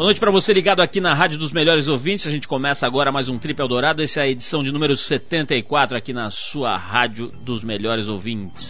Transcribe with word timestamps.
Boa 0.00 0.06
noite 0.06 0.18
para 0.18 0.30
você 0.30 0.50
ligado 0.54 0.80
aqui 0.80 0.98
na 0.98 1.12
Rádio 1.12 1.36
dos 1.36 1.52
Melhores 1.52 1.86
Ouvintes. 1.86 2.26
A 2.26 2.30
gente 2.30 2.48
começa 2.48 2.86
agora 2.86 3.12
mais 3.12 3.28
um 3.28 3.38
Trip 3.38 3.60
Eldorado. 3.60 4.02
Essa 4.02 4.20
é 4.20 4.22
a 4.22 4.28
edição 4.28 4.64
de 4.64 4.72
número 4.72 4.96
74 4.96 5.94
aqui 5.94 6.14
na 6.14 6.30
sua 6.30 6.74
Rádio 6.74 7.30
dos 7.44 7.62
Melhores 7.62 8.08
Ouvintes. 8.08 8.66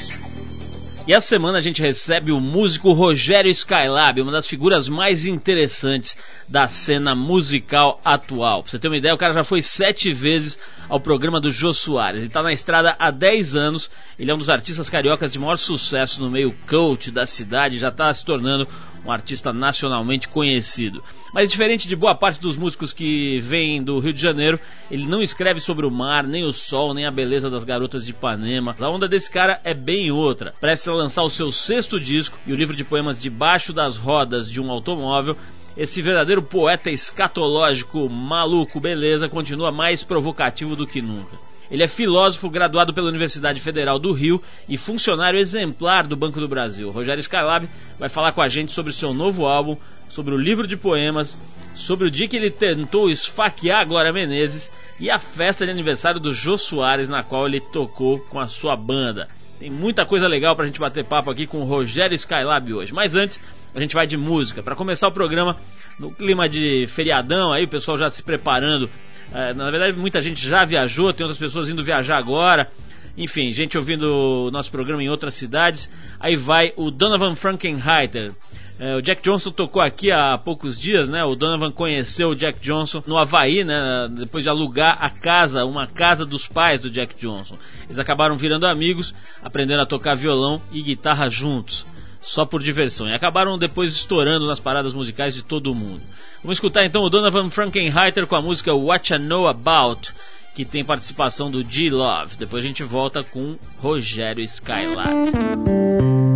E 1.07 1.13
essa 1.13 1.29
semana 1.29 1.59
a 1.59 1.61
gente 1.61 1.81
recebe 1.81 2.33
o 2.33 2.41
músico 2.41 2.93
Rogério 2.93 3.51
Skylab, 3.51 4.21
uma 4.21 4.33
das 4.33 4.49
figuras 4.49 4.89
mais 4.89 5.25
interessantes 5.25 6.17
da 6.49 6.67
cena 6.67 7.15
musical 7.15 8.01
atual. 8.05 8.63
Pra 8.63 8.73
você 8.73 8.79
ter 8.81 8.89
uma 8.89 8.97
ideia, 8.97 9.15
o 9.15 9.19
cara 9.19 9.33
já 9.33 9.45
foi 9.45 9.63
sete 9.63 10.13
vezes 10.13 10.59
ao 10.89 10.99
programa 10.99 11.41
do 11.41 11.51
Jô 11.51 11.73
Soares. 11.73 12.19
Ele 12.19 12.27
está 12.27 12.43
na 12.43 12.53
estrada 12.53 12.97
há 12.99 13.11
10 13.11 13.55
anos, 13.55 13.89
ele 14.19 14.33
é 14.33 14.35
um 14.35 14.39
dos 14.39 14.51
artistas 14.51 14.91
cariocas 14.91 15.33
de 15.33 15.39
maior 15.39 15.57
sucesso 15.57 16.21
no 16.21 16.29
meio 16.29 16.53
coach 16.69 17.13
da 17.13 17.25
cidade, 17.25 17.79
já 17.79 17.89
está 17.89 18.13
se 18.13 18.25
tornando 18.25 18.67
um 19.05 19.11
artista 19.11 19.53
nacionalmente 19.53 20.29
conhecido. 20.29 21.03
Mas 21.33 21.51
diferente 21.51 21.87
de 21.87 21.95
boa 21.95 22.15
parte 22.15 22.41
dos 22.41 22.57
músicos 22.57 22.93
que 22.93 23.41
vêm 23.41 23.83
do 23.83 23.99
Rio 23.99 24.13
de 24.13 24.21
Janeiro, 24.21 24.59
ele 24.91 25.07
não 25.07 25.23
escreve 25.23 25.61
sobre 25.61 25.87
o 25.87 25.91
mar, 25.91 26.27
nem 26.27 26.45
o 26.45 26.53
sol, 26.53 26.93
nem 26.93 27.07
a 27.07 27.11
beleza 27.11 27.49
das 27.49 27.65
garotas 27.65 28.05
de 28.05 28.11
Ipanema. 28.11 28.77
A 28.79 28.89
onda 28.89 29.09
desse 29.09 29.31
cara 29.31 29.61
é 29.65 29.73
bem 29.73 30.11
outra. 30.11 30.55
A 30.63 30.91
lançar 30.93 31.23
o 31.23 31.31
seu 31.31 31.51
sexto 31.51 32.01
disco 32.01 32.39
e 32.47 32.53
o 32.53 32.57
livro 32.57 32.75
de 32.75 32.85
poemas 32.85 33.21
Debaixo 33.21 33.73
das 33.73 33.97
Rodas 33.97 34.51
de 34.51 34.61
um 34.61 34.71
Automóvel 34.71 35.37
esse 35.77 36.03
verdadeiro 36.03 36.43
poeta 36.43 36.91
escatológico, 36.91 38.09
maluco, 38.09 38.81
beleza, 38.81 39.29
continua 39.29 39.71
mais 39.71 40.03
provocativo 40.03 40.75
do 40.75 40.87
que 40.87 41.01
nunca. 41.01 41.39
Ele 41.71 41.85
é 41.85 41.89
filósofo 41.89 42.51
graduado 42.51 42.93
pela 42.93 43.09
Universidade 43.09 43.61
Federal 43.61 43.99
do 43.99 44.13
Rio 44.13 44.43
e 44.69 44.77
funcionário 44.77 45.39
exemplar 45.39 46.07
do 46.07 46.17
Banco 46.17 46.41
do 46.41 46.49
Brasil. 46.49 46.91
Rogério 46.91 47.21
Skylab 47.21 47.69
vai 47.99 48.09
falar 48.09 48.33
com 48.33 48.43
a 48.43 48.49
gente 48.49 48.73
sobre 48.73 48.93
seu 48.93 49.15
novo 49.15 49.47
álbum, 49.47 49.77
sobre 50.11 50.35
o 50.35 50.39
livro 50.39 50.67
de 50.67 50.77
poemas, 50.77 51.39
sobre 51.75 52.07
o 52.07 52.11
dia 52.11 52.29
que 52.29 52.37
ele 52.37 52.51
tentou 52.51 53.11
esfaquear 53.11 53.81
a 53.81 53.85
Glória 53.85 54.13
Menezes 54.13 54.71
e 54.99 55.11
a 55.11 55.19
festa 55.19 55.65
de 55.65 55.71
aniversário 55.71 56.21
do 56.21 56.33
Jô 56.33 56.59
Soares, 56.59 57.09
na 57.09 57.23
qual 57.23 57.47
ele 57.47 57.61
tocou 57.61 58.19
com 58.19 58.39
a 58.39 58.47
sua 58.47 58.77
banda. 58.77 59.29
Tem 59.59 59.71
muita 59.71 60.07
coisa 60.07 60.27
legal 60.27 60.55
pra 60.55 60.67
gente 60.67 60.81
bater 60.81 61.05
papo 61.05 61.31
aqui 61.31 61.47
com 61.47 61.59
o 61.59 61.65
Rogério 61.65 62.15
Skylab 62.15 62.73
hoje. 62.73 62.93
Mas 62.93 63.15
antes, 63.15 63.41
a 63.75 63.81
gente 63.81 63.95
vai 63.95 64.07
de 64.07 64.17
música. 64.17 64.63
Para 64.63 64.77
começar 64.77 65.09
o 65.09 65.13
programa, 65.13 65.57
no 65.99 66.11
clima 66.11 66.49
de 66.49 66.89
feriadão, 66.95 67.53
aí 67.53 67.65
o 67.65 67.69
pessoal 67.69 67.99
já 67.99 68.11
se 68.11 68.23
preparando 68.23 68.89
é, 69.33 69.55
na 69.55 69.71
verdade, 69.71 69.97
muita 69.97 70.21
gente 70.21 70.47
já 70.47 70.65
viajou, 70.65 71.13
tem 71.13 71.25
outras 71.25 71.39
pessoas 71.39 71.69
indo 71.69 71.85
viajar 71.85 72.19
agora. 72.19 72.69
Enfim, 73.17 73.51
gente 73.51 73.77
ouvindo 73.77 74.47
o 74.47 74.51
nosso 74.51 74.71
programa 74.71 75.03
em 75.03 75.09
outras 75.09 75.35
cidades. 75.35 75.89
Aí 76.19 76.37
vai 76.37 76.73
o 76.77 76.91
Donovan 76.91 77.37
Frankenheiter. 77.37 78.33
É, 78.81 78.97
o 78.97 79.03
Jack 79.03 79.23
Johnson 79.23 79.51
tocou 79.51 79.83
aqui 79.83 80.11
há 80.11 80.39
poucos 80.39 80.81
dias, 80.81 81.07
né? 81.07 81.23
O 81.23 81.37
Donovan 81.37 81.71
conheceu 81.71 82.31
o 82.31 82.35
Jack 82.35 82.61
Johnson 82.61 83.03
no 83.07 83.19
Havaí, 83.19 83.63
né? 83.63 84.09
Depois 84.17 84.43
de 84.43 84.49
alugar 84.49 84.97
a 84.99 85.11
casa, 85.11 85.67
uma 85.67 85.87
casa 85.87 86.25
dos 86.25 86.49
pais 86.49 86.81
do 86.81 86.89
Jack 86.89 87.15
Johnson. 87.21 87.59
Eles 87.85 87.99
acabaram 87.99 88.39
virando 88.39 88.67
amigos, 88.67 89.13
aprendendo 89.43 89.83
a 89.83 89.87
tocar 89.87 90.17
violão 90.17 90.63
e 90.73 90.81
guitarra 90.81 91.29
juntos 91.29 91.85
só 92.23 92.47
por 92.47 92.63
diversão. 92.63 93.07
E 93.07 93.15
acabaram 93.15 93.59
depois 93.59 93.93
estourando 93.93 94.47
nas 94.47 94.61
paradas 94.61 94.95
musicais 94.95 95.35
de 95.35 95.43
todo 95.43 95.75
mundo. 95.75 96.03
Vamos 96.43 96.57
escutar 96.57 96.83
então 96.85 97.03
o 97.03 97.11
Donovan 97.11 97.51
Frankenheiter 97.51 98.27
com 98.27 98.37
a 98.37 98.41
música 98.41 98.75
What 98.75 99.13
I 99.13 99.19
Know 99.19 99.47
About, 99.47 100.11
que 100.55 100.65
tem 100.65 100.83
participação 100.87 101.51
do 101.51 101.63
G-Love. 101.63 102.37
Depois 102.39 102.65
a 102.65 102.67
gente 102.67 102.83
volta 102.83 103.23
com 103.23 103.59
Rogério 103.79 104.43
Skylab. 104.43 106.30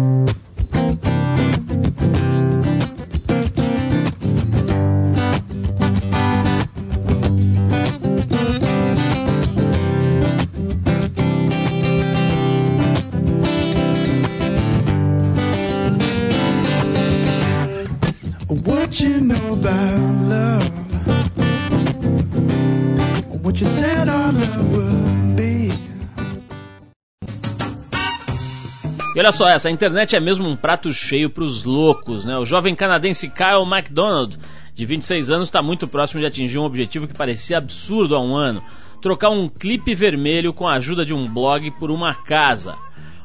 Olha 29.25 29.33
só 29.33 29.49
essa, 29.49 29.69
a 29.69 29.73
internet 29.73 30.15
é 30.15 30.21
mesmo 30.21 30.47
um 30.47 30.55
prato 30.55 30.93
cheio 30.93 31.31
para 31.31 31.45
os 31.45 31.65
loucos, 31.65 32.27
né? 32.27 32.37
O 32.37 32.45
jovem 32.45 32.75
canadense 32.75 33.31
Kyle 33.31 33.65
MacDonald, 33.65 34.37
de 34.75 34.85
26 34.85 35.31
anos, 35.31 35.47
está 35.47 35.63
muito 35.63 35.89
próximo 35.89 36.21
de 36.21 36.27
atingir 36.27 36.59
um 36.59 36.65
objetivo 36.65 37.09
que 37.09 37.15
parecia 37.15 37.57
absurdo 37.57 38.15
há 38.15 38.21
um 38.21 38.37
ano: 38.37 38.63
trocar 39.01 39.31
um 39.31 39.49
clipe 39.49 39.95
vermelho 39.95 40.53
com 40.53 40.69
a 40.69 40.75
ajuda 40.75 41.07
de 41.07 41.15
um 41.15 41.27
blog 41.27 41.71
por 41.79 41.91
uma 41.91 42.15
casa. 42.15 42.77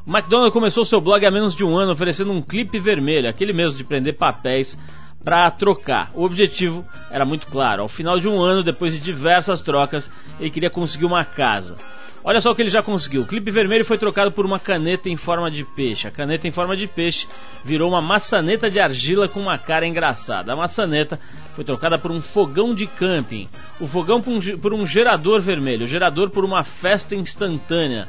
O 0.06 0.10
McDonald 0.10 0.50
começou 0.52 0.86
seu 0.86 1.02
blog 1.02 1.24
há 1.26 1.30
menos 1.30 1.54
de 1.54 1.62
um 1.62 1.76
ano 1.76 1.92
oferecendo 1.92 2.32
um 2.32 2.40
clipe 2.40 2.78
vermelho, 2.78 3.28
aquele 3.28 3.52
mesmo 3.52 3.76
de 3.76 3.84
prender 3.84 4.16
papéis 4.16 4.78
para 5.22 5.50
trocar. 5.50 6.12
O 6.14 6.24
objetivo 6.24 6.82
era 7.10 7.26
muito 7.26 7.46
claro. 7.46 7.82
Ao 7.82 7.88
final 7.88 8.18
de 8.18 8.26
um 8.26 8.40
ano, 8.40 8.62
depois 8.62 8.94
de 8.94 9.00
diversas 9.00 9.60
trocas, 9.60 10.10
ele 10.40 10.50
queria 10.50 10.70
conseguir 10.70 11.04
uma 11.04 11.26
casa. 11.26 11.76
Olha 12.22 12.40
só 12.40 12.50
o 12.50 12.54
que 12.54 12.60
ele 12.60 12.70
já 12.70 12.82
conseguiu. 12.82 13.22
O 13.22 13.26
clipe 13.26 13.50
vermelho 13.50 13.84
foi 13.84 13.96
trocado 13.96 14.30
por 14.30 14.44
uma 14.44 14.58
caneta 14.58 15.08
em 15.08 15.16
forma 15.16 15.50
de 15.50 15.64
peixe. 15.64 16.06
A 16.06 16.10
caneta 16.10 16.46
em 16.46 16.50
forma 16.50 16.76
de 16.76 16.86
peixe 16.86 17.26
virou 17.64 17.88
uma 17.88 18.02
maçaneta 18.02 18.70
de 18.70 18.78
argila 18.78 19.26
com 19.26 19.40
uma 19.40 19.56
cara 19.56 19.86
engraçada. 19.86 20.52
A 20.52 20.56
maçaneta 20.56 21.18
foi 21.54 21.64
trocada 21.64 21.98
por 21.98 22.10
um 22.10 22.20
fogão 22.20 22.74
de 22.74 22.86
camping. 22.86 23.48
O 23.80 23.86
fogão 23.86 24.20
por 24.20 24.32
um, 24.32 24.58
por 24.58 24.74
um 24.74 24.86
gerador 24.86 25.40
vermelho. 25.40 25.84
O 25.84 25.88
gerador 25.88 26.28
por 26.28 26.44
uma 26.44 26.62
festa 26.62 27.14
instantânea. 27.14 28.06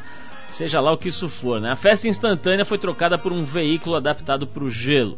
Seja 0.57 0.81
lá 0.81 0.91
o 0.91 0.97
que 0.97 1.07
isso 1.07 1.29
for, 1.29 1.61
né? 1.61 1.71
A 1.71 1.77
festa 1.77 2.07
instantânea 2.09 2.65
foi 2.65 2.77
trocada 2.77 3.17
por 3.17 3.31
um 3.31 3.45
veículo 3.45 3.95
adaptado 3.95 4.45
para 4.45 4.63
o 4.63 4.69
gelo. 4.69 5.17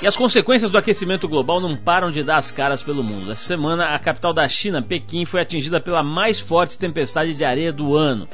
E 0.01 0.07
as 0.07 0.17
consequências 0.17 0.71
do 0.71 0.77
aquecimento 0.79 1.27
global 1.27 1.61
não 1.61 1.75
param 1.75 2.09
de 2.09 2.23
dar 2.23 2.37
as 2.37 2.49
caras 2.49 2.81
pelo 2.81 3.03
mundo. 3.03 3.31
Essa 3.31 3.45
semana, 3.45 3.93
a 3.93 3.99
capital 3.99 4.33
da 4.33 4.49
China, 4.49 4.81
Pequim, 4.81 5.25
foi 5.25 5.41
atingida 5.41 5.79
pela 5.79 6.01
mais 6.01 6.39
forte 6.39 6.75
tempestade 6.75 7.35
de 7.35 7.45
areia 7.45 7.71
do 7.71 7.95
ano. 7.95 8.27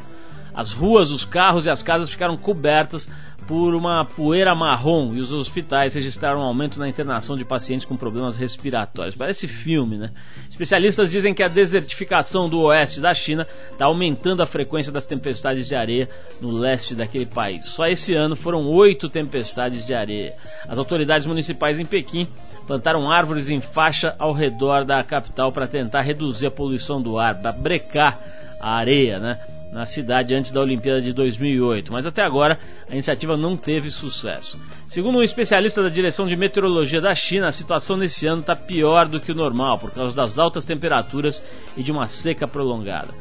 As 0.57 0.74
ruas, 0.74 1.12
os 1.12 1.24
carros 1.24 1.68
e 1.68 1.69
as 1.69 1.83
casas 1.83 2.09
ficaram 2.09 2.36
cobertas 2.36 3.07
por 3.48 3.75
uma 3.75 4.04
poeira 4.04 4.56
marrom 4.56 5.13
e 5.13 5.19
os 5.19 5.31
hospitais 5.31 5.94
registraram 5.94 6.39
um 6.39 6.44
aumento 6.44 6.80
na 6.80 6.89
internação 6.89 7.38
de 7.38 7.45
pacientes 7.45 7.86
com 7.86 7.95
problemas 7.95 8.38
respiratórios. 8.38 9.15
Parece 9.15 9.48
filme, 9.48 9.98
né? 9.98 10.09
Especialistas 10.50 11.12
dizem 11.12 11.31
que 11.31 11.44
a 11.44 11.48
desertificação 11.48 12.50
do 12.50 12.59
oeste 12.62 13.00
da 13.00 13.13
China 13.13 13.45
está 13.71 13.86
aumentando 13.86 14.42
a 14.42 14.48
frequência 14.48 14.92
das 14.92 15.06
tempestades 15.06 15.68
de 15.68 15.75
areia 15.75 16.09
no 16.42 16.50
leste 16.50 16.95
daquele 16.95 17.27
país. 17.27 17.63
Só 17.75 17.86
esse 17.86 18.15
ano 18.15 18.36
foram 18.36 18.68
oito 18.68 19.09
tempestades 19.09 19.86
de 19.86 19.94
areia. 19.94 20.33
As 20.68 20.80
autoridades 20.80 21.27
municipais 21.27 21.80
em 21.80 21.86
Pequim 21.86 22.27
plantaram 22.65 23.12
árvores 23.12 23.48
em 23.48 23.62
faixa 23.62 24.15
ao 24.18 24.33
redor 24.33 24.83
da 24.83 25.04
capital 25.04 25.51
para 25.51 25.68
tentar 25.68 26.01
reduzir 26.01 26.48
a 26.48 26.51
poluição 26.51 27.00
do 27.00 27.19
ar, 27.19 27.39
para 27.39 27.51
brecar 27.51 28.19
a 28.59 28.75
areia, 28.75 29.19
né? 29.19 29.39
Na 29.72 29.86
cidade 29.86 30.34
antes 30.34 30.52
da 30.52 30.62
Olimpíada 30.62 31.02
de 31.02 31.14
2008, 31.14 31.92
mas 31.92 32.06
até 32.06 32.22
agora 32.22 32.60
a 32.90 32.94
iniciativa 32.94 33.36
não 33.36 33.58
teve 33.58 33.92
sucesso. 33.92 34.60
Segundo 34.88 35.18
um 35.18 35.24
especialista 35.24 35.84
da 35.84 35.90
direção 35.90 36.28
de 36.28 36.36
meteorologia 36.36 37.02
da 37.02 37.14
China, 37.14 37.48
a 37.48 37.52
situação 37.52 37.98
nesse 37.98 38.25
ano 38.25 38.42
está 38.42 38.56
pior 38.56 39.08
do 39.08 39.19
que 39.19 39.31
o 39.31 39.36
normal 39.36 39.78
por 39.78 39.92
causa 39.92 40.16
das 40.16 40.38
altas 40.38 40.66
temperaturas 40.66 41.42
e 41.75 41.84
de 41.84 41.92
uma 41.92 42.08
seca 42.08 42.48
prolongada. 42.48 43.14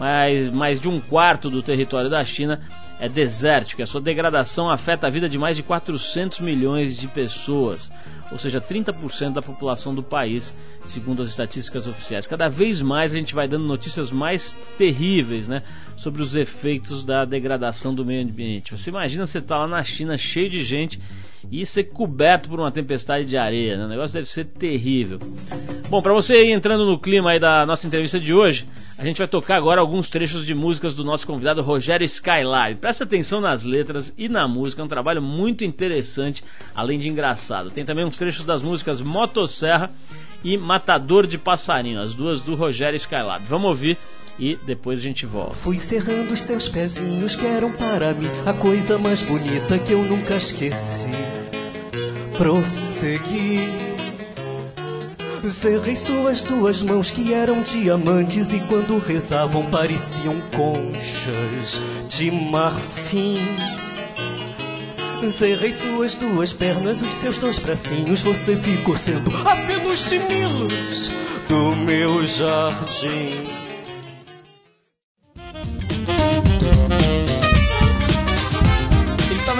Mas 0.00 0.50
mais 0.50 0.80
de 0.80 0.88
um 0.88 0.98
quarto 0.98 1.50
do 1.50 1.62
território 1.62 2.08
da 2.08 2.24
China 2.24 2.58
é 2.98 3.06
desértico 3.06 3.82
a 3.82 3.86
sua 3.86 4.00
degradação 4.00 4.70
afeta 4.70 5.06
a 5.06 5.10
vida 5.10 5.28
de 5.28 5.38
mais 5.38 5.56
de 5.56 5.62
400 5.62 6.40
milhões 6.40 6.96
de 6.98 7.06
pessoas 7.08 7.90
ou 8.30 8.38
seja, 8.38 8.60
30% 8.60 9.32
da 9.32 9.42
população 9.42 9.94
do 9.94 10.02
país, 10.02 10.52
segundo 10.86 11.22
as 11.22 11.28
estatísticas 11.28 11.86
oficiais. 11.86 12.26
Cada 12.26 12.48
vez 12.48 12.80
mais 12.80 13.12
a 13.12 13.18
gente 13.18 13.34
vai 13.34 13.48
dando 13.48 13.64
notícias 13.64 14.10
mais 14.10 14.56
terríveis 14.78 15.48
né, 15.48 15.62
sobre 15.96 16.22
os 16.22 16.34
efeitos 16.34 17.04
da 17.04 17.24
degradação 17.24 17.94
do 17.94 18.04
meio 18.04 18.24
ambiente. 18.24 18.70
Você 18.76 18.90
imagina 18.90 19.26
você 19.26 19.38
estar 19.38 19.56
tá 19.56 19.60
lá 19.60 19.66
na 19.66 19.82
China 19.82 20.16
cheio 20.16 20.48
de 20.48 20.64
gente 20.64 21.00
e 21.50 21.64
ser 21.64 21.84
coberto 21.84 22.48
por 22.48 22.58
uma 22.58 22.70
tempestade 22.70 23.26
de 23.26 23.36
areia. 23.36 23.76
Né? 23.76 23.84
O 23.84 23.88
negócio 23.88 24.14
deve 24.14 24.28
ser 24.28 24.46
terrível. 24.46 25.18
Bom, 25.88 26.02
para 26.02 26.12
você 26.12 26.44
ir 26.44 26.52
entrando 26.52 26.84
no 26.84 26.98
clima 26.98 27.30
aí 27.30 27.38
da 27.38 27.64
nossa 27.64 27.86
entrevista 27.86 28.18
de 28.18 28.34
hoje, 28.34 28.66
a 28.98 29.04
gente 29.04 29.18
vai 29.18 29.26
tocar 29.26 29.56
agora 29.56 29.80
alguns 29.80 30.10
trechos 30.10 30.44
de 30.44 30.54
músicas 30.54 30.94
do 30.94 31.02
nosso 31.02 31.26
convidado 31.26 31.62
Rogério 31.62 32.04
Skylab. 32.04 32.76
Presta 32.76 33.04
atenção 33.04 33.40
nas 33.40 33.64
letras 33.64 34.12
e 34.18 34.28
na 34.28 34.46
música, 34.46 34.82
é 34.82 34.84
um 34.84 34.88
trabalho 34.88 35.22
muito 35.22 35.64
interessante, 35.64 36.44
além 36.74 36.98
de 36.98 37.08
engraçado. 37.08 37.70
Tem 37.70 37.84
também 37.84 38.04
uns 38.04 38.18
trechos 38.18 38.44
das 38.44 38.62
músicas 38.62 39.00
Motosserra 39.00 39.90
e 40.44 40.58
Matador 40.58 41.26
de 41.26 41.38
Passarinho, 41.38 42.00
as 42.00 42.12
duas 42.12 42.42
do 42.42 42.54
Rogério 42.54 42.96
Skylab. 42.96 43.44
Vamos 43.48 43.68
ouvir 43.68 43.96
e 44.40 44.58
depois 44.66 44.98
a 44.98 45.02
gente 45.02 45.26
volta. 45.26 45.56
Fui 45.56 45.78
cerrando 45.80 46.32
os 46.32 46.42
teus 46.44 46.68
pezinhos 46.70 47.36
que 47.36 47.46
eram 47.46 47.72
para 47.72 48.14
mim 48.14 48.30
a 48.46 48.54
coisa 48.54 48.98
mais 48.98 49.22
bonita 49.22 49.78
que 49.78 49.92
eu 49.92 50.02
nunca 50.02 50.36
esqueci. 50.36 50.76
Prossegui 52.38 53.90
Cerrei 55.62 55.96
suas 55.96 56.42
duas 56.42 56.82
mãos 56.82 57.10
que 57.10 57.32
eram 57.32 57.62
diamantes 57.62 58.46
e 58.52 58.60
quando 58.68 58.98
rezavam 58.98 59.70
pareciam 59.70 60.38
conchas 60.54 61.80
de 62.08 62.30
marfim. 62.30 63.38
Cerrei 65.38 65.72
suas 65.72 66.14
duas 66.16 66.52
pernas, 66.52 67.00
os 67.00 67.20
seus 67.20 67.38
dois 67.38 67.58
bracinhos, 67.58 68.22
você 68.22 68.56
ficou 68.56 68.96
sendo 68.98 69.34
apenas 69.36 70.04
de 70.10 70.18
milos 70.18 71.10
do 71.48 71.76
meu 71.76 72.26
jardim. 72.26 73.69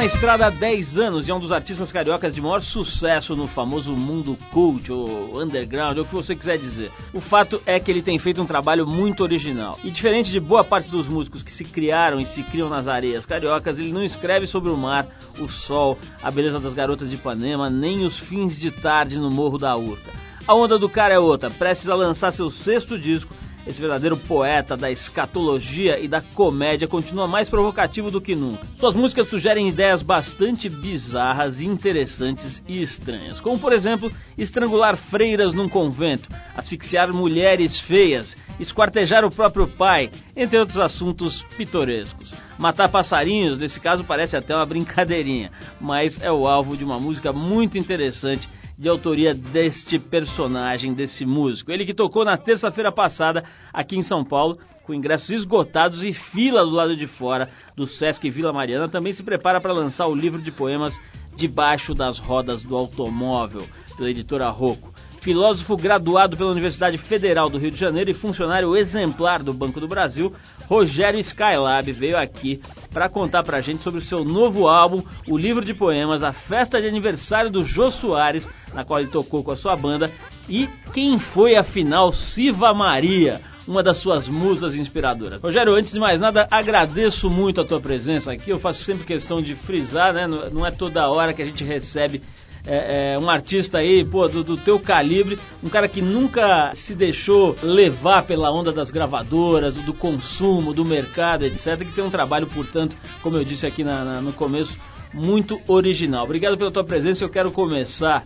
Na 0.00 0.06
estrada 0.06 0.47
há 0.47 0.50
10 0.50 0.99
anos 0.99 1.29
e 1.29 1.31
é 1.31 1.35
um 1.35 1.38
dos 1.38 1.52
artistas 1.52 1.93
cariocas 1.93 2.35
de 2.35 2.41
maior 2.41 2.62
sucesso 2.62 3.37
no 3.37 3.47
famoso 3.47 3.93
mundo 3.93 4.35
cult 4.50 4.91
ou 4.91 5.38
underground, 5.43 5.99
ou 5.99 6.05
o 6.05 6.06
que 6.06 6.14
você 6.14 6.35
quiser 6.35 6.56
dizer. 6.56 6.91
O 7.12 7.20
fato 7.20 7.61
é 7.67 7.79
que 7.79 7.91
ele 7.91 8.00
tem 8.00 8.19
feito 8.19 8.41
um 8.41 8.47
trabalho 8.47 8.87
muito 8.87 9.23
original. 9.23 9.79
E 9.85 9.91
diferente 9.91 10.31
de 10.31 10.41
boa 10.41 10.64
parte 10.64 10.88
dos 10.88 11.06
músicos 11.06 11.43
que 11.43 11.52
se 11.52 11.64
criaram 11.64 12.19
e 12.19 12.25
se 12.25 12.43
criam 12.44 12.70
nas 12.70 12.88
areias 12.88 13.26
cariocas, 13.26 13.79
ele 13.79 13.93
não 13.93 14.02
escreve 14.02 14.47
sobre 14.47 14.70
o 14.70 14.76
mar, 14.76 15.06
o 15.38 15.47
sol, 15.47 15.99
a 16.23 16.31
beleza 16.31 16.58
das 16.58 16.73
garotas 16.73 17.11
de 17.11 17.17
Ipanema, 17.17 17.69
nem 17.69 18.03
os 18.03 18.19
fins 18.20 18.58
de 18.58 18.70
tarde 18.70 19.19
no 19.19 19.31
Morro 19.31 19.58
da 19.58 19.76
Urca. 19.76 20.11
A 20.49 20.55
onda 20.55 20.79
do 20.79 20.88
cara 20.88 21.12
é 21.12 21.19
outra, 21.19 21.50
prestes 21.50 21.91
a 21.91 21.94
lançar 21.94 22.32
seu 22.32 22.49
sexto 22.49 22.99
disco 22.99 23.35
esse 23.67 23.81
verdadeiro 23.81 24.17
poeta 24.17 24.77
da 24.77 24.91
escatologia 24.91 25.99
e 25.99 26.09
da 26.09 26.21
comédia 26.21 26.89
continua 26.89 27.27
mais 27.27 27.49
provocativo 27.49 28.11
do 28.11 28.21
que 28.21 28.35
nunca. 28.35 28.67
Suas 28.79 28.95
músicas 28.95 29.29
sugerem 29.29 29.69
ideias 29.69 30.03
bastante 30.03 30.69
bizarras, 30.69 31.61
interessantes 31.61 32.62
e 32.67 32.83
estranhas, 32.83 33.41
como 33.41 33.59
por 33.59 33.73
exemplo, 33.73 34.11
estrangular 34.37 34.97
freiras 34.97 35.53
num 35.53 35.69
convento, 35.69 36.29
asfixiar 36.57 37.12
mulheres 37.12 37.81
feias, 37.83 38.37
esquartejar 38.59 39.25
o 39.25 39.31
próprio 39.31 39.67
pai, 39.67 40.11
entre 40.37 40.59
outros 40.59 40.79
assuntos 40.79 41.43
pitorescos. 41.56 42.35
Matar 42.59 42.89
passarinhos, 42.89 43.59
nesse 43.59 43.81
caso, 43.81 44.05
parece 44.05 44.37
até 44.37 44.55
uma 44.55 44.67
brincadeirinha, 44.67 45.51
mas 45.81 46.19
é 46.21 46.31
o 46.31 46.47
alvo 46.47 46.77
de 46.77 46.85
uma 46.85 46.99
música 46.99 47.33
muito 47.33 47.79
interessante 47.79 48.49
de 48.81 48.88
autoria 48.88 49.35
deste 49.35 49.99
personagem, 49.99 50.94
desse 50.94 51.27
músico. 51.27 51.71
Ele 51.71 51.85
que 51.85 51.93
tocou 51.93 52.25
na 52.25 52.38
terça-feira 52.38 52.91
passada 52.91 53.44
aqui 53.71 53.94
em 53.94 54.03
São 54.03 54.25
Paulo, 54.25 54.59
com 54.85 54.94
ingressos 54.94 55.29
esgotados 55.29 56.03
e 56.03 56.15
fila 56.15 56.65
do 56.65 56.71
lado 56.71 56.97
de 56.97 57.06
fora 57.06 57.50
do 57.77 57.87
Sesc 57.87 58.31
Vila 58.31 58.55
Mariana, 58.55 58.88
também 58.88 59.12
se 59.12 59.23
prepara 59.23 59.61
para 59.61 59.75
lançar 59.75 60.06
o 60.06 60.15
livro 60.15 60.41
de 60.41 60.50
poemas 60.50 60.99
Debaixo 61.37 61.94
das 61.94 62.19
Rodas 62.19 62.62
do 62.62 62.75
Automóvel, 62.75 63.69
pela 63.99 64.11
editora 64.11 64.49
Rocco. 64.49 64.94
Filósofo 65.20 65.76
graduado 65.76 66.37
pela 66.37 66.50
Universidade 66.50 66.96
Federal 66.96 67.50
do 67.50 67.58
Rio 67.58 67.70
de 67.70 67.78
Janeiro 67.78 68.11
e 68.11 68.14
funcionário 68.14 68.75
exemplar 68.75 69.43
do 69.43 69.52
Banco 69.52 69.78
do 69.78 69.87
Brasil, 69.87 70.34
Rogério 70.67 71.20
Skylab 71.20 71.93
veio 71.93 72.17
aqui 72.17 72.61
para 72.90 73.08
contar 73.08 73.43
pra 73.43 73.61
gente 73.61 73.82
sobre 73.82 74.00
o 74.00 74.05
seu 74.05 74.25
novo 74.25 74.67
álbum, 74.67 75.02
o 75.28 75.37
livro 75.37 75.64
de 75.64 75.75
poemas, 75.75 76.22
a 76.22 76.32
festa 76.32 76.81
de 76.81 76.88
aniversário 76.88 77.50
do 77.50 77.62
Jô 77.62 77.90
Soares, 77.90 78.49
na 78.72 78.84
qual 78.84 79.00
ele 79.00 79.11
tocou 79.11 79.44
com 79.44 79.50
a 79.50 79.56
sua 79.56 79.76
banda, 79.76 80.11
e 80.49 80.67
quem 80.94 81.19
foi 81.19 81.55
afinal 81.55 82.12
Siva 82.12 82.72
Maria, 82.72 83.43
uma 83.69 83.82
das 83.82 83.99
suas 84.02 84.26
musas 84.26 84.75
inspiradoras. 84.75 85.40
Rogério, 85.40 85.75
antes 85.75 85.93
de 85.93 86.00
mais 86.00 86.19
nada, 86.19 86.49
agradeço 86.50 87.28
muito 87.31 87.61
a 87.61 87.64
tua 87.64 87.81
presença 87.81 88.32
aqui. 88.32 88.50
Eu 88.50 88.58
faço 88.58 88.82
sempre 88.84 89.05
questão 89.05 89.40
de 89.40 89.55
frisar, 89.55 90.12
né? 90.12 90.26
Não 90.26 90.67
é 90.67 90.70
toda 90.70 91.08
hora 91.08 91.32
que 91.32 91.43
a 91.43 91.44
gente 91.44 91.62
recebe 91.62 92.20
é, 92.67 93.15
é, 93.15 93.19
um 93.19 93.29
artista 93.29 93.79
aí, 93.79 94.05
pô, 94.05 94.29
do, 94.29 94.45
do, 94.45 94.57
teu 94.57 94.79
calibre, 94.79 95.39
um 95.62 95.69
cara 95.69 95.89
que 95.89 96.03
nunca 96.03 96.73
se 96.75 96.95
deixou 96.95 97.57
levar 97.62 98.27
pela 98.27 98.53
onda 98.53 98.71
das 98.73 98.91
gravadoras, 98.91 99.77
do 99.77 99.95
consumo, 99.95 100.73
do 100.73 100.85
mercado, 100.85 101.45
etc. 101.45 101.79
Que 101.79 101.95
tem 101.95 102.05
um 102.05 102.11
trabalho, 102.11 102.47
portanto, 102.47 102.97
como 103.23 103.37
eu 103.37 103.45
disse 103.45 103.67
aqui 103.67 103.83
na, 103.83 104.05
na, 104.05 104.21
no 104.21 104.33
começo, 104.33 104.77
muito 105.12 105.59
original. 105.67 106.25
Obrigado 106.25 106.57
pela 106.57 106.71
tua 106.71 106.85
presença. 106.85 107.25
Eu 107.25 107.31
quero 107.31 107.51
começar, 107.51 108.25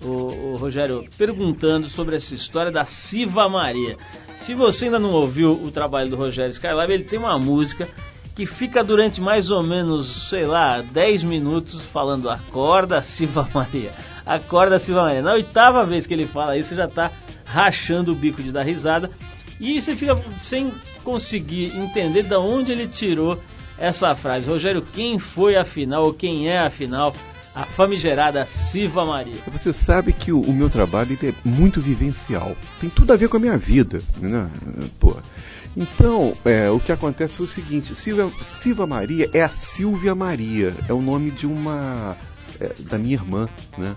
o, 0.00 0.52
o 0.52 0.56
Rogério, 0.56 1.04
perguntando 1.18 1.88
sobre 1.88 2.16
essa 2.16 2.34
história 2.34 2.72
da 2.72 2.84
Siva 2.84 3.48
Maria. 3.48 3.96
Se 4.46 4.54
você 4.54 4.86
ainda 4.86 4.98
não 4.98 5.12
ouviu 5.12 5.52
o 5.52 5.70
trabalho 5.70 6.10
do 6.10 6.16
Rogério 6.16 6.50
Skylab, 6.50 6.92
ele 6.92 7.04
tem 7.04 7.18
uma 7.18 7.38
música 7.38 7.88
que 8.34 8.46
fica 8.46 8.82
durante 8.82 9.20
mais 9.20 9.50
ou 9.50 9.62
menos, 9.62 10.30
sei 10.30 10.46
lá, 10.46 10.80
10 10.80 11.22
minutos 11.22 11.80
falando 11.92 12.30
acorda 12.30 13.02
Silva 13.02 13.48
Maria, 13.52 13.92
acorda 14.24 14.78
Silva 14.78 15.02
Maria. 15.02 15.22
Na 15.22 15.32
oitava 15.32 15.84
vez 15.84 16.06
que 16.06 16.14
ele 16.14 16.26
fala 16.26 16.56
isso, 16.56 16.70
você 16.70 16.76
já 16.76 16.86
está 16.86 17.10
rachando 17.44 18.12
o 18.12 18.14
bico 18.14 18.42
de 18.42 18.50
dar 18.50 18.62
risada 18.62 19.10
e 19.60 19.80
você 19.80 19.94
fica 19.94 20.16
sem 20.42 20.72
conseguir 21.04 21.76
entender 21.76 22.22
de 22.22 22.36
onde 22.36 22.72
ele 22.72 22.86
tirou 22.88 23.38
essa 23.78 24.14
frase. 24.14 24.46
Rogério, 24.46 24.82
quem 24.82 25.18
foi 25.18 25.56
afinal, 25.56 26.04
ou 26.04 26.14
quem 26.14 26.48
é 26.48 26.58
afinal, 26.58 27.14
a 27.54 27.66
famigerada 27.66 28.46
Siva 28.70 29.04
Maria? 29.04 29.40
Você 29.52 29.72
sabe 29.72 30.12
que 30.12 30.32
o, 30.32 30.40
o 30.40 30.52
meu 30.52 30.70
trabalho 30.70 31.18
é 31.22 31.32
muito 31.44 31.80
vivencial. 31.80 32.56
Tem 32.80 32.88
tudo 32.90 33.12
a 33.12 33.16
ver 33.16 33.28
com 33.28 33.36
a 33.36 33.40
minha 33.40 33.58
vida, 33.58 34.02
né? 34.20 34.50
Pô. 34.98 35.16
Então, 35.76 36.36
é, 36.44 36.70
o 36.70 36.80
que 36.80 36.92
acontece 36.92 37.40
é 37.40 37.42
o 37.44 37.46
seguinte: 37.46 37.94
Silvia, 37.94 38.30
Silva 38.62 38.86
Maria 38.86 39.28
é 39.32 39.42
a 39.42 39.50
Silvia 39.76 40.14
Maria, 40.14 40.74
é 40.88 40.92
o 40.92 41.00
nome 41.00 41.30
de 41.30 41.46
uma 41.46 42.16
é, 42.60 42.74
da 42.80 42.98
minha 42.98 43.14
irmã, 43.14 43.48
né? 43.76 43.96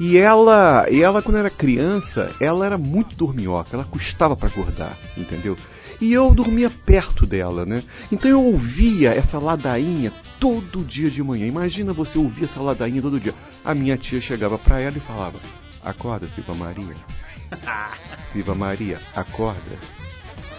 E 0.00 0.16
ela, 0.16 0.86
e 0.90 1.02
ela 1.02 1.22
quando 1.22 1.38
era 1.38 1.50
criança, 1.50 2.34
ela 2.40 2.66
era 2.66 2.76
muito 2.76 3.14
dorminhoca, 3.16 3.70
ela 3.72 3.84
custava 3.84 4.36
para 4.36 4.48
acordar, 4.48 4.96
entendeu? 5.16 5.56
E 6.00 6.12
eu 6.12 6.34
dormia 6.34 6.70
perto 6.70 7.26
dela, 7.26 7.64
né? 7.64 7.82
Então 8.10 8.30
eu 8.30 8.42
ouvia 8.42 9.10
essa 9.10 9.38
ladainha 9.38 10.12
todo 10.40 10.84
dia 10.84 11.10
de 11.10 11.22
manhã. 11.22 11.46
Imagina 11.46 11.92
você 11.92 12.18
ouvir 12.18 12.44
essa 12.44 12.60
ladainha 12.60 13.00
todo 13.00 13.20
dia. 13.20 13.34
A 13.64 13.74
minha 13.74 13.96
tia 13.96 14.20
chegava 14.20 14.58
para 14.58 14.80
ela 14.80 14.96
e 14.96 15.00
falava: 15.00 15.38
Acorda, 15.82 16.28
Silva 16.28 16.54
Maria. 16.54 16.96
Silva 18.32 18.54
Maria, 18.54 19.00
acorda. 19.14 19.78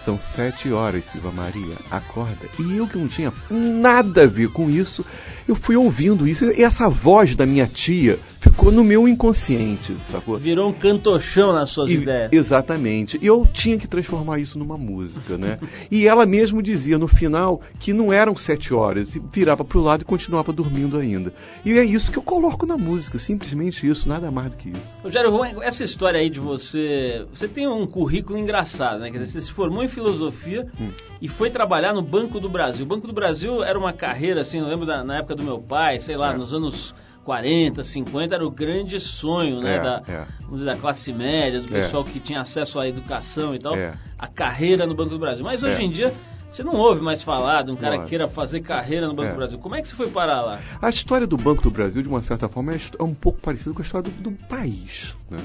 São 0.06 0.20
sete 0.20 0.70
horas, 0.72 1.04
Silva 1.10 1.32
Maria, 1.32 1.74
acorda. 1.90 2.46
E 2.60 2.76
eu 2.76 2.86
que 2.86 2.96
não 2.96 3.08
tinha 3.08 3.32
nada 3.50 4.22
a 4.22 4.26
ver 4.28 4.52
com 4.52 4.70
isso, 4.70 5.04
eu 5.48 5.56
fui 5.56 5.74
ouvindo 5.74 6.28
isso. 6.28 6.44
E 6.44 6.62
essa 6.62 6.88
voz 6.88 7.34
da 7.34 7.44
minha 7.44 7.66
tia 7.66 8.16
ficou 8.40 8.70
no 8.70 8.84
meu 8.84 9.08
inconsciente, 9.08 9.96
sacou? 10.08 10.38
Virou 10.38 10.68
um 10.70 10.72
cantochão 10.72 11.52
nas 11.52 11.70
suas 11.70 11.90
E- 11.90 11.94
ideias. 11.94 12.32
Exatamente. 12.32 13.18
E 13.20 13.26
eu 13.26 13.44
tinha 13.52 13.76
que 13.76 13.88
transformar 13.88 14.38
isso 14.38 14.56
numa 14.56 14.78
música, 14.78 15.36
né? 15.36 15.58
e 15.90 16.06
ela 16.06 16.24
mesmo 16.24 16.62
dizia 16.62 16.96
no 16.96 17.08
final 17.08 17.60
que 17.80 17.92
não 17.92 18.12
eram 18.12 18.36
sete 18.36 18.72
horas, 18.72 19.12
e 19.16 19.18
virava 19.32 19.64
pro 19.64 19.80
lado 19.80 20.02
e 20.02 20.04
continuava 20.04 20.52
dormindo 20.52 20.96
ainda. 20.96 21.32
E 21.64 21.72
é 21.72 21.84
isso 21.84 22.12
que 22.12 22.18
eu 22.18 22.22
coloco 22.22 22.64
na 22.64 22.76
música, 22.76 23.18
simplesmente 23.18 23.84
isso, 23.84 24.08
nada 24.08 24.30
mais 24.30 24.52
do 24.52 24.56
que 24.56 24.68
isso. 24.68 24.98
Rogério, 25.02 25.62
essa 25.62 25.82
história 25.82 26.20
aí 26.20 26.30
de 26.30 26.38
você. 26.38 27.26
Você 27.34 27.48
tem 27.48 27.66
um 27.66 27.84
currículo 27.88 28.38
engraçado, 28.38 29.00
né? 29.00 29.10
Quer 29.10 29.18
dizer, 29.18 29.32
você 29.32 29.40
se 29.48 29.52
formou 29.52 29.82
em 29.82 29.88
filosofia 30.00 30.66
Hum. 30.78 30.90
e 31.22 31.28
foi 31.28 31.48
trabalhar 31.50 31.92
no 31.94 32.02
Banco 32.02 32.38
do 32.38 32.48
Brasil. 32.48 32.84
O 32.84 32.88
Banco 32.88 33.06
do 33.06 33.12
Brasil 33.14 33.64
era 33.64 33.78
uma 33.78 33.92
carreira, 33.92 34.42
assim, 34.42 34.58
eu 34.58 34.66
lembro 34.66 34.84
da, 34.86 35.02
na 35.02 35.16
época 35.18 35.34
do 35.34 35.42
meu 35.42 35.58
pai, 35.58 35.98
sei 36.00 36.16
lá, 36.16 36.32
É. 36.32 36.36
nos 36.36 36.52
anos 36.52 36.94
40, 37.24 37.82
50, 37.82 38.34
era 38.36 38.46
o 38.46 38.50
grande 38.50 39.00
sonho, 39.00 39.60
né? 39.60 39.76
É, 39.76 39.80
da, 39.82 40.02
é. 40.06 40.64
da 40.64 40.76
classe 40.76 41.12
média, 41.12 41.60
do 41.60 41.76
É. 41.76 41.80
pessoal 41.80 42.04
que 42.04 42.20
tinha 42.20 42.40
acesso 42.40 42.78
à 42.78 42.86
educação 42.86 43.54
e 43.54 43.58
tal, 43.58 43.74
É. 43.74 43.94
a 44.18 44.28
carreira 44.28 44.86
no 44.86 44.94
Banco 44.94 45.10
do 45.10 45.18
Brasil. 45.18 45.44
Mas 45.44 45.62
hoje 45.62 45.82
É. 45.82 45.84
em 45.84 45.90
dia. 45.90 46.12
Você 46.48 46.62
não 46.62 46.76
ouve 46.76 47.02
mais 47.02 47.22
falar 47.24 47.64
de 47.64 47.72
um 47.72 47.76
cara 47.76 47.98
que 47.98 48.08
queira 48.08 48.28
fazer 48.28 48.60
carreira 48.60 49.06
no 49.08 49.14
Banco 49.14 49.28
É. 49.28 49.32
do 49.32 49.36
Brasil. 49.36 49.58
Como 49.58 49.74
é 49.74 49.82
que 49.82 49.88
você 49.88 49.96
foi 49.96 50.08
parar 50.10 50.40
lá? 50.42 50.60
A 50.80 50.88
história 50.88 51.26
do 51.26 51.36
Banco 51.36 51.60
do 51.60 51.70
Brasil, 51.70 52.00
de 52.02 52.08
uma 52.08 52.22
certa 52.22 52.48
forma, 52.48 52.72
é 52.72 52.80
é 52.98 53.02
um 53.02 53.12
pouco 53.12 53.40
parecida 53.42 53.74
com 53.74 53.82
a 53.82 53.84
história 53.84 54.08
do, 54.10 54.30
do 54.30 54.32
país. 54.46 55.14
Né? 55.28 55.40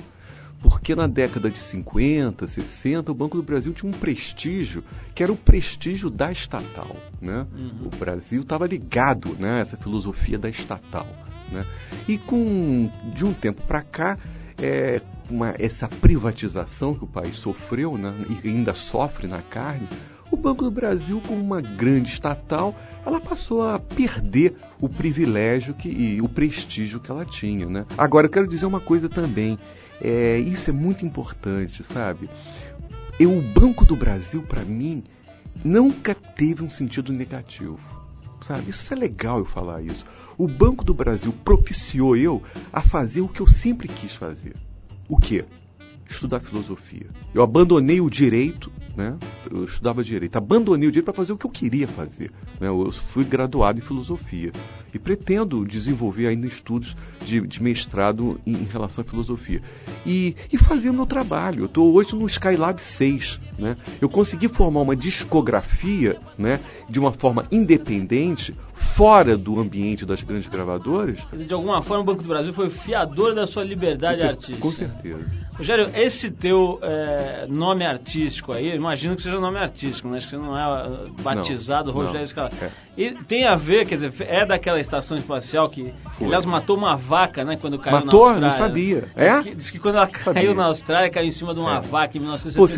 Porque 0.62 0.96
na 0.96 1.08
década 1.08 1.50
de 1.50 1.60
50, 1.70 2.48
60, 2.48 3.12
o 3.12 3.16
Banco 3.16 3.38
do 3.38 3.44
Brasil 3.44 3.74
tinha 3.74 3.92
um 3.92 3.98
prestígio 3.98 4.84
que 5.16 5.24
era 5.24 5.32
o 5.32 5.38
prestígio 5.38 6.10
da 6.10 6.32
estatal. 6.32 6.96
Né? 7.20 7.48
Uhum. 7.54 7.88
O 7.92 7.96
Brasil 7.98 8.42
estava 8.42 8.68
ligado 8.68 9.36
né, 9.40 9.58
a 9.58 9.60
essa 9.60 9.78
filosofia 9.78 10.38
da 10.38 10.50
estatal. 10.50 11.08
Né? 11.52 11.66
E 12.08 12.18
com, 12.18 12.90
de 13.16 13.26
um 13.26 13.34
tempo 13.34 13.62
para 13.64 13.82
cá, 13.82 14.18
é, 14.58 15.02
uma- 15.30 15.56
essa 15.58 15.88
privatização 15.88 16.94
que 16.94 17.04
o 17.04 17.08
país 17.08 17.38
sofreu 17.40 17.98
né, 17.98 18.14
e 18.30 18.48
ainda 18.48 18.74
sofre 18.74 19.28
na 19.28 19.42
carne, 19.42 19.88
o 20.32 20.38
Banco 20.38 20.64
do 20.64 20.72
Brasil, 20.72 21.22
como 21.28 21.42
uma 21.44 21.60
grande 21.62 22.10
estatal, 22.10 22.74
ela 23.06 23.20
passou 23.20 23.68
a 23.68 23.78
perder 23.78 24.56
o 24.80 24.88
privilégio 24.88 25.74
que, 25.74 25.90
e 25.90 26.22
o 26.22 26.30
prestígio 26.30 27.00
que 27.02 27.12
ela 27.12 27.26
tinha. 27.26 27.66
Né? 27.66 27.86
Agora, 27.98 28.28
eu 28.28 28.32
quero 28.32 28.48
dizer 28.48 28.66
uma 28.66 28.80
coisa 28.80 29.10
também. 29.10 29.60
É, 30.02 30.40
isso 30.40 30.70
é 30.70 30.74
muito 30.74 31.06
importante, 31.06 31.84
sabe? 31.94 32.30
Eu, 33.20 33.38
o 33.38 33.42
Banco 33.42 33.86
do 33.86 33.96
Brasil, 33.96 34.42
para 34.44 34.64
mim, 34.66 35.04
nunca 35.64 36.16
teve 36.16 36.64
um 36.64 36.70
sentido 36.70 37.14
negativo. 37.14 37.80
Sabe? 38.42 38.72
Isso 38.72 38.92
é 38.92 38.98
legal 38.98 39.40
eu 39.40 39.46
falar 39.46 39.82
isso. 39.84 40.04
O 40.38 40.48
Banco 40.48 40.84
do 40.84 40.94
Brasil 40.94 41.32
propiciou 41.46 42.18
eu 42.18 42.42
a 42.74 42.82
fazer 42.82 43.22
o 43.22 43.28
que 43.28 43.42
eu 43.42 43.48
sempre 43.48 43.88
quis 43.88 44.16
fazer. 44.16 44.56
O 45.08 45.18
quê? 45.18 45.46
Estudar 46.10 46.40
filosofia. 46.40 47.08
Eu 47.34 47.44
abandonei 47.44 48.02
o 48.02 48.10
direito, 48.10 48.72
né? 48.96 49.18
Eu 49.50 49.66
estudava 49.66 50.04
direito. 50.04 50.36
Abandonei 50.36 50.88
o 50.88 50.92
direito 50.92 51.06
para 51.06 51.14
fazer 51.14 51.34
o 51.34 51.38
que 51.38 51.46
eu 51.46 51.52
queria 51.52 51.88
fazer. 51.88 52.32
né? 52.60 52.68
Eu 52.68 52.92
fui 53.14 53.24
graduado 53.24 53.80
em 53.80 53.82
filosofia 53.82 54.52
e 54.94 55.00
pretendo 55.00 55.66
desenvolver 55.66 56.28
ainda 56.28 56.48
estudos 56.48 56.96
de, 57.26 57.40
de 57.48 57.64
mestrado 57.64 58.40
em, 58.46 58.54
em 58.54 58.66
relação 58.66 59.04
à 59.04 59.08
filosofia. 59.08 59.62
E, 60.06 60.36
e 60.52 60.58
fazer 60.58 60.90
o 60.90 60.94
meu 60.94 61.06
trabalho. 61.06 61.62
Eu 61.62 61.66
estou 61.66 61.94
hoje 61.94 62.16
no 62.16 62.28
Skylab 62.28 62.80
6. 62.98 63.40
Né? 63.58 63.78
Eu 64.02 64.10
consegui 64.10 64.50
formar 64.50 64.82
uma 64.82 64.96
discografia 64.96 66.20
né, 66.38 66.60
de 66.90 67.00
uma 67.00 67.12
forma 67.14 67.46
independente, 67.52 68.54
fora 68.96 69.38
do 69.38 69.60
ambiente 69.60 70.06
das 70.06 70.22
grandes 70.22 70.50
gravadoras. 70.50 71.20
De 71.34 71.54
alguma 71.54 71.82
forma, 71.82 72.04
o 72.04 72.06
Banco 72.06 72.24
do 72.24 72.30
Brasil 72.30 72.54
foi 72.54 72.70
fiador 72.70 73.34
da 73.34 73.46
sua 73.46 73.64
liberdade 73.64 74.22
artística. 74.24 74.60
Com 74.60 74.72
certeza. 74.72 75.41
Rogério, 75.62 75.90
esse 75.96 76.32
teu 76.32 76.80
é, 76.82 77.46
nome 77.48 77.86
artístico 77.86 78.52
aí, 78.52 78.76
imagino 78.76 79.16
que 79.16 79.22
seja 79.22 79.40
nome 79.40 79.58
artístico, 79.60 80.08
né? 80.10 80.18
Acho 80.18 80.28
que 80.28 80.36
você 80.36 80.42
não 80.42 80.58
é 80.58 80.88
uh, 80.90 81.14
batizado 81.22 81.88
Não, 81.90 81.94
Rogério 81.94 82.28
Scala. 82.28 82.50
é. 82.62 82.70
E 82.98 83.14
tem 83.24 83.48
a 83.48 83.56
ver, 83.56 83.86
quer 83.88 83.96
dizer, 83.96 84.14
é 84.28 84.46
daquela 84.46 84.78
estação 84.78 85.16
espacial 85.16 85.70
que, 85.70 85.94
Foi. 86.18 86.28
aliás, 86.28 86.46
matou 86.46 86.76
uma 86.76 86.98
vaca, 86.98 87.46
né? 87.46 87.56
Quando 87.56 87.80
caiu 87.80 88.04
Matou? 88.04 88.26
na 88.34 88.48
Austrália. 88.48 88.50
Não 88.50 88.58
sabia. 88.58 89.08
É? 89.16 89.32
Diz 89.38 89.44
que, 89.44 89.56
diz 89.56 89.72
que 89.72 89.80
quando 89.80 89.96
ela 89.96 90.08
Sabia. 90.08 90.34
caiu 90.42 90.54
na 90.54 90.66
Austrália, 90.66 91.10
caiu 91.10 91.28
em 91.28 91.32
cima 91.32 91.54
de 91.54 91.60
uma 91.62 91.78
É. 91.78 91.82
vaca 91.82 92.18
em 92.18 92.20
Você 92.20 92.26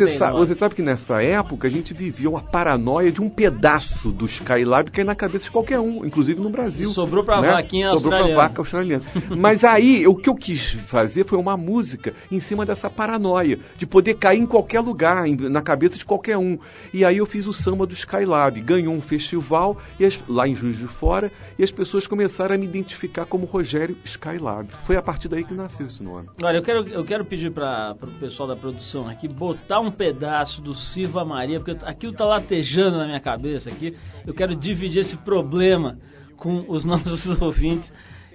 1979. 0.04 0.18
sabe, 0.18 0.38
você 0.38 0.54
sabe 0.54 0.74
que 0.76 0.82
nessa 0.82 1.20
época 1.20 1.66
a 1.66 1.70
gente 1.70 1.92
vivia 1.92 2.30
uma 2.30 2.40
paranoia 2.42 3.10
de 3.10 3.20
um 3.20 3.28
pedaço 3.28 4.12
do 4.12 4.26
Skylab 4.26 4.88
cair 4.92 5.04
na 5.04 5.16
cabeça 5.16 5.46
de 5.46 5.50
qualquer 5.50 5.80
um, 5.80 6.04
inclusive 6.04 6.40
no 6.40 6.48
Brasil. 6.50 6.90
E 6.90 6.94
sobrou 6.94 7.24
pra 7.24 7.40
né? 7.40 7.50
vaquinha 7.50 7.88
Sobrou 7.90 8.10
pra 8.10 8.18
australiana. 8.20 8.48
vaca 8.48 8.60
australiana. 8.60 9.04
Mas 9.36 9.64
aí, 9.64 10.06
o 10.06 10.14
que 10.14 10.28
eu 10.30 10.34
quis 10.36 10.74
fazer 10.88 11.24
foi 11.26 11.38
uma 11.38 11.56
música 11.56 12.14
em 12.30 12.40
cima 12.40 12.64
dessa 12.74 12.90
paranoia, 12.90 13.58
de 13.76 13.86
poder 13.86 14.14
cair 14.14 14.40
em 14.40 14.46
qualquer 14.46 14.80
lugar, 14.80 15.24
na 15.28 15.62
cabeça 15.62 15.96
de 15.96 16.04
qualquer 16.04 16.36
um. 16.36 16.58
E 16.92 17.04
aí 17.04 17.18
eu 17.18 17.26
fiz 17.26 17.46
o 17.46 17.52
samba 17.52 17.86
do 17.86 17.94
Skylab, 17.94 18.60
ganhou 18.60 18.94
um 18.94 19.00
festival 19.00 19.78
e 19.98 20.04
as- 20.04 20.22
lá 20.28 20.46
em 20.46 20.54
Juiz 20.54 20.76
de 20.76 20.86
Fora, 20.86 21.30
e 21.58 21.62
as 21.64 21.70
pessoas 21.70 22.06
começaram 22.06 22.54
a 22.54 22.58
me 22.58 22.66
identificar 22.66 23.24
como 23.26 23.46
Rogério 23.46 23.96
Skylab. 24.04 24.68
Foi 24.86 24.96
a 24.96 25.02
partir 25.02 25.28
daí 25.28 25.44
que 25.44 25.54
nasceu 25.54 25.86
esse 25.86 26.02
nome. 26.02 26.28
Olha, 26.42 26.56
eu 26.58 26.62
quero, 26.62 26.88
eu 26.88 27.04
quero 27.04 27.24
pedir 27.24 27.50
para 27.52 27.96
o 28.02 28.18
pessoal 28.18 28.48
da 28.48 28.56
produção 28.56 29.08
aqui 29.08 29.28
botar 29.28 29.80
um 29.80 29.90
pedaço 29.90 30.60
do 30.60 30.74
Silva 30.74 31.24
Maria, 31.24 31.60
porque 31.60 31.76
aquilo 31.84 32.12
tá 32.12 32.24
latejando 32.24 32.98
na 32.98 33.06
minha 33.06 33.20
cabeça 33.20 33.70
aqui. 33.70 33.94
Eu 34.26 34.34
quero 34.34 34.54
dividir 34.56 35.00
esse 35.00 35.16
problema 35.18 35.96
com 36.36 36.64
os 36.68 36.84
nossos 36.86 37.40
ouvintes. 37.40 37.90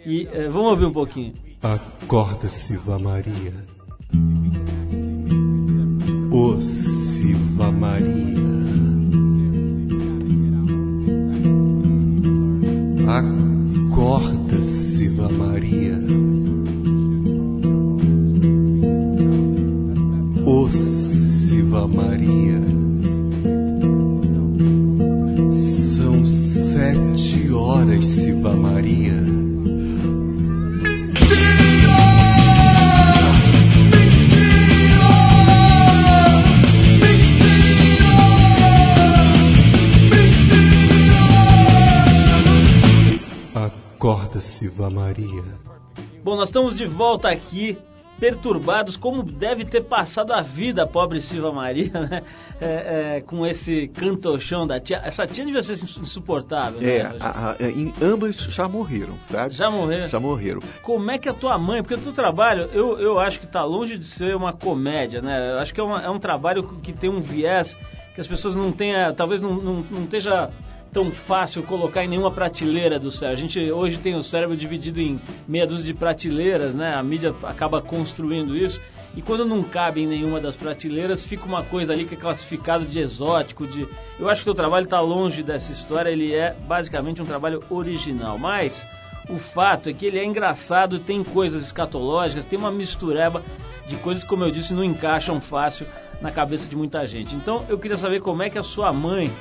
E 0.05 0.27
eh, 0.31 0.47
vamos 0.47 0.69
ouvir 0.71 0.85
um 0.85 0.93
pouquinho. 0.93 1.33
Acorda, 1.61 2.47
Silva 2.49 2.97
Maria. 2.97 3.53
Ô 6.31 6.61
Silva 6.61 7.71
Maria. 7.71 8.39
Acorda, 13.07 14.57
Silva 14.97 15.29
Maria. 15.29 15.98
De 46.79 46.85
volta 46.85 47.29
aqui, 47.29 47.77
perturbados, 48.19 48.95
como 48.97 49.21
deve 49.23 49.65
ter 49.65 49.83
passado 49.85 50.31
a 50.33 50.41
vida 50.41 50.83
a 50.83 50.87
pobre 50.87 51.21
Silva 51.21 51.51
Maria, 51.51 51.91
né? 51.93 52.23
É, 52.61 53.17
é, 53.17 53.21
com 53.21 53.45
esse 53.45 53.87
cantochão 53.89 54.67
da 54.67 54.79
tia. 54.79 54.97
Essa 55.03 55.25
tia 55.27 55.45
devia 55.45 55.61
ser 55.63 55.73
insuportável, 55.99 56.81
né? 56.81 56.97
É, 56.97 57.01
a- 57.19 57.55
a- 57.59 57.63
em, 57.69 57.93
ambas 58.01 58.35
já 58.35 58.67
morreram, 58.67 59.17
sabe? 59.29 59.53
Já 59.53 59.69
morreram? 59.69 60.07
Já 60.07 60.19
morreram. 60.19 60.61
Como 60.83 61.09
é 61.11 61.17
que 61.17 61.29
a 61.29 61.33
tua 61.33 61.57
mãe, 61.57 61.81
porque 61.81 61.95
o 61.95 62.01
teu 62.01 62.13
trabalho, 62.13 62.69
eu, 62.73 62.97
eu 62.99 63.19
acho 63.19 63.39
que 63.39 63.45
está 63.45 63.63
longe 63.63 63.97
de 63.97 64.05
ser 64.05 64.35
uma 64.35 64.51
comédia, 64.53 65.21
né? 65.21 65.53
Eu 65.53 65.59
acho 65.59 65.73
que 65.73 65.79
é, 65.79 65.83
uma- 65.83 66.01
é 66.01 66.09
um 66.09 66.19
trabalho 66.19 66.63
que 66.83 66.91
tem 66.93 67.09
um 67.09 67.21
viés 67.21 67.75
que 68.15 68.19
as 68.21 68.27
pessoas 68.27 68.53
não 68.55 68.71
tenham, 68.73 69.13
talvez 69.15 69.41
não, 69.41 69.53
não, 69.53 69.75
não 69.89 70.03
esteja 70.03 70.49
tão 70.91 71.11
fácil 71.11 71.63
colocar 71.63 72.03
em 72.03 72.07
nenhuma 72.07 72.31
prateleira 72.31 72.99
do 72.99 73.11
cérebro. 73.11 73.37
A 73.37 73.41
gente 73.41 73.71
hoje 73.71 73.97
tem 73.99 74.15
o 74.15 74.23
cérebro 74.23 74.55
dividido 74.55 74.99
em 74.99 75.19
meia 75.47 75.67
dúzia 75.67 75.85
de 75.85 75.93
prateleiras, 75.93 76.73
né? 76.73 76.95
A 76.95 77.03
mídia 77.03 77.33
acaba 77.43 77.81
construindo 77.81 78.55
isso. 78.55 78.79
E 79.15 79.21
quando 79.21 79.43
não 79.43 79.63
cabe 79.63 80.01
em 80.01 80.07
nenhuma 80.07 80.39
das 80.39 80.55
prateleiras, 80.55 81.25
fica 81.25 81.45
uma 81.45 81.63
coisa 81.63 81.91
ali 81.91 82.05
que 82.05 82.13
é 82.13 82.17
classificado 82.17 82.85
de 82.85 82.99
exótico, 82.99 83.65
de... 83.65 83.87
Eu 84.19 84.29
acho 84.29 84.43
que 84.43 84.49
o 84.49 84.53
trabalho 84.53 84.83
está 84.83 85.01
longe 85.01 85.41
dessa 85.41 85.71
história, 85.71 86.09
ele 86.09 86.33
é 86.33 86.55
basicamente 86.67 87.21
um 87.21 87.25
trabalho 87.25 87.63
original. 87.69 88.37
Mas 88.37 88.73
o 89.29 89.37
fato 89.37 89.89
é 89.89 89.93
que 89.93 90.05
ele 90.05 90.19
é 90.19 90.25
engraçado, 90.25 90.99
tem 90.99 91.23
coisas 91.23 91.63
escatológicas, 91.63 92.45
tem 92.45 92.57
uma 92.57 92.71
mistureba 92.71 93.43
de 93.87 93.95
coisas, 93.97 94.23
como 94.23 94.43
eu 94.43 94.51
disse, 94.51 94.73
não 94.73 94.83
encaixam 94.83 95.41
fácil 95.41 95.87
na 96.21 96.31
cabeça 96.31 96.67
de 96.69 96.75
muita 96.75 97.05
gente. 97.07 97.35
Então 97.35 97.65
eu 97.67 97.79
queria 97.79 97.97
saber 97.97 98.21
como 98.21 98.43
é 98.43 98.49
que 98.49 98.59
a 98.59 98.63
sua 98.63 98.93
mãe 98.93 99.31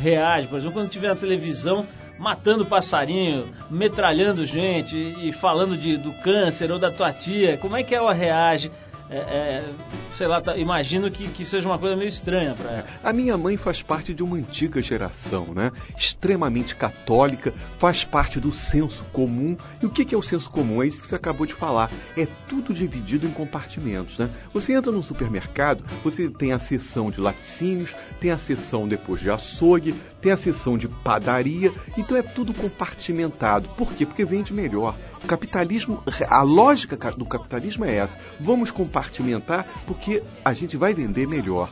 reage, 0.00 0.48
por 0.48 0.58
exemplo, 0.58 0.74
quando 0.74 0.86
estiver 0.86 1.08
na 1.08 1.16
televisão 1.16 1.86
matando 2.18 2.66
passarinho, 2.66 3.48
metralhando 3.70 4.44
gente 4.44 4.94
e 4.94 5.32
falando 5.34 5.76
de, 5.76 5.96
do 5.96 6.12
câncer 6.22 6.70
ou 6.70 6.78
da 6.78 6.90
tua 6.90 7.12
tia, 7.12 7.56
como 7.56 7.76
é 7.76 7.82
que 7.82 7.94
ela 7.94 8.12
reage 8.12 8.70
é, 9.10 9.16
é, 9.16 9.74
sei 10.14 10.28
lá, 10.28 10.40
tá, 10.40 10.56
imagino 10.56 11.10
que, 11.10 11.26
que 11.28 11.44
seja 11.44 11.66
uma 11.66 11.78
coisa 11.78 11.96
meio 11.96 12.08
estranha 12.08 12.54
para 12.54 12.70
ela. 12.70 12.86
A 13.02 13.12
minha 13.12 13.36
mãe 13.36 13.56
faz 13.56 13.82
parte 13.82 14.14
de 14.14 14.22
uma 14.22 14.36
antiga 14.36 14.80
geração, 14.80 15.52
né? 15.52 15.72
Extremamente 15.98 16.76
católica, 16.76 17.52
faz 17.80 18.04
parte 18.04 18.38
do 18.38 18.52
senso 18.52 19.04
comum. 19.12 19.56
E 19.82 19.86
o 19.86 19.90
que, 19.90 20.04
que 20.04 20.14
é 20.14 20.18
o 20.18 20.22
senso 20.22 20.48
comum? 20.50 20.80
É 20.80 20.86
isso 20.86 21.02
que 21.02 21.08
você 21.08 21.16
acabou 21.16 21.44
de 21.44 21.54
falar. 21.54 21.90
É 22.16 22.26
tudo 22.48 22.72
dividido 22.72 23.26
em 23.26 23.32
compartimentos, 23.32 24.16
né? 24.16 24.30
Você 24.54 24.72
entra 24.72 24.92
num 24.92 25.02
supermercado, 25.02 25.84
você 26.04 26.30
tem 26.30 26.52
a 26.52 26.60
seção 26.60 27.10
de 27.10 27.20
laticínios, 27.20 27.92
tem 28.20 28.30
a 28.30 28.38
seção 28.38 28.86
depois 28.86 29.20
de 29.20 29.28
açougue, 29.28 29.94
tem 30.20 30.32
a 30.32 30.36
seção 30.36 30.76
de 30.76 30.88
padaria, 30.88 31.72
então 31.96 32.16
é 32.16 32.22
tudo 32.22 32.52
compartimentado. 32.54 33.68
Por 33.70 33.92
quê? 33.92 34.06
Porque 34.06 34.24
vende 34.24 34.52
melhor. 34.52 34.96
O 35.22 35.26
capitalismo, 35.26 36.02
a 36.28 36.42
lógica 36.42 36.96
do 37.12 37.26
capitalismo 37.26 37.84
é 37.84 37.96
essa. 37.96 38.16
Vamos 38.40 38.70
compartimentar 38.70 39.66
porque 39.86 40.22
a 40.44 40.52
gente 40.52 40.76
vai 40.76 40.94
vender 40.94 41.26
melhor. 41.26 41.70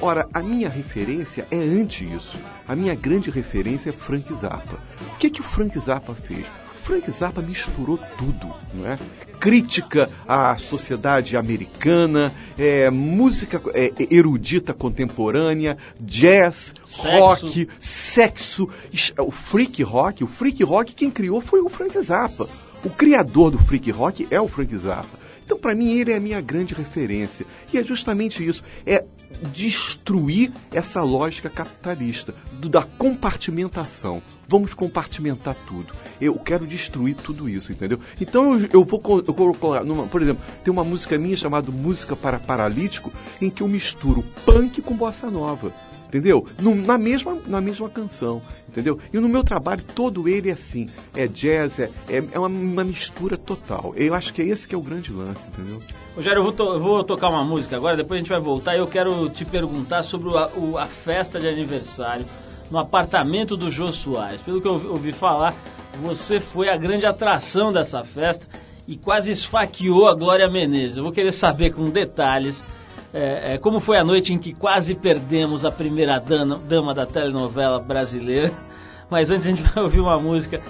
Ora, 0.00 0.28
a 0.32 0.42
minha 0.42 0.68
referência 0.68 1.46
é 1.50 1.56
antes 1.56 2.00
isso. 2.00 2.38
A 2.66 2.74
minha 2.74 2.94
grande 2.94 3.30
referência 3.30 3.90
é 3.90 3.92
Frank 3.92 4.32
Zappa. 4.34 4.78
O 5.14 5.18
que, 5.18 5.30
que 5.30 5.40
o 5.40 5.44
Frank 5.44 5.78
Zappa 5.80 6.14
fez? 6.14 6.46
Frank 6.88 7.10
Zappa 7.18 7.42
misturou 7.42 7.98
tudo, 8.16 8.50
não 8.72 8.86
é? 8.86 8.98
Crítica 9.38 10.08
à 10.26 10.56
sociedade 10.56 11.36
americana, 11.36 12.32
é, 12.56 12.88
música 12.90 13.60
é, 13.74 13.92
erudita 14.10 14.72
contemporânea, 14.72 15.76
jazz, 16.00 16.56
sexo. 16.86 17.02
rock, 17.02 17.68
sexo, 18.14 18.70
o 19.18 19.30
freak 19.30 19.82
rock. 19.82 20.24
O 20.24 20.28
freak 20.28 20.64
rock 20.64 20.94
quem 20.94 21.10
criou 21.10 21.42
foi 21.42 21.60
o 21.60 21.68
Frank 21.68 22.00
Zappa. 22.00 22.48
O 22.82 22.88
criador 22.88 23.50
do 23.50 23.58
freak 23.58 23.90
rock 23.90 24.26
é 24.30 24.40
o 24.40 24.48
Frank 24.48 24.74
Zappa. 24.78 25.18
Então, 25.44 25.58
para 25.58 25.74
mim, 25.74 25.92
ele 25.92 26.12
é 26.12 26.16
a 26.16 26.20
minha 26.20 26.40
grande 26.40 26.72
referência. 26.72 27.44
E 27.70 27.76
é 27.76 27.84
justamente 27.84 28.42
isso: 28.42 28.64
é 28.86 29.04
destruir 29.52 30.52
essa 30.72 31.02
lógica 31.02 31.48
capitalista, 31.48 32.34
do, 32.52 32.68
da 32.68 32.82
compartimentação. 32.82 34.22
Vamos 34.48 34.72
compartimentar 34.72 35.54
tudo. 35.66 35.92
Eu 36.20 36.34
quero 36.38 36.66
destruir 36.66 37.16
tudo 37.16 37.48
isso, 37.48 37.70
entendeu? 37.70 38.00
Então 38.20 38.58
eu, 38.58 38.68
eu 38.72 38.84
vou 38.84 38.98
colocar, 39.00 39.84
por 40.10 40.22
exemplo, 40.22 40.42
tem 40.64 40.72
uma 40.72 40.84
música 40.84 41.18
minha 41.18 41.36
chamada 41.36 41.70
Música 41.70 42.16
para 42.16 42.38
Paralítico, 42.38 43.12
em 43.40 43.50
que 43.50 43.62
eu 43.62 43.68
misturo 43.68 44.24
punk 44.46 44.80
com 44.80 44.96
bossa 44.96 45.30
nova 45.30 45.72
entendeu? 46.08 46.46
No, 46.58 46.74
na, 46.74 46.98
mesma, 46.98 47.38
na 47.46 47.60
mesma 47.60 47.88
canção, 47.88 48.42
entendeu? 48.68 48.98
E 49.12 49.18
no 49.18 49.28
meu 49.28 49.44
trabalho 49.44 49.82
todo 49.94 50.28
ele 50.28 50.50
é 50.50 50.54
assim, 50.54 50.88
é 51.14 51.26
jazz, 51.28 51.78
é, 51.78 51.90
é, 52.08 52.24
é 52.32 52.38
uma, 52.38 52.48
uma, 52.48 52.84
mistura 52.84 53.36
total. 53.36 53.94
Eu 53.94 54.14
acho 54.14 54.32
que 54.32 54.42
é 54.42 54.46
esse 54.46 54.66
que 54.66 54.74
é 54.74 54.78
o 54.78 54.82
grande 54.82 55.12
lance, 55.12 55.40
entendeu? 55.48 55.80
Rogério, 56.16 56.40
eu 56.40 56.44
vou, 56.44 56.52
to, 56.52 56.62
eu 56.64 56.80
vou 56.80 57.04
tocar 57.04 57.28
uma 57.28 57.44
música 57.44 57.76
agora, 57.76 57.96
depois 57.96 58.20
a 58.20 58.22
gente 58.22 58.32
vai 58.32 58.40
voltar 58.40 58.74
e 58.74 58.78
eu 58.78 58.86
quero 58.86 59.28
te 59.30 59.44
perguntar 59.44 60.02
sobre 60.02 60.28
a, 60.36 60.48
o, 60.56 60.78
a 60.78 60.86
festa 61.04 61.38
de 61.38 61.46
aniversário 61.46 62.24
no 62.70 62.78
apartamento 62.78 63.56
do 63.56 63.70
Jô 63.70 63.92
Soares. 63.92 64.40
Pelo 64.42 64.60
que 64.60 64.68
eu 64.68 64.90
ouvi 64.90 65.12
falar, 65.12 65.54
você 66.02 66.40
foi 66.40 66.68
a 66.68 66.76
grande 66.76 67.06
atração 67.06 67.72
dessa 67.72 68.04
festa 68.04 68.46
e 68.86 68.96
quase 68.96 69.30
esfaqueou 69.30 70.08
a 70.08 70.14
Glória 70.14 70.48
Menezes. 70.48 70.96
Eu 70.96 71.02
vou 71.02 71.12
querer 71.12 71.32
saber 71.32 71.72
com 71.72 71.90
detalhes 71.90 72.62
é, 73.12 73.54
é, 73.54 73.58
como 73.58 73.80
foi 73.80 73.96
a 73.96 74.04
noite 74.04 74.32
em 74.32 74.38
que 74.38 74.52
quase 74.52 74.94
perdemos 74.94 75.64
a 75.64 75.70
primeira 75.70 76.18
dama, 76.18 76.58
dama 76.58 76.94
da 76.94 77.06
telenovela 77.06 77.78
brasileira. 77.78 78.52
Mas 79.10 79.30
antes 79.30 79.46
a 79.46 79.50
gente 79.50 79.62
vai 79.62 79.82
ouvir 79.82 80.00
uma 80.00 80.18
música 80.18 80.60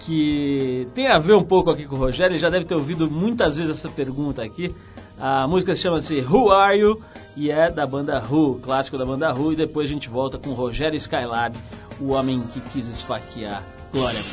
que 0.00 0.88
tem 0.94 1.06
a 1.06 1.18
ver 1.18 1.34
um 1.34 1.44
pouco 1.44 1.70
aqui 1.70 1.84
com 1.84 1.94
o 1.94 1.98
Rogério, 1.98 2.32
ele 2.32 2.40
já 2.40 2.50
deve 2.50 2.64
ter 2.64 2.74
ouvido 2.74 3.10
muitas 3.10 3.56
vezes 3.56 3.78
essa 3.78 3.88
pergunta 3.88 4.42
aqui. 4.42 4.74
A 5.18 5.46
música 5.46 5.76
chama-se 5.76 6.20
Who 6.20 6.50
Are 6.50 6.76
You? 6.76 7.00
e 7.36 7.50
é 7.50 7.70
da 7.70 7.86
banda 7.86 8.22
Who, 8.28 8.58
clássico 8.60 8.98
da 8.98 9.06
banda 9.06 9.32
Who, 9.32 9.52
e 9.52 9.56
depois 9.56 9.88
a 9.88 9.92
gente 9.92 10.08
volta 10.08 10.38
com 10.38 10.52
Rogério 10.52 10.96
Skylab, 10.98 11.56
o 12.00 12.08
homem 12.08 12.42
que 12.52 12.60
quis 12.60 12.86
esfaquear 12.88 13.62
Glória. 13.92 14.24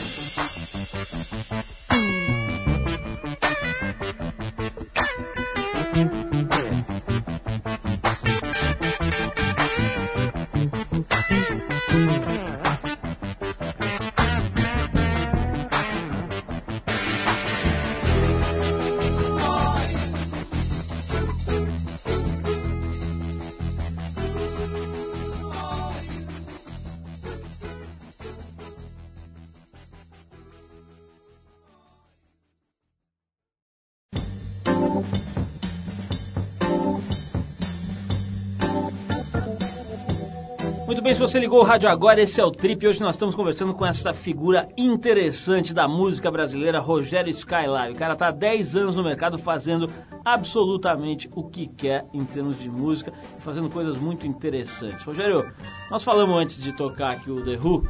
Se 41.15 41.19
você 41.19 41.39
ligou 41.39 41.62
o 41.62 41.63
rádio 41.63 41.89
agora, 41.89 42.22
esse 42.22 42.39
é 42.39 42.45
o 42.45 42.52
Trip. 42.52 42.86
Hoje 42.86 43.00
nós 43.00 43.15
estamos 43.15 43.34
conversando 43.34 43.74
com 43.74 43.84
essa 43.84 44.13
figura 44.13 44.67
interessante 44.78 45.74
da 45.74 45.88
música 45.88 46.30
brasileira, 46.30 46.80
Rogério 46.80 47.32
Skylab. 47.32 47.93
O 47.93 47.95
cara 47.95 48.13
está 48.13 48.28
há 48.28 48.32
10 48.32 48.76
anos 48.76 48.95
no 48.95 49.04
mercado 49.04 49.39
fazendo 49.39 49.88
absolutamente 50.24 51.28
o 51.34 51.50
que 51.50 51.67
quer 51.67 52.06
em 52.13 52.24
termos 52.26 52.60
de 52.60 52.69
música, 52.69 53.12
fazendo 53.39 53.72
coisas 53.72 53.98
muito 53.98 54.28
interessantes. 54.28 55.04
Rogério, 55.04 55.52
nós 55.89 56.04
falamos 56.04 56.36
antes 56.36 56.62
de 56.62 56.74
tocar 56.74 57.13
aqui 57.13 57.32
o 57.32 57.43
The 57.43 57.58
Who 57.58 57.88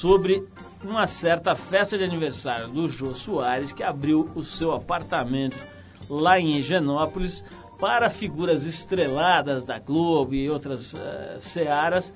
sobre 0.00 0.42
uma 0.82 1.06
certa 1.06 1.54
festa 1.54 1.96
de 1.96 2.02
aniversário 2.02 2.68
do 2.68 2.88
Jô 2.88 3.14
Soares 3.14 3.72
que 3.72 3.84
abriu 3.84 4.28
o 4.34 4.42
seu 4.42 4.72
apartamento 4.72 5.56
lá 6.10 6.40
em 6.40 6.56
Higienópolis 6.56 7.40
para 7.78 8.10
figuras 8.10 8.64
estreladas 8.64 9.64
da 9.64 9.78
Globo 9.78 10.34
e 10.34 10.50
outras 10.50 10.92
uh, 10.92 11.40
searas 11.52 12.12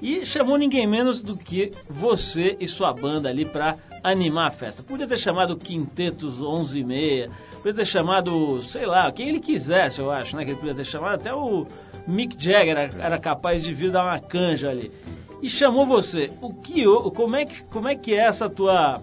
e 0.00 0.26
chamou 0.26 0.58
ninguém 0.58 0.86
menos 0.86 1.22
do 1.22 1.36
que 1.36 1.72
você 1.88 2.56
e 2.60 2.66
sua 2.66 2.92
banda 2.92 3.28
ali 3.28 3.44
para 3.44 3.76
animar 4.04 4.48
a 4.48 4.50
festa. 4.50 4.82
Podia 4.82 5.06
ter 5.06 5.18
chamado 5.18 5.56
Quintetos 5.56 6.40
11 6.40 6.78
e 6.78 6.84
meia, 6.84 7.30
podia 7.56 7.74
ter 7.74 7.86
chamado, 7.86 8.62
sei 8.64 8.86
lá, 8.86 9.10
quem 9.10 9.28
ele 9.28 9.40
quisesse, 9.40 9.98
eu 9.98 10.10
acho, 10.10 10.36
né? 10.36 10.44
Que 10.44 10.50
ele 10.50 10.58
podia 10.58 10.74
ter 10.74 10.84
chamado 10.84 11.14
até 11.14 11.34
o 11.34 11.66
Mick 12.06 12.36
Jagger 12.42 12.76
era, 12.76 13.02
era 13.02 13.18
capaz 13.18 13.62
de 13.62 13.72
vir 13.72 13.90
dar 13.90 14.04
uma 14.04 14.20
canja 14.20 14.68
ali. 14.68 14.92
E 15.42 15.48
chamou 15.48 15.86
você. 15.86 16.30
O 16.40 16.54
que, 16.54 16.84
como 17.14 17.36
é 17.36 17.44
que, 17.44 17.62
como 17.64 17.88
é 17.88 17.94
que 17.94 18.14
é 18.14 18.26
essa 18.26 18.48
tua 18.48 19.00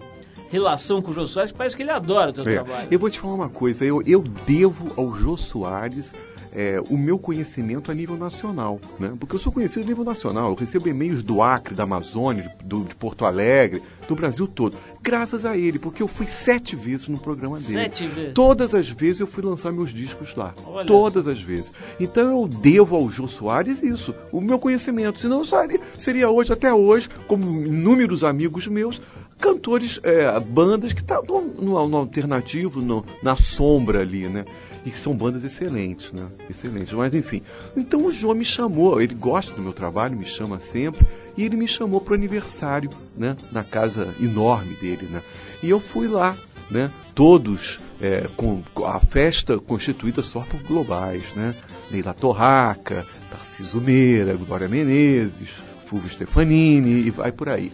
relação 0.54 1.02
com 1.02 1.12
o 1.12 1.14
Jô 1.14 1.26
Soares? 1.26 1.52
Parece 1.52 1.76
que 1.76 1.82
ele 1.82 1.92
adora 1.92 2.30
o 2.30 2.34
teu 2.34 2.44
é, 2.44 2.54
trabalho. 2.54 2.88
Eu 2.92 3.00
vou 3.00 3.10
te 3.10 3.20
falar 3.20 3.34
uma 3.34 3.50
coisa. 3.50 3.84
Eu, 3.84 4.02
eu 4.04 4.22
devo 4.22 4.94
ao 4.96 5.14
Jô 5.16 5.36
Soares 5.36 6.10
é, 6.56 6.80
o 6.90 6.98
meu 6.98 7.18
conhecimento 7.18 7.92
a 7.92 7.96
nível 7.96 8.16
nacional, 8.16 8.80
né? 9.00 9.14
Porque 9.20 9.36
eu 9.36 9.40
sou 9.40 9.52
conhecido 9.52 9.84
a 9.84 9.88
nível 9.88 10.04
nacional, 10.04 10.52
eu 10.52 10.56
recebo 10.56 10.88
e-mails 10.88 11.24
do 11.24 11.42
Acre, 11.42 11.74
da 11.74 11.84
Amazônia, 11.84 12.54
do, 12.64 12.84
de 12.84 12.94
Porto 12.96 13.26
Alegre, 13.26 13.82
do 14.08 14.16
Brasil 14.16 14.48
todo, 14.48 14.78
graças 15.02 15.46
a 15.46 15.58
ele, 15.58 15.80
porque 15.80 16.04
eu 16.04 16.08
fui 16.08 16.28
sete 16.46 16.76
vezes 16.76 17.08
no 17.08 17.18
programa 17.18 17.60
dele. 17.60 17.90
Sete 17.90 18.08
vezes? 18.08 18.34
Todas 18.34 18.74
as 18.76 18.88
vezes 18.90 19.22
eu 19.22 19.28
fui 19.28 19.44
lançar 19.44 19.72
meus 19.72 19.92
discos 19.92 20.36
lá. 20.36 20.54
Olha 20.68 20.86
todas 20.86 21.28
as 21.28 21.42
vezes. 21.42 21.72
Então 22.00 22.42
eu 22.42 22.48
devo 22.48 22.96
ao 22.96 23.10
Jô 23.10 23.28
Soares 23.28 23.82
isso, 23.82 24.14
o 24.32 24.40
meu 24.40 24.60
conhecimento. 24.60 25.20
Senão 25.20 25.44
seria, 25.44 25.80
seria 25.98 26.30
hoje, 26.30 26.54
até 26.54 26.72
hoje, 26.72 27.10
como 27.28 27.66
inúmeros 27.66 28.24
amigos 28.24 28.68
meus, 28.68 29.02
cantores, 29.44 30.00
é, 30.04 30.40
bandas 30.40 30.94
que 30.94 31.02
estavam 31.02 31.44
no, 31.44 31.86
no, 31.86 31.98
alternativo, 31.98 32.80
no, 32.82 33.06
na 33.22 33.36
sombra 33.36 34.00
ali, 34.00 34.30
né? 34.30 34.46
E 34.86 34.92
que 34.92 34.98
são 35.00 35.14
bandas 35.14 35.44
excelentes, 35.44 36.14
né? 36.14 36.30
Excelentes. 36.50 36.94
Mas 36.94 37.14
enfim. 37.14 37.42
Então 37.76 38.06
o 38.06 38.12
João 38.12 38.36
me 38.36 38.46
chamou, 38.46 39.02
ele 39.02 39.14
gosta 39.14 39.52
do 39.54 39.62
meu 39.62 39.74
trabalho, 39.74 40.18
me 40.18 40.26
chama 40.26 40.62
sempre, 40.72 41.06
e 41.38 41.44
ele 41.44 41.58
me 41.58 41.68
chamou 41.68 42.00
para 42.00 42.14
o 42.14 42.16
aniversário, 42.16 42.90
né? 43.18 43.36
Na 43.52 43.66
casa 43.66 44.16
enorme 44.22 44.76
dele, 44.76 45.08
né? 45.12 45.22
E 45.62 45.70
eu 45.70 45.82
fui 45.82 46.08
lá, 46.08 46.38
né? 46.72 46.90
Todos 47.14 47.80
é, 48.00 48.30
com 48.38 48.64
a 48.86 49.02
festa 49.02 49.60
constituída 49.60 50.24
só 50.24 50.40
por 50.40 50.64
globais, 50.64 51.24
né? 51.36 51.54
Leila 51.92 52.14
Torraca, 52.14 53.06
Tarciso 53.30 53.82
Meira, 53.82 54.36
Glória 54.36 54.70
Menezes, 54.70 55.50
Fulvio 55.90 56.10
Stefanini 56.12 57.08
e 57.08 57.10
vai 57.10 57.34
por 57.34 57.50
aí. 57.50 57.70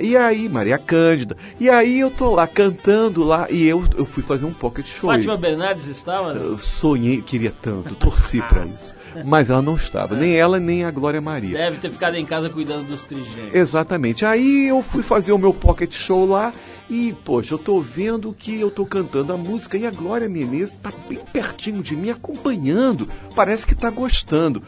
E 0.00 0.16
aí, 0.16 0.48
Maria 0.48 0.78
Cândida. 0.78 1.36
E 1.58 1.68
aí 1.68 2.00
eu 2.00 2.10
tô 2.10 2.34
lá 2.34 2.46
cantando 2.46 3.24
lá 3.24 3.46
e 3.50 3.64
eu, 3.64 3.84
eu 3.96 4.06
fui 4.06 4.22
fazer 4.22 4.44
um 4.44 4.52
pocket 4.52 4.86
show. 4.86 5.10
Fátima 5.10 5.36
Bernardes 5.36 5.86
estava? 5.86 6.34
Né? 6.34 6.40
Eu 6.42 6.58
sonhei, 6.58 7.22
queria 7.22 7.52
tanto, 7.62 7.94
torci 7.94 8.38
para 8.38 8.66
isso. 8.66 8.94
Mas 9.24 9.48
ela 9.48 9.62
não 9.62 9.76
estava, 9.76 10.14
nem 10.14 10.36
ela 10.36 10.60
nem 10.60 10.84
a 10.84 10.90
Glória 10.90 11.20
Maria. 11.20 11.56
Deve 11.56 11.78
ter 11.78 11.90
ficado 11.90 12.16
em 12.16 12.26
casa 12.26 12.50
cuidando 12.50 12.86
dos 12.86 13.02
trigêmeos. 13.04 13.54
Exatamente. 13.54 14.24
Aí 14.24 14.68
eu 14.68 14.82
fui 14.82 15.02
fazer 15.02 15.32
o 15.32 15.38
meu 15.38 15.54
pocket 15.54 15.92
show 15.92 16.26
lá 16.26 16.52
e, 16.88 17.14
poxa, 17.24 17.54
eu 17.54 17.58
tô 17.58 17.80
vendo 17.80 18.32
que 18.32 18.60
eu 18.60 18.70
tô 18.70 18.86
cantando 18.86 19.32
a 19.32 19.36
música 19.36 19.76
e 19.76 19.84
a 19.84 19.90
Glória 19.90 20.28
Menezes 20.28 20.76
tá 20.78 20.92
bem 21.08 21.18
pertinho 21.32 21.82
de 21.82 21.96
mim, 21.96 22.10
acompanhando. 22.10 23.08
Parece 23.34 23.66
que 23.66 23.74
tá 23.74 23.90
gostando. 23.90 24.62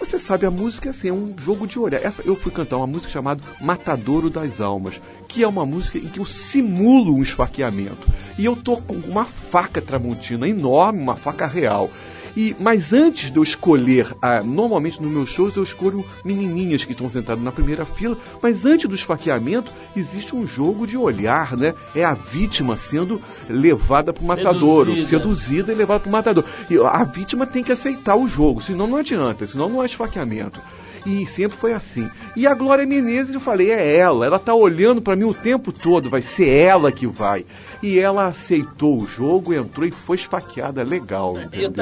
Você 0.00 0.18
sabe, 0.18 0.46
a 0.46 0.50
música 0.50 0.90
assim, 0.90 1.08
é 1.08 1.12
um 1.12 1.34
jogo 1.38 1.66
de 1.66 1.78
olhar. 1.78 2.02
Essa, 2.02 2.22
eu 2.22 2.34
fui 2.34 2.50
cantar 2.50 2.78
uma 2.78 2.86
música 2.86 3.12
chamada 3.12 3.42
Matadouro 3.60 4.30
das 4.30 4.58
Almas, 4.58 4.98
que 5.28 5.44
é 5.44 5.46
uma 5.46 5.66
música 5.66 5.98
em 5.98 6.08
que 6.08 6.18
eu 6.18 6.26
simulo 6.26 7.14
um 7.14 7.22
esfaqueamento. 7.22 8.08
E 8.38 8.46
eu 8.46 8.56
tô 8.56 8.78
com 8.78 8.94
uma 8.94 9.26
faca 9.26 9.80
tramontina 9.82 10.48
enorme, 10.48 11.02
uma 11.02 11.16
faca 11.16 11.46
real. 11.46 11.90
E, 12.36 12.54
mas 12.58 12.92
antes 12.92 13.30
de 13.30 13.36
eu 13.36 13.42
escolher, 13.42 14.14
ah, 14.20 14.42
normalmente 14.42 15.00
nos 15.02 15.10
meus 15.10 15.30
shows 15.30 15.56
eu 15.56 15.62
escolho 15.62 16.04
menininhas 16.24 16.84
que 16.84 16.92
estão 16.92 17.08
sentadas 17.08 17.42
na 17.42 17.52
primeira 17.52 17.84
fila, 17.84 18.16
mas 18.42 18.64
antes 18.64 18.88
do 18.88 18.94
esfaqueamento 18.94 19.72
existe 19.96 20.34
um 20.34 20.46
jogo 20.46 20.86
de 20.86 20.96
olhar, 20.96 21.56
né? 21.56 21.74
É 21.94 22.04
a 22.04 22.14
vítima 22.14 22.76
sendo 22.90 23.20
levada 23.48 24.12
para 24.12 24.22
o 24.22 24.26
matadouro, 24.26 24.96
seduzida 25.06 25.72
e 25.72 25.74
levada 25.74 26.00
para 26.00 26.08
o 26.08 26.12
matador. 26.12 26.44
E 26.68 26.78
a 26.78 27.04
vítima 27.04 27.46
tem 27.46 27.62
que 27.62 27.72
aceitar 27.72 28.16
o 28.16 28.28
jogo, 28.28 28.62
senão 28.62 28.86
não 28.86 28.96
adianta, 28.96 29.46
senão 29.46 29.68
não 29.68 29.82
é 29.82 29.86
esfaqueamento. 29.86 30.60
E 31.06 31.26
sempre 31.28 31.56
foi 31.58 31.72
assim. 31.72 32.08
E 32.36 32.46
a 32.46 32.54
Glória 32.54 32.86
Menezes, 32.86 33.34
eu 33.34 33.40
falei, 33.40 33.70
é 33.70 33.96
ela. 33.96 34.26
Ela 34.26 34.38
tá 34.38 34.54
olhando 34.54 35.00
para 35.00 35.16
mim 35.16 35.24
o 35.24 35.34
tempo 35.34 35.72
todo, 35.72 36.10
vai 36.10 36.22
ser 36.22 36.48
ela 36.48 36.92
que 36.92 37.06
vai. 37.06 37.44
E 37.82 37.98
ela 37.98 38.26
aceitou 38.26 39.00
o 39.00 39.06
jogo, 39.06 39.54
entrou 39.54 39.86
e 39.86 39.90
foi 39.90 40.18
esfaqueada 40.18 40.82
legal. 40.82 41.34
E 41.52 41.66
o 41.66 41.72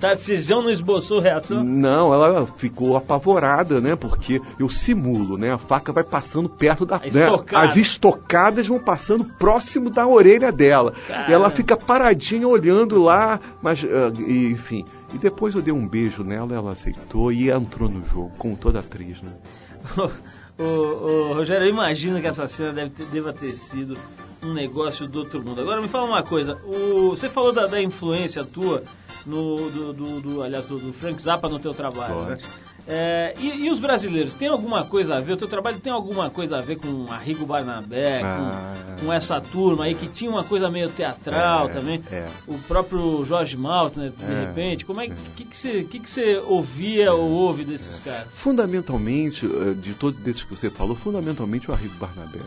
Tarcisão 0.00 0.62
não 0.62 0.70
esboçou 0.70 1.20
reação? 1.20 1.62
Não, 1.62 2.12
ela 2.12 2.46
ficou 2.56 2.96
apavorada, 2.96 3.80
né? 3.80 3.94
Porque 3.94 4.40
eu 4.58 4.68
simulo, 4.68 5.36
né? 5.36 5.52
A 5.52 5.58
faca 5.58 5.92
vai 5.92 6.02
passando 6.02 6.48
perto 6.48 6.86
da. 6.86 6.98
Né? 6.98 7.44
As 7.52 7.76
estocadas 7.76 8.66
vão 8.66 8.78
passando 8.78 9.24
próximo 9.38 9.90
da 9.90 10.06
orelha 10.06 10.50
dela. 10.50 10.94
E 11.28 11.32
ela 11.32 11.50
fica 11.50 11.76
paradinha 11.76 12.48
olhando 12.48 13.00
lá, 13.02 13.38
mas, 13.62 13.82
uh, 13.82 14.12
enfim. 14.26 14.84
E 15.14 15.18
depois 15.18 15.54
eu 15.54 15.62
dei 15.62 15.72
um 15.72 15.86
beijo 15.86 16.24
nela, 16.24 16.54
ela 16.54 16.72
aceitou 16.72 17.30
e 17.30 17.50
entrou 17.50 17.88
no 17.88 18.04
jogo, 18.06 18.32
como 18.38 18.56
toda 18.56 18.80
atriz, 18.80 19.20
né? 19.22 19.32
ô, 20.58 20.62
ô, 20.62 21.34
Rogério, 21.34 21.66
eu 21.66 21.70
imagino 21.70 22.20
que 22.20 22.26
essa 22.26 22.46
cena 22.48 22.72
deve 22.72 22.90
ter, 22.90 23.06
deva 23.06 23.32
ter 23.32 23.52
sido 23.70 23.96
um 24.42 24.52
negócio 24.52 25.06
do 25.06 25.20
outro 25.20 25.42
mundo. 25.42 25.60
Agora 25.60 25.80
me 25.80 25.88
fala 25.88 26.06
uma 26.06 26.22
coisa, 26.22 26.54
o, 26.64 27.10
você 27.10 27.28
falou 27.28 27.52
da, 27.52 27.66
da 27.66 27.80
influência 27.80 28.44
tua 28.44 28.82
no, 29.26 29.70
do, 29.70 29.92
do, 29.92 30.20
do, 30.20 30.42
aliás, 30.42 30.66
do, 30.66 30.78
do, 30.78 30.92
Frank 30.94 31.22
Zappa 31.22 31.48
no 31.48 31.58
teu 31.58 31.74
trabalho, 31.74 32.22
né? 32.22 32.38
É, 32.86 33.34
e, 33.38 33.66
e, 33.66 33.70
os 33.70 33.78
brasileiros, 33.78 34.34
tem 34.34 34.48
alguma 34.48 34.86
coisa 34.86 35.14
a 35.14 35.20
ver? 35.20 35.34
O 35.34 35.36
teu 35.36 35.46
trabalho 35.46 35.78
tem 35.78 35.92
alguma 35.92 36.30
coisa 36.30 36.58
a 36.58 36.60
ver 36.60 36.76
com 36.76 37.06
Arrigo 37.12 37.46
Barnabé, 37.46 38.20
ah, 38.24 38.36
com, 38.36 38.91
com, 39.02 39.12
essa 39.12 39.40
turma 39.40 39.84
aí 39.84 39.94
que 39.94 40.08
tinha 40.08 40.30
uma 40.30 40.44
coisa 40.44 40.70
meio 40.70 40.90
teatral 40.90 41.68
é, 41.68 41.72
também? 41.72 42.02
É. 42.10 42.28
O 42.46 42.58
próprio 42.58 43.24
Jorge 43.24 43.56
Maltner, 43.56 44.10
de 44.10 44.24
é, 44.24 44.46
repente. 44.46 44.84
Como 44.84 45.00
é, 45.00 45.06
é. 45.06 45.14
que, 45.36 45.44
que, 45.44 45.56
você, 45.56 45.84
que, 45.84 46.00
que 46.00 46.10
você 46.10 46.42
ouvia 46.46 47.12
ou 47.12 47.30
ouve 47.30 47.64
desses 47.64 47.98
é. 48.00 48.02
caras? 48.02 48.34
Fundamentalmente, 48.42 49.44
eh, 49.44 49.74
de 49.74 49.94
todos 49.94 50.26
esses 50.26 50.42
que 50.42 50.50
você 50.50 50.70
falou, 50.70 50.96
fundamentalmente 50.96 51.70
o 51.70 51.74
Arrigo 51.74 51.96
Barnabé. 51.98 52.40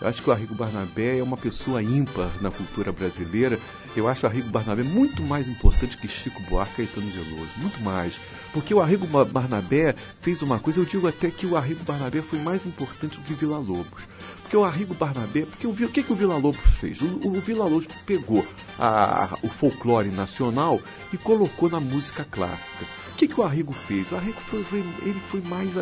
Eu 0.00 0.06
acho 0.06 0.22
que 0.22 0.30
o 0.30 0.32
Arrigo 0.32 0.54
Barnabé 0.54 1.18
é 1.18 1.22
uma 1.22 1.36
pessoa 1.36 1.82
ímpar 1.82 2.40
na 2.40 2.52
cultura 2.52 2.92
brasileira. 2.92 3.58
Eu 3.96 4.06
acho 4.06 4.24
o 4.24 4.28
Arrigo 4.28 4.48
Barnabé 4.48 4.84
muito 4.84 5.22
mais 5.24 5.48
importante 5.48 5.96
que 5.96 6.06
Chico 6.06 6.40
Buarque 6.42 6.82
e 6.82 6.86
Caetano 6.86 7.10
Veloso. 7.10 7.50
Muito 7.56 7.80
mais. 7.80 8.14
Porque 8.52 8.72
o 8.72 8.80
Arrigo 8.80 9.06
Barnabé 9.06 9.96
fez 10.22 10.40
uma 10.40 10.60
coisa, 10.60 10.78
eu 10.78 10.84
digo 10.84 11.08
até 11.08 11.30
que 11.30 11.46
o 11.46 11.56
Arrigo 11.56 11.82
Barnabé 11.82 12.22
foi 12.22 12.38
mais 12.38 12.64
importante 12.64 13.16
do 13.16 13.22
que 13.24 13.34
Vila 13.34 13.58
Lobos. 13.58 14.02
Porque 14.48 14.56
o 14.56 14.64
Arrigo 14.64 14.94
Barnabé, 14.94 15.44
porque 15.44 15.66
o, 15.66 15.72
o 15.72 15.92
que, 15.92 16.02
que 16.02 16.10
o 16.10 16.16
Vila 16.16 16.38
Lobos 16.38 16.58
fez? 16.80 16.98
O, 17.02 17.28
o 17.28 17.38
Vila 17.42 17.66
Lobos 17.66 17.86
pegou 18.06 18.46
a, 18.78 19.36
o 19.42 19.48
folclore 19.50 20.08
nacional 20.08 20.80
e 21.12 21.18
colocou 21.18 21.68
na 21.68 21.78
música 21.78 22.24
clássica. 22.24 22.86
O 23.12 23.16
que, 23.16 23.28
que 23.28 23.38
o 23.38 23.44
Arrigo 23.44 23.74
fez? 23.86 24.10
O 24.10 24.16
Arrigo 24.16 24.40
foi, 24.48 24.64
ele 25.02 25.20
foi 25.30 25.42
mais 25.42 25.76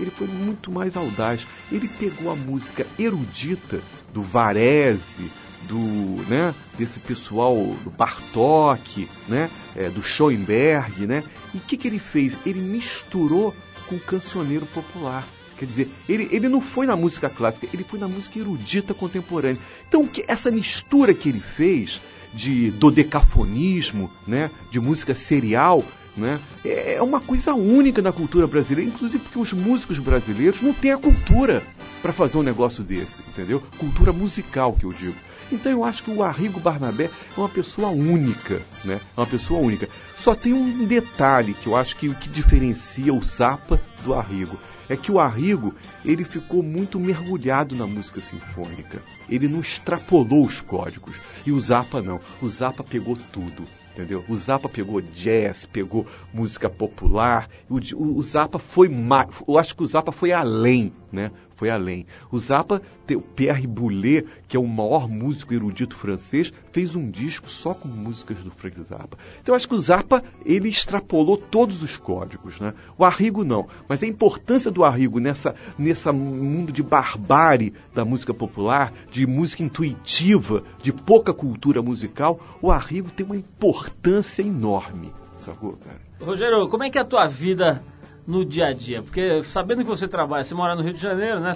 ele 0.00 0.10
foi 0.12 0.26
muito 0.26 0.72
mais 0.72 0.96
audaz. 0.96 1.46
Ele 1.70 1.88
pegou 1.88 2.30
a 2.30 2.34
música 2.34 2.86
erudita 2.98 3.82
do 4.14 4.22
Varese, 4.22 5.30
do, 5.68 5.78
né, 6.26 6.54
desse 6.78 6.98
pessoal 7.00 7.54
do 7.84 7.90
Bartok, 7.90 9.10
né, 9.28 9.50
é, 9.76 9.90
do 9.90 10.00
Schoenberg, 10.00 11.06
né? 11.06 11.22
E 11.52 11.58
o 11.58 11.60
que, 11.60 11.76
que 11.76 11.86
ele 11.86 11.98
fez? 11.98 12.34
Ele 12.46 12.62
misturou 12.62 13.54
com 13.86 13.96
o 13.96 14.00
cancioneiro 14.00 14.64
popular. 14.64 15.28
Quer 15.60 15.66
dizer, 15.66 15.90
ele, 16.08 16.26
ele 16.32 16.48
não 16.48 16.62
foi 16.62 16.86
na 16.86 16.96
música 16.96 17.28
clássica, 17.28 17.68
ele 17.70 17.84
foi 17.84 18.00
na 18.00 18.08
música 18.08 18.38
erudita 18.38 18.94
contemporânea. 18.94 19.60
Então, 19.86 20.06
que, 20.06 20.24
essa 20.26 20.50
mistura 20.50 21.12
que 21.12 21.28
ele 21.28 21.40
fez 21.54 22.00
de 22.32 22.70
dodecafonismo, 22.70 24.10
né, 24.26 24.50
de 24.70 24.80
música 24.80 25.14
serial, 25.14 25.84
né, 26.16 26.40
é, 26.64 26.94
é 26.94 27.02
uma 27.02 27.20
coisa 27.20 27.52
única 27.52 28.00
na 28.00 28.10
cultura 28.10 28.46
brasileira, 28.46 28.90
inclusive 28.90 29.22
porque 29.22 29.38
os 29.38 29.52
músicos 29.52 29.98
brasileiros 29.98 30.62
não 30.62 30.72
têm 30.72 30.92
a 30.92 30.96
cultura 30.96 31.62
para 32.00 32.14
fazer 32.14 32.38
um 32.38 32.42
negócio 32.42 32.82
desse, 32.82 33.20
entendeu? 33.28 33.62
Cultura 33.76 34.14
musical 34.14 34.72
que 34.72 34.84
eu 34.84 34.94
digo. 34.94 35.16
Então 35.52 35.70
eu 35.70 35.84
acho 35.84 36.02
que 36.02 36.10
o 36.10 36.22
Arrigo 36.22 36.58
Barnabé 36.58 37.10
é 37.36 37.38
uma 37.38 37.50
pessoa 37.50 37.88
única, 37.88 38.62
né? 38.82 38.98
É 39.14 39.20
uma 39.20 39.26
pessoa 39.26 39.60
única. 39.60 39.90
Só 40.24 40.34
tem 40.34 40.54
um 40.54 40.86
detalhe 40.86 41.52
que 41.52 41.66
eu 41.66 41.76
acho 41.76 41.94
que 41.96 42.08
que 42.14 42.30
diferencia 42.30 43.12
o 43.12 43.22
Zappa 43.22 43.78
do 44.02 44.14
Arrigo 44.14 44.56
é 44.90 44.96
que 44.96 45.12
o 45.12 45.20
Arrigo 45.20 45.72
ele 46.04 46.24
ficou 46.24 46.62
muito 46.62 46.98
mergulhado 46.98 47.76
na 47.76 47.86
música 47.86 48.20
sinfônica. 48.20 49.00
Ele 49.28 49.46
não 49.46 49.60
extrapolou 49.60 50.44
os 50.44 50.60
códigos 50.62 51.14
e 51.46 51.52
o 51.52 51.60
Zappa 51.60 52.02
não. 52.02 52.20
O 52.42 52.48
Zappa 52.50 52.82
pegou 52.82 53.16
tudo 53.32 53.66
entendeu? 53.92 54.24
O 54.28 54.36
Zappa 54.36 54.68
pegou 54.68 55.00
jazz, 55.00 55.66
pegou 55.66 56.06
música 56.32 56.70
popular. 56.70 57.48
O, 57.68 57.76
o, 57.76 58.18
o 58.18 58.22
Zappa 58.22 58.58
foi 58.58 58.88
mais, 58.88 59.28
eu 59.46 59.58
acho 59.58 59.74
que 59.76 59.82
o 59.82 59.86
Zappa 59.86 60.12
foi 60.12 60.32
além, 60.32 60.92
né? 61.12 61.30
Foi 61.60 61.68
além. 61.68 62.06
O 62.32 62.38
Zappa, 62.38 62.80
o 63.10 63.20
Pierre 63.20 63.66
Boulez, 63.66 64.24
que 64.48 64.56
é 64.56 64.60
o 64.60 64.66
maior 64.66 65.06
músico 65.06 65.52
erudito 65.52 65.94
francês, 65.96 66.50
fez 66.72 66.96
um 66.96 67.10
disco 67.10 67.50
só 67.50 67.74
com 67.74 67.86
músicas 67.86 68.38
do 68.38 68.50
Frank 68.50 68.82
Zappa. 68.84 69.18
Então 69.42 69.52
eu 69.52 69.56
acho 69.56 69.68
que 69.68 69.74
o 69.74 69.80
Zappa 69.80 70.24
ele 70.46 70.70
extrapolou 70.70 71.36
todos 71.36 71.82
os 71.82 71.98
códigos, 71.98 72.58
né? 72.58 72.72
O 72.96 73.04
Arrigo 73.04 73.44
não, 73.44 73.68
mas 73.86 74.02
a 74.02 74.06
importância 74.06 74.70
do 74.70 74.82
Arrigo 74.82 75.20
nessa 75.20 75.54
nessa 75.78 76.14
mundo 76.14 76.72
de 76.72 76.82
barbárie 76.82 77.74
da 77.94 78.06
música 78.06 78.32
popular, 78.32 78.90
de 79.10 79.26
música 79.26 79.62
intuitiva, 79.62 80.64
de 80.82 80.94
pouca 80.94 81.34
cultura 81.34 81.82
musical, 81.82 82.40
o 82.62 82.70
Arrigo 82.70 83.10
tem 83.10 83.26
uma 83.26 83.36
importância 83.36 84.40
enorme, 84.40 85.12
sacou, 85.36 85.76
cara? 85.76 86.00
Rogério, 86.22 86.66
como 86.70 86.84
é 86.84 86.90
que 86.90 86.96
é 86.96 87.02
a 87.02 87.04
tua 87.04 87.26
vida 87.26 87.82
no 88.30 88.44
dia 88.44 88.66
a 88.66 88.72
dia? 88.72 89.02
Porque 89.02 89.42
sabendo 89.44 89.82
que 89.82 89.88
você 89.88 90.06
trabalha, 90.06 90.44
você 90.44 90.54
mora 90.54 90.74
no 90.74 90.82
Rio 90.82 90.94
de 90.94 91.00
Janeiro, 91.00 91.40
né? 91.40 91.52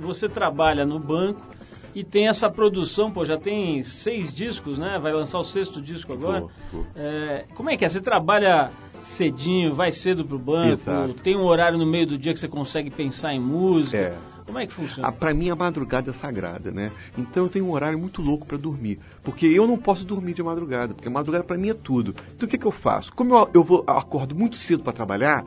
Você 0.00 0.28
trabalha 0.28 0.86
no 0.86 0.98
banco 0.98 1.40
e 1.94 2.04
tem 2.04 2.28
essa 2.28 2.50
produção, 2.50 3.10
pô, 3.10 3.24
já 3.24 3.36
tem 3.36 3.82
seis 3.82 4.32
discos, 4.32 4.78
né? 4.78 4.98
Vai 4.98 5.12
lançar 5.12 5.38
o 5.38 5.44
sexto 5.44 5.80
disco 5.80 6.12
agora. 6.12 6.40
Vou, 6.40 6.50
vou. 6.72 6.86
É, 6.96 7.44
como 7.54 7.70
é 7.70 7.76
que 7.76 7.84
é? 7.84 7.88
Você 7.88 8.00
trabalha 8.00 8.70
cedinho, 9.16 9.74
vai 9.74 9.92
cedo 9.92 10.24
pro 10.24 10.38
banco, 10.38 10.82
Exato. 10.82 11.14
tem 11.22 11.36
um 11.36 11.44
horário 11.44 11.78
no 11.78 11.86
meio 11.86 12.06
do 12.06 12.18
dia 12.18 12.32
que 12.32 12.38
você 12.38 12.48
consegue 12.48 12.90
pensar 12.90 13.32
em 13.32 13.40
música. 13.40 13.96
É. 13.96 14.18
Como 14.44 14.58
é 14.58 14.66
que 14.66 14.72
funciona? 14.72 15.06
Ah, 15.06 15.12
para 15.12 15.34
mim 15.34 15.50
a 15.50 15.56
madrugada 15.56 16.10
é 16.10 16.14
sagrada, 16.14 16.70
né? 16.70 16.90
Então 17.18 17.44
eu 17.44 17.50
tenho 17.50 17.66
um 17.66 17.70
horário 17.70 17.98
muito 17.98 18.22
louco 18.22 18.46
para 18.46 18.56
dormir, 18.56 18.98
porque 19.22 19.44
eu 19.44 19.66
não 19.66 19.76
posso 19.76 20.06
dormir 20.06 20.32
de 20.32 20.42
madrugada, 20.42 20.94
porque 20.94 21.06
a 21.06 21.10
madrugada 21.10 21.44
para 21.44 21.58
mim 21.58 21.68
é 21.68 21.74
tudo. 21.74 22.14
Então 22.34 22.46
o 22.46 22.50
que, 22.50 22.56
que 22.56 22.66
eu 22.66 22.72
faço? 22.72 23.12
Como 23.12 23.36
eu, 23.36 23.50
eu, 23.52 23.62
vou, 23.62 23.84
eu 23.86 23.94
acordo 23.98 24.34
muito 24.34 24.56
cedo 24.56 24.82
para 24.82 24.94
trabalhar, 24.94 25.44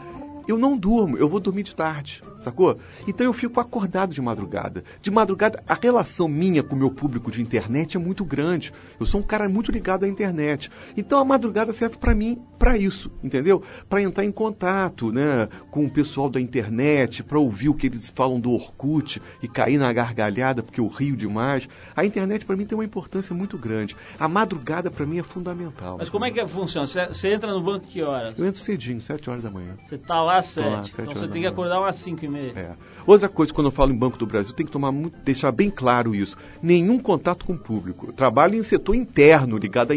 eu 0.52 0.58
não 0.58 0.78
durmo, 0.78 1.18
eu 1.18 1.30
vou 1.30 1.40
dormir 1.40 1.64
de 1.64 1.76
tarde, 1.76 2.24
sacou? 2.44 2.78
Então 3.08 3.26
eu 3.26 3.34
fico 3.34 3.60
acordado 3.60 4.14
de 4.14 4.22
madrugada. 4.22 4.84
De 5.02 5.10
madrugada, 5.10 5.64
a 5.68 5.74
relação 5.74 6.28
minha 6.28 6.62
com 6.62 6.76
o 6.76 6.80
meu 6.80 6.92
público 6.92 7.32
de 7.32 7.42
internet 7.42 7.96
é 7.96 8.00
muito 8.00 8.26
grande. 8.26 8.72
Eu 9.00 9.06
sou 9.06 9.22
um 9.22 9.24
cara 9.24 9.48
muito 9.48 9.72
ligado 9.72 10.04
à 10.04 10.08
internet. 10.08 10.70
Então 10.96 11.20
a 11.20 11.26
madrugada 11.26 11.74
serve 11.74 11.98
para 11.98 12.14
mim 12.14 12.42
para 12.60 12.78
isso, 12.78 13.12
entendeu? 13.24 13.64
Para 13.90 14.02
entrar 14.02 14.24
em 14.24 14.32
contato, 14.32 15.12
né, 15.12 15.48
com 15.72 15.86
o 15.86 15.90
pessoal 15.90 16.30
da 16.30 16.40
internet, 16.40 17.24
para 17.24 17.40
ouvir 17.40 17.70
o 17.70 17.74
que 17.74 17.88
eles 17.88 18.10
falam 18.10 18.40
do 18.40 18.52
Orkut 18.52 19.22
e 19.42 19.48
cair 19.48 19.78
na 19.78 19.92
gargalhada 19.92 20.62
porque 20.62 20.80
eu 20.80 20.88
rio 20.88 21.16
demais. 21.16 21.68
A 21.96 22.06
internet 22.06 22.46
para 22.46 22.56
mim 22.56 22.66
tem 22.66 22.78
uma 22.78 22.86
importância 22.86 23.36
muito 23.36 23.58
grande. 23.58 23.96
A 24.20 24.28
madrugada 24.28 24.92
para 24.92 25.06
mim 25.06 25.20
é 25.20 25.24
fundamental. 25.24 25.98
Mas 25.98 26.10
como 26.10 26.26
é 26.26 26.32
que 26.32 26.46
funciona? 26.48 26.86
Você 26.86 27.34
entra 27.34 27.52
no 27.52 27.64
banco 27.64 27.88
que 27.88 28.02
horas? 28.02 28.38
Eu 28.38 28.46
entro 28.46 28.60
cedinho, 28.62 29.02
7 29.02 29.30
horas 29.30 29.44
da 29.44 29.50
manhã. 29.50 29.78
Você 29.86 29.98
tá 29.98 30.22
lá 30.22 30.41
às 30.42 30.54
7. 30.54 30.92
Então 31.02 31.16
você 31.16 31.28
tem 31.28 31.42
que 31.42 31.48
acordar 31.48 31.80
umas 31.80 31.96
5 32.04 32.26
e 32.26 32.28
meia. 32.28 32.52
É. 32.56 32.76
Outra 33.06 33.30
coisa, 33.30 33.54
quando 33.54 33.68
eu 33.68 33.72
falo 33.72 33.92
em 33.92 33.98
Banco 33.98 34.18
do 34.18 34.26
Brasil, 34.26 34.54
tem 34.54 34.66
que 34.66 34.72
tomar 34.72 34.92
muito, 34.92 35.18
deixar 35.24 35.52
bem 35.52 35.70
claro 35.70 36.14
isso. 36.14 36.36
Nenhum 36.62 37.00
contato 37.00 37.46
com 37.46 37.54
o 37.54 37.58
público. 37.58 38.08
Eu 38.08 38.14
trabalho 38.14 38.56
em 38.56 38.64
setor 38.64 38.96
interno, 38.96 39.58
ligado 39.58 39.92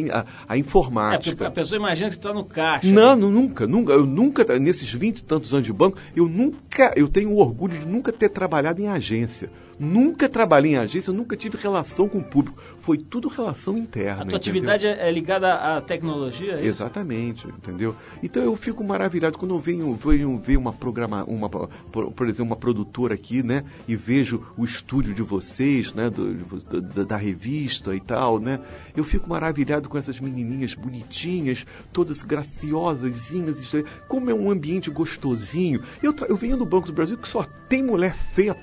à, 0.49 0.57
informática. 0.57 1.31
É, 1.31 1.33
porque 1.33 1.45
a 1.45 1.51
pessoa 1.51 1.79
imagina 1.79 2.09
que 2.09 2.15
você 2.15 2.21
está 2.21 2.33
no 2.33 2.45
caixa. 2.45 2.87
Não, 2.87 3.17
né? 3.17 3.27
nunca, 3.27 3.67
nunca. 3.67 3.93
Eu 3.93 4.07
nunca, 4.07 4.59
nesses 4.59 4.93
20 4.93 5.19
e 5.19 5.25
tantos 5.25 5.53
anos 5.53 5.67
de 5.67 5.73
banco, 5.73 5.99
eu 6.17 6.29
nunca, 6.29 6.93
eu 6.97 7.09
tenho 7.09 7.31
o 7.31 7.39
orgulho 7.39 7.79
de 7.79 7.87
nunca 7.87 8.13
ter 8.13 8.29
trabalhado 8.29 8.81
em 8.81 8.89
agência. 8.89 9.51
Nunca 9.79 10.29
trabalhei 10.29 10.73
em 10.73 10.77
agência, 10.77 11.13
nunca 11.13 11.37
tive 11.37 11.57
relação 11.57 12.09
com 12.09 12.19
o 12.19 12.25
público. 12.25 12.61
Foi 12.81 12.99
tudo 12.99 13.29
relação 13.29 13.77
interna. 13.77 14.23
A 14.23 14.27
tua 14.27 14.37
atividade 14.37 14.87
é 14.87 15.11
ligada 15.11 15.55
à 15.55 15.81
tecnologia? 15.81 16.55
É 16.55 16.67
Exatamente, 16.67 17.47
entendeu? 17.49 17.95
Então 18.23 18.43
eu 18.43 18.55
fico 18.57 18.85
maravilhado 18.85 19.39
quando 19.39 19.55
eu 19.55 19.61
venho, 19.61 19.95
venho 19.95 20.39
ver 20.39 20.57
uma 20.57 20.73
programa, 20.73 21.25
uma, 21.25 21.49
por 21.49 22.29
exemplo, 22.29 22.47
uma 22.47 22.57
produtora 22.57 23.15
aqui, 23.15 23.43
né? 23.43 23.65
E 23.89 23.97
vejo 23.97 24.45
o 24.57 24.65
estúdio 24.65 25.15
de 25.15 25.23
vocês, 25.23 25.93
né? 25.95 26.11
Do, 26.11 26.35
da, 26.81 27.05
da, 27.05 27.17
revista 27.17 27.95
e 27.95 28.01
tal, 28.01 28.39
né? 28.39 28.61
Eu 28.97 29.05
fico 29.05 29.29
maravilhado 29.29 29.89
com 29.89 29.97
essas 29.97 30.21
menininhas 30.21 30.75
bonitinhas, 30.75 31.65
todas 31.93 32.23
graciosas, 32.23 33.15
como 34.09 34.31
é 34.31 34.35
um 34.35 34.51
ambiente 34.51 34.91
gostosinho. 34.91 35.83
Eu, 36.03 36.15
eu 36.29 36.37
venho 36.37 36.57
do 36.57 36.67
Banco 36.67 36.87
do 36.87 36.93
Brasil 36.93 37.17
que 37.17 37.29
só 37.29 37.45
tem 37.69 37.83
mulher 37.83 38.15
feia. 38.35 38.55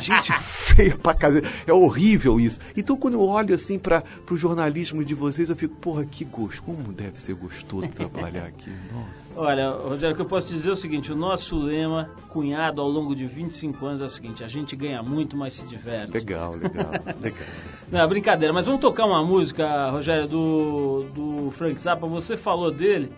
Gente 0.00 0.32
feia 0.74 0.96
pra 0.96 1.14
caramba. 1.14 1.46
É 1.66 1.72
horrível 1.72 2.40
isso. 2.40 2.58
Então, 2.76 2.96
quando 2.96 3.14
eu 3.14 3.22
olho 3.22 3.54
assim 3.54 3.78
para 3.78 4.02
o 4.30 4.36
jornalismo 4.36 5.04
de 5.04 5.14
vocês, 5.14 5.48
eu 5.48 5.56
fico, 5.56 5.76
porra, 5.76 6.04
que 6.04 6.24
gosto. 6.24 6.62
Como 6.62 6.92
deve 6.92 7.18
ser 7.18 7.34
gostoso 7.34 7.88
trabalhar 7.88 8.46
aqui. 8.46 8.70
Nossa. 8.92 9.26
Olha, 9.36 9.70
Rogério, 9.70 10.12
o 10.12 10.16
que 10.16 10.22
eu 10.22 10.26
posso 10.26 10.48
dizer 10.48 10.70
é 10.70 10.72
o 10.72 10.76
seguinte: 10.76 11.12
o 11.12 11.16
nosso 11.16 11.56
lema, 11.56 12.10
cunhado 12.30 12.80
ao 12.80 12.88
longo 12.88 13.14
de 13.14 13.26
25 13.26 13.86
anos, 13.86 14.00
é 14.00 14.04
o 14.04 14.08
seguinte: 14.08 14.42
a 14.42 14.48
gente 14.48 14.74
ganha 14.74 15.02
muito, 15.02 15.36
mas 15.36 15.54
se 15.54 15.66
diverte. 15.66 16.12
Legal, 16.12 16.54
legal, 16.54 16.90
legal. 17.20 17.46
Não, 17.90 18.08
brincadeira. 18.08 18.52
Mas 18.52 18.64
vamos 18.66 18.80
tocar 18.80 19.06
uma 19.06 19.24
música, 19.24 19.90
Rogério, 19.90 20.26
do, 20.26 21.04
do 21.14 21.50
Frank 21.52 21.80
Zappa. 21.80 22.06
Você 22.06 22.36
falou 22.36 22.70
dele. 22.70 23.12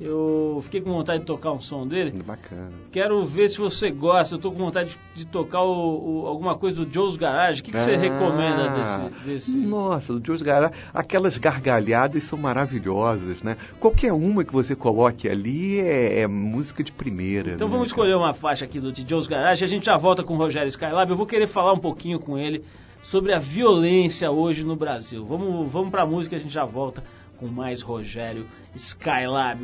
Eu 0.00 0.60
fiquei 0.64 0.80
com 0.80 0.90
vontade 0.90 1.20
de 1.20 1.26
tocar 1.26 1.52
um 1.52 1.60
som 1.60 1.86
dele. 1.86 2.22
Bacana. 2.22 2.72
Quero 2.90 3.22
ver 3.26 3.50
se 3.50 3.58
você 3.58 3.90
gosta. 3.90 4.34
Eu 4.34 4.38
tô 4.38 4.50
com 4.50 4.56
vontade 4.56 4.96
de, 5.14 5.24
de 5.24 5.30
tocar 5.30 5.62
o, 5.62 6.22
o, 6.22 6.26
alguma 6.26 6.56
coisa 6.56 6.82
do 6.82 6.90
Joe's 6.90 7.16
Garage. 7.16 7.60
O 7.60 7.64
que, 7.64 7.70
que 7.70 7.76
ah, 7.76 7.84
você 7.84 7.96
recomenda 7.96 9.10
desse, 9.10 9.24
desse, 9.26 9.58
Nossa, 9.58 10.14
o 10.14 10.24
Joe's 10.24 10.40
Garage. 10.40 10.72
Aquelas 10.94 11.36
gargalhadas 11.36 12.26
são 12.28 12.38
maravilhosas, 12.38 13.42
né? 13.42 13.58
Qualquer 13.78 14.14
uma 14.14 14.42
que 14.42 14.54
você 14.54 14.74
coloque 14.74 15.28
ali 15.28 15.78
é, 15.80 16.20
é 16.20 16.26
música 16.26 16.82
de 16.82 16.92
primeira. 16.92 17.52
Então 17.52 17.68
né, 17.68 17.72
vamos 17.72 17.88
escolher 17.88 18.14
uma 18.16 18.32
faixa 18.32 18.64
aqui 18.64 18.80
do 18.80 18.94
Joe's 18.94 19.26
Garage. 19.26 19.62
A 19.62 19.68
gente 19.68 19.84
já 19.84 19.98
volta 19.98 20.24
com 20.24 20.32
o 20.32 20.38
Rogério 20.38 20.68
Skylab. 20.68 21.10
Eu 21.10 21.16
vou 21.16 21.26
querer 21.26 21.48
falar 21.48 21.74
um 21.74 21.78
pouquinho 21.78 22.18
com 22.18 22.38
ele 22.38 22.64
sobre 23.02 23.34
a 23.34 23.38
violência 23.38 24.30
hoje 24.30 24.64
no 24.64 24.76
Brasil. 24.76 25.26
Vamos, 25.26 25.70
vamos 25.70 25.90
pra 25.90 26.06
música 26.06 26.36
e 26.36 26.38
a 26.38 26.40
gente 26.40 26.54
já 26.54 26.64
volta 26.64 27.02
com 27.36 27.46
mais 27.48 27.82
Rogério 27.82 28.42
Skylab, 28.42 28.59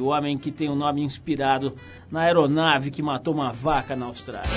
o 0.00 0.06
homem 0.06 0.36
que 0.36 0.50
tem 0.50 0.68
o 0.68 0.72
um 0.72 0.76
nome 0.76 1.02
inspirado 1.02 1.74
na 2.10 2.22
aeronave 2.22 2.90
que 2.90 3.02
matou 3.02 3.34
uma 3.34 3.52
vaca 3.52 3.94
na 3.94 4.06
Austrália. 4.06 4.50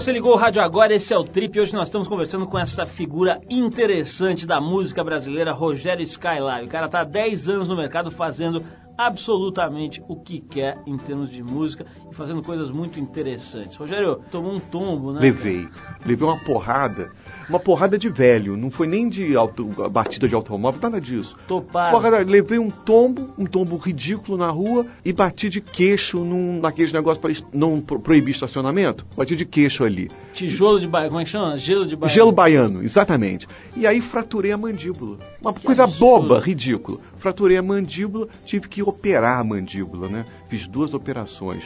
Você 0.00 0.12
ligou 0.12 0.34
o 0.34 0.36
rádio 0.36 0.60
agora, 0.60 0.94
esse 0.94 1.10
é 1.10 1.16
o 1.16 1.24
Trip. 1.24 1.58
Hoje 1.58 1.72
nós 1.72 1.88
estamos 1.88 2.06
conversando 2.06 2.46
com 2.46 2.58
essa 2.58 2.84
figura 2.84 3.40
interessante 3.48 4.46
da 4.46 4.60
música 4.60 5.02
brasileira, 5.02 5.52
Rogério 5.52 6.02
Skylab. 6.02 6.66
O 6.66 6.68
cara 6.68 6.84
está 6.84 7.00
há 7.00 7.04
10 7.04 7.48
anos 7.48 7.66
no 7.66 7.74
mercado 7.74 8.10
fazendo 8.10 8.62
absolutamente 8.98 10.02
o 10.06 10.22
que 10.22 10.40
quer 10.40 10.76
em 10.86 10.98
termos 10.98 11.30
de 11.30 11.42
música 11.42 11.86
e 12.10 12.14
fazendo 12.14 12.42
coisas 12.42 12.70
muito 12.70 13.00
interessantes. 13.00 13.74
Rogério, 13.78 14.20
tomou 14.30 14.52
um 14.52 14.60
tombo, 14.60 15.12
né? 15.12 15.20
Levei. 15.20 15.66
Levei 16.04 16.28
uma 16.28 16.44
porrada. 16.44 17.10
Uma 17.48 17.60
porrada 17.60 17.96
de 17.96 18.08
velho. 18.08 18.56
Não 18.56 18.70
foi 18.70 18.86
nem 18.86 19.08
de 19.08 19.36
auto, 19.36 19.66
batida 19.90 20.28
de 20.28 20.34
automóvel, 20.34 20.80
nada 20.82 21.00
disso. 21.00 21.36
Topado. 21.46 21.92
Porrada, 21.92 22.18
levei 22.18 22.58
um 22.58 22.70
tombo, 22.70 23.32
um 23.38 23.44
tombo 23.44 23.76
ridículo 23.76 24.36
na 24.36 24.50
rua 24.50 24.86
e 25.04 25.12
bati 25.12 25.48
de 25.48 25.60
queixo 25.60 26.18
num, 26.24 26.60
naqueles 26.60 26.92
negócios 26.92 27.20
para 27.20 27.48
não 27.56 27.80
proibir 27.80 28.34
estacionamento. 28.34 29.06
Bati 29.16 29.36
de 29.36 29.44
queixo 29.44 29.84
ali. 29.84 30.10
Tijolo 30.34 30.80
de 30.80 30.86
baiano, 30.86 31.10
como 31.10 31.20
é 31.20 31.24
que 31.24 31.30
chama? 31.30 31.56
Gelo 31.56 31.86
de 31.86 31.96
baiano. 31.96 32.14
Gelo 32.14 32.32
baiano, 32.32 32.82
exatamente. 32.82 33.46
E 33.76 33.86
aí 33.86 34.00
fraturei 34.02 34.52
a 34.52 34.58
mandíbula. 34.58 35.18
Uma 35.40 35.52
que 35.54 35.64
coisa 35.64 35.84
absurdo. 35.84 36.28
boba, 36.28 36.40
ridícula. 36.40 36.98
Fraturei 37.18 37.56
a 37.56 37.62
mandíbula, 37.62 38.28
tive 38.44 38.68
que 38.68 38.82
operar 38.82 39.40
a 39.40 39.44
mandíbula, 39.44 40.08
né? 40.08 40.24
Fiz 40.48 40.66
duas 40.66 40.94
operações. 40.94 41.62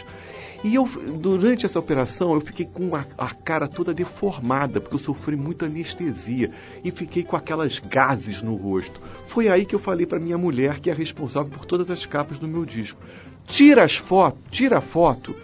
E 0.62 0.74
eu, 0.74 0.86
durante 1.18 1.64
essa 1.64 1.78
operação, 1.78 2.34
eu 2.34 2.40
fiquei 2.42 2.66
com 2.66 2.94
a, 2.94 3.04
a, 3.16 3.34
cara 3.34 3.66
toda 3.66 3.94
deformada, 3.94 4.78
porque 4.78 4.96
eu 4.96 5.00
sofri 5.00 5.34
muita 5.34 5.64
anestesia 5.64 6.50
e 6.84 6.90
fiquei 6.90 7.24
com 7.24 7.34
aquelas 7.34 7.78
gases 7.78 8.42
no 8.42 8.56
rosto. 8.56 9.00
Foi 9.28 9.48
aí 9.48 9.64
que 9.64 9.74
eu 9.74 9.78
falei 9.78 10.04
para 10.04 10.20
minha 10.20 10.36
mulher, 10.36 10.78
que 10.80 10.90
é 10.90 10.92
responsável 10.92 11.50
por 11.50 11.64
todas 11.64 11.90
as 11.90 12.04
capas 12.04 12.38
do 12.38 12.46
meu 12.46 12.66
disco: 12.66 13.00
tira 13.46 13.84
as 13.84 13.96
fotos, 13.96 14.40
tira 14.50 14.78
a 14.78 14.82
foto. 14.82 15.34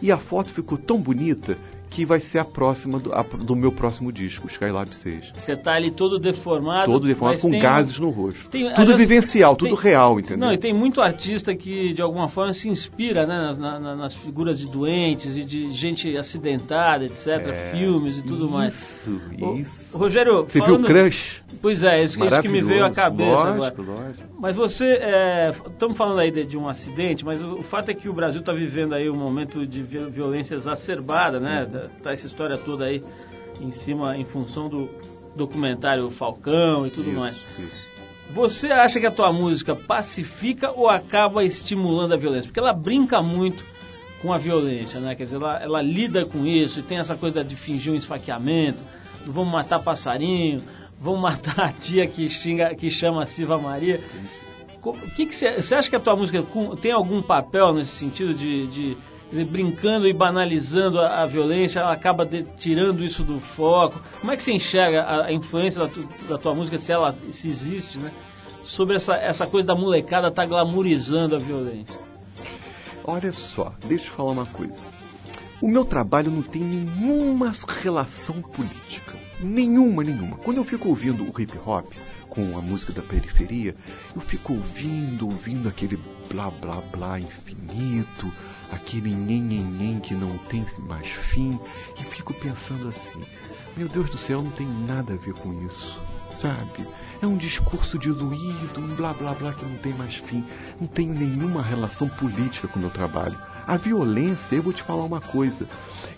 E 0.00 0.12
a 0.12 0.18
foto 0.18 0.52
ficou 0.52 0.76
tão 0.76 1.00
bonita 1.00 1.56
que 1.96 2.04
vai 2.04 2.20
ser 2.20 2.38
a 2.38 2.44
próxima 2.44 2.98
do, 2.98 3.10
a, 3.14 3.22
do 3.22 3.56
meu 3.56 3.72
próximo 3.72 4.12
disco, 4.12 4.46
Skylab 4.48 4.94
6. 4.94 5.32
Você 5.34 5.56
tá 5.56 5.72
ali 5.72 5.90
todo 5.90 6.18
deformado. 6.18 6.84
Todo 6.84 7.06
deformado 7.06 7.40
com 7.40 7.50
gases 7.58 7.98
no 7.98 8.10
rosto. 8.10 8.50
Tem, 8.50 8.64
tudo 8.68 8.78
aliás, 8.78 9.00
vivencial, 9.00 9.56
tudo 9.56 9.74
real, 9.74 10.20
entendeu? 10.20 10.46
Não, 10.46 10.52
e 10.52 10.58
tem 10.58 10.74
muito 10.74 11.00
artista 11.00 11.54
que 11.54 11.94
de 11.94 12.02
alguma 12.02 12.28
forma 12.28 12.52
se 12.52 12.68
inspira 12.68 13.26
né, 13.26 13.34
nas, 13.34 13.56
nas, 13.56 13.98
nas 13.98 14.14
figuras 14.16 14.58
de 14.58 14.70
doentes 14.70 15.38
e 15.38 15.44
de 15.44 15.70
gente 15.70 16.14
acidentada, 16.18 17.06
etc. 17.06 17.26
É, 17.26 17.70
filmes 17.70 18.18
e 18.18 18.22
tudo 18.22 18.44
isso, 18.44 18.52
mais. 18.52 18.74
Isso, 18.74 19.20
isso. 19.62 19.86
Rogério. 19.96 20.44
Você 20.44 20.58
falando... 20.58 20.86
viu 20.86 20.86
Crush? 20.86 21.42
Pois 21.62 21.82
é, 21.82 22.02
isso, 22.02 22.22
isso 22.22 22.42
que 22.42 22.48
me 22.48 22.60
veio 22.60 22.84
à 22.84 22.92
cabeça 22.92 23.30
lógico, 23.30 23.82
agora. 23.82 24.00
Lógico. 24.06 24.28
Mas 24.38 24.54
você. 24.54 25.00
Estamos 25.66 25.94
é, 25.94 25.98
falando 25.98 26.18
aí 26.18 26.30
de, 26.30 26.44
de, 26.44 26.58
um 26.58 26.68
acidente, 26.68 27.24
mas 27.24 27.42
o, 27.42 27.60
o, 27.60 27.62
fato 27.62 27.90
é 27.90 27.94
que 27.94 28.06
o 28.06 28.12
Brasil 28.12 28.40
está 28.40 28.52
vivendo 28.52 28.94
aí 28.94 29.08
um 29.08 29.16
momento 29.16 29.66
de 29.66 29.82
violência 29.82 30.54
exacerbada, 30.54 31.40
né? 31.40 31.64
Uhum. 31.64 31.85
Tá 32.02 32.12
essa 32.12 32.26
história 32.26 32.58
toda 32.58 32.84
aí 32.84 33.02
em 33.60 33.72
cima, 33.72 34.16
em 34.16 34.24
função 34.24 34.68
do 34.68 34.88
documentário 35.34 36.10
Falcão 36.12 36.86
e 36.86 36.90
tudo 36.90 37.08
isso, 37.08 37.18
mais. 37.18 37.36
Isso. 37.58 37.86
Você 38.30 38.66
acha 38.72 38.98
que 38.98 39.06
a 39.06 39.10
tua 39.10 39.32
música 39.32 39.76
pacifica 39.76 40.72
ou 40.72 40.88
acaba 40.88 41.44
estimulando 41.44 42.12
a 42.12 42.16
violência? 42.16 42.48
Porque 42.48 42.58
ela 42.58 42.72
brinca 42.72 43.22
muito 43.22 43.64
com 44.20 44.32
a 44.32 44.38
violência, 44.38 44.98
né? 44.98 45.14
Quer 45.14 45.24
dizer, 45.24 45.36
ela, 45.36 45.62
ela 45.62 45.82
lida 45.82 46.24
com 46.26 46.44
isso 46.44 46.80
e 46.80 46.82
tem 46.82 46.98
essa 46.98 47.16
coisa 47.16 47.44
de 47.44 47.54
fingir 47.54 47.92
um 47.92 47.96
esfaqueamento, 47.96 48.82
vamos 49.26 49.52
matar 49.52 49.78
passarinho, 49.80 50.62
vamos 51.00 51.20
matar 51.22 51.60
a 51.60 51.72
tia 51.72 52.06
que 52.06 52.28
xinga, 52.28 52.74
que 52.74 52.90
chama 52.90 53.26
Siva 53.26 53.58
Maria. 53.58 54.00
O 54.82 54.92
que 55.14 55.26
você 55.32 55.74
acha 55.74 55.90
que 55.90 55.96
a 55.96 56.00
tua 56.00 56.14
música 56.14 56.44
tem 56.80 56.92
algum 56.92 57.20
papel 57.20 57.72
nesse 57.72 57.98
sentido 57.98 58.32
de, 58.32 58.66
de 58.68 58.96
brincando 59.32 60.06
e 60.06 60.12
banalizando 60.12 61.00
a, 61.00 61.22
a 61.22 61.26
violência, 61.26 61.80
ela 61.80 61.92
acaba 61.92 62.24
de, 62.24 62.44
tirando 62.58 63.04
isso 63.04 63.24
do 63.24 63.40
foco. 63.56 64.00
Como 64.20 64.32
é 64.32 64.36
que 64.36 64.42
você 64.42 64.52
enxerga 64.52 65.02
a, 65.02 65.26
a 65.26 65.32
influência 65.32 65.80
da, 65.80 65.88
tu, 65.88 66.08
da, 66.28 66.38
tua 66.38 66.54
música, 66.54 66.78
se 66.78 66.92
ela 66.92 67.14
se 67.32 67.48
existe, 67.48 67.98
né? 67.98 68.12
Sobre 68.64 68.96
essa, 68.96 69.14
essa 69.14 69.46
coisa 69.46 69.66
da 69.66 69.74
molecada 69.74 70.30
tá 70.30 70.44
glamorizando 70.44 71.36
a 71.36 71.38
violência. 71.38 71.96
Olha 73.04 73.32
só, 73.32 73.72
deixa 73.86 74.08
eu 74.08 74.12
falar 74.12 74.32
uma 74.32 74.46
coisa. 74.46 74.76
O 75.62 75.68
meu 75.68 75.84
trabalho 75.84 76.30
não 76.30 76.42
tem 76.42 76.62
nenhuma 76.62 77.52
relação 77.82 78.42
política. 78.42 79.14
Nenhuma, 79.40 80.02
nenhuma. 80.02 80.36
Quando 80.38 80.58
eu 80.58 80.64
fico 80.64 80.88
ouvindo 80.88 81.22
o 81.22 81.40
hip 81.40 81.56
hop 81.64 81.86
com 82.36 82.56
a 82.56 82.60
música 82.60 82.92
da 82.92 83.00
periferia, 83.00 83.74
eu 84.14 84.20
fico 84.20 84.52
ouvindo, 84.52 85.26
ouvindo 85.26 85.68
aquele 85.68 85.98
blá 86.28 86.50
blá 86.50 86.82
blá 86.92 87.18
infinito, 87.18 88.30
aquele 88.70 89.14
nhen 89.14 89.98
que 90.00 90.14
não 90.14 90.36
tem 90.46 90.64
mais 90.80 91.08
fim, 91.32 91.58
e 91.98 92.04
fico 92.14 92.34
pensando 92.34 92.88
assim: 92.88 93.24
meu 93.74 93.88
Deus 93.88 94.10
do 94.10 94.18
céu, 94.18 94.42
não 94.42 94.50
tem 94.50 94.66
nada 94.66 95.14
a 95.14 95.16
ver 95.16 95.32
com 95.32 95.50
isso. 95.66 96.00
sabe? 96.36 96.86
É 97.22 97.26
um 97.26 97.38
discurso 97.38 97.98
diluído, 97.98 98.80
um 98.80 98.94
blá 98.94 99.14
blá 99.14 99.32
blá 99.32 99.54
que 99.54 99.64
não 99.64 99.78
tem 99.78 99.94
mais 99.94 100.14
fim. 100.16 100.44
Não 100.78 100.86
tem 100.86 101.06
nenhuma 101.08 101.62
relação 101.62 102.06
política 102.10 102.68
com 102.68 102.78
o 102.78 102.82
meu 102.82 102.90
trabalho. 102.90 103.55
A 103.66 103.76
violência, 103.76 104.54
eu 104.54 104.62
vou 104.62 104.72
te 104.72 104.82
falar 104.82 105.04
uma 105.04 105.20
coisa. 105.20 105.66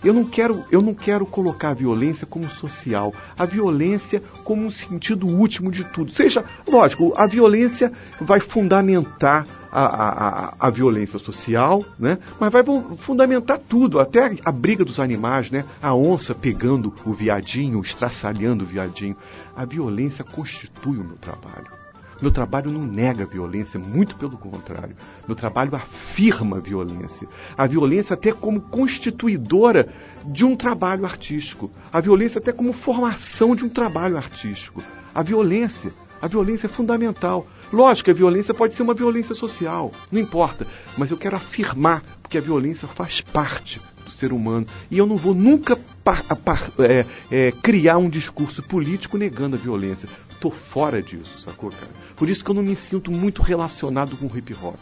Eu 0.03 0.13
não 0.13 0.23
quero, 0.23 0.63
eu 0.71 0.81
não 0.81 0.93
quero 0.93 1.25
colocar 1.25 1.69
a 1.69 1.73
violência 1.73 2.25
como 2.25 2.49
social, 2.49 3.13
a 3.37 3.45
violência 3.45 4.21
como 4.43 4.65
um 4.65 4.71
sentido 4.71 5.27
último 5.27 5.71
de 5.71 5.83
tudo. 5.85 6.11
Seja, 6.11 6.43
lógico, 6.67 7.13
a 7.17 7.27
violência 7.27 7.91
vai 8.21 8.39
fundamentar 8.39 9.45
a, 9.71 9.85
a, 9.85 10.55
a, 10.67 10.69
violência 10.69 11.19
social, 11.19 11.83
né? 11.97 12.17
mas 12.39 12.51
vai 12.51 12.63
fundamentar 13.05 13.59
tudo, 13.59 13.99
até 13.99 14.35
a 14.43 14.51
briga 14.51 14.83
dos 14.83 14.99
animais, 14.99 15.51
né? 15.51 15.65
a 15.81 15.93
onça 15.93 16.33
pegando 16.33 16.93
o 17.05 17.13
viadinho, 17.13 17.81
estraçalhando 17.81 18.63
o 18.63 18.67
viadinho. 18.67 19.15
A 19.55 19.65
violência 19.65 20.23
constitui 20.23 20.97
o 20.97 21.03
meu 21.03 21.17
trabalho. 21.17 21.78
Meu 22.21 22.31
trabalho 22.31 22.69
não 22.69 22.83
nega 22.83 23.25
violência, 23.25 23.79
muito 23.79 24.15
pelo 24.17 24.37
contrário. 24.37 24.95
Meu 25.25 25.35
trabalho 25.35 25.73
afirma 25.75 26.57
a 26.57 26.59
violência. 26.59 27.27
A 27.57 27.65
violência 27.65 28.13
até 28.13 28.33
como 28.33 28.61
constituidora 28.61 29.87
de 30.25 30.43
um 30.43 30.55
trabalho 30.55 31.05
artístico. 31.05 31.71
A 31.91 32.01
violência 32.01 32.39
até 32.39 32.51
como 32.51 32.73
formação 32.73 33.55
de 33.55 33.63
um 33.63 33.69
trabalho 33.69 34.17
artístico. 34.17 34.83
A 35.15 35.23
violência, 35.23 35.93
a 36.21 36.27
violência 36.27 36.67
é 36.67 36.69
fundamental. 36.69 37.47
Lógico 37.71 38.11
a 38.11 38.13
violência 38.13 38.53
pode 38.53 38.75
ser 38.75 38.83
uma 38.83 38.93
violência 38.93 39.33
social, 39.33 39.91
não 40.11 40.19
importa. 40.19 40.67
Mas 40.97 41.11
eu 41.11 41.17
quero 41.17 41.37
afirmar 41.37 42.03
que 42.29 42.37
a 42.37 42.41
violência 42.41 42.87
faz 42.89 43.21
parte 43.21 43.81
do 44.09 44.15
ser 44.15 44.33
humano. 44.33 44.67
E 44.89 44.97
eu 44.97 45.05
não 45.05 45.17
vou 45.17 45.33
nunca 45.33 45.77
par, 46.03 46.23
par, 46.43 46.71
é, 46.79 47.05
é, 47.31 47.51
criar 47.51 47.97
um 47.97 48.09
discurso 48.09 48.61
político 48.63 49.17
negando 49.17 49.55
a 49.55 49.59
violência. 49.59 50.09
Tô 50.41 50.49
fora 50.49 51.01
disso, 51.01 51.39
sacou, 51.39 51.69
cara? 51.69 51.91
Por 52.15 52.29
isso 52.29 52.43
que 52.43 52.49
eu 52.49 52.55
não 52.55 52.63
me 52.63 52.75
sinto 52.89 53.11
muito 53.11 53.41
relacionado 53.41 54.17
com 54.17 54.25
o 54.25 54.37
hip 54.37 54.53
hop. 54.53 54.79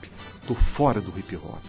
Tô 0.47 0.55
fora 0.75 1.01
do 1.01 1.17
hip 1.17 1.35
hop. 1.35 1.63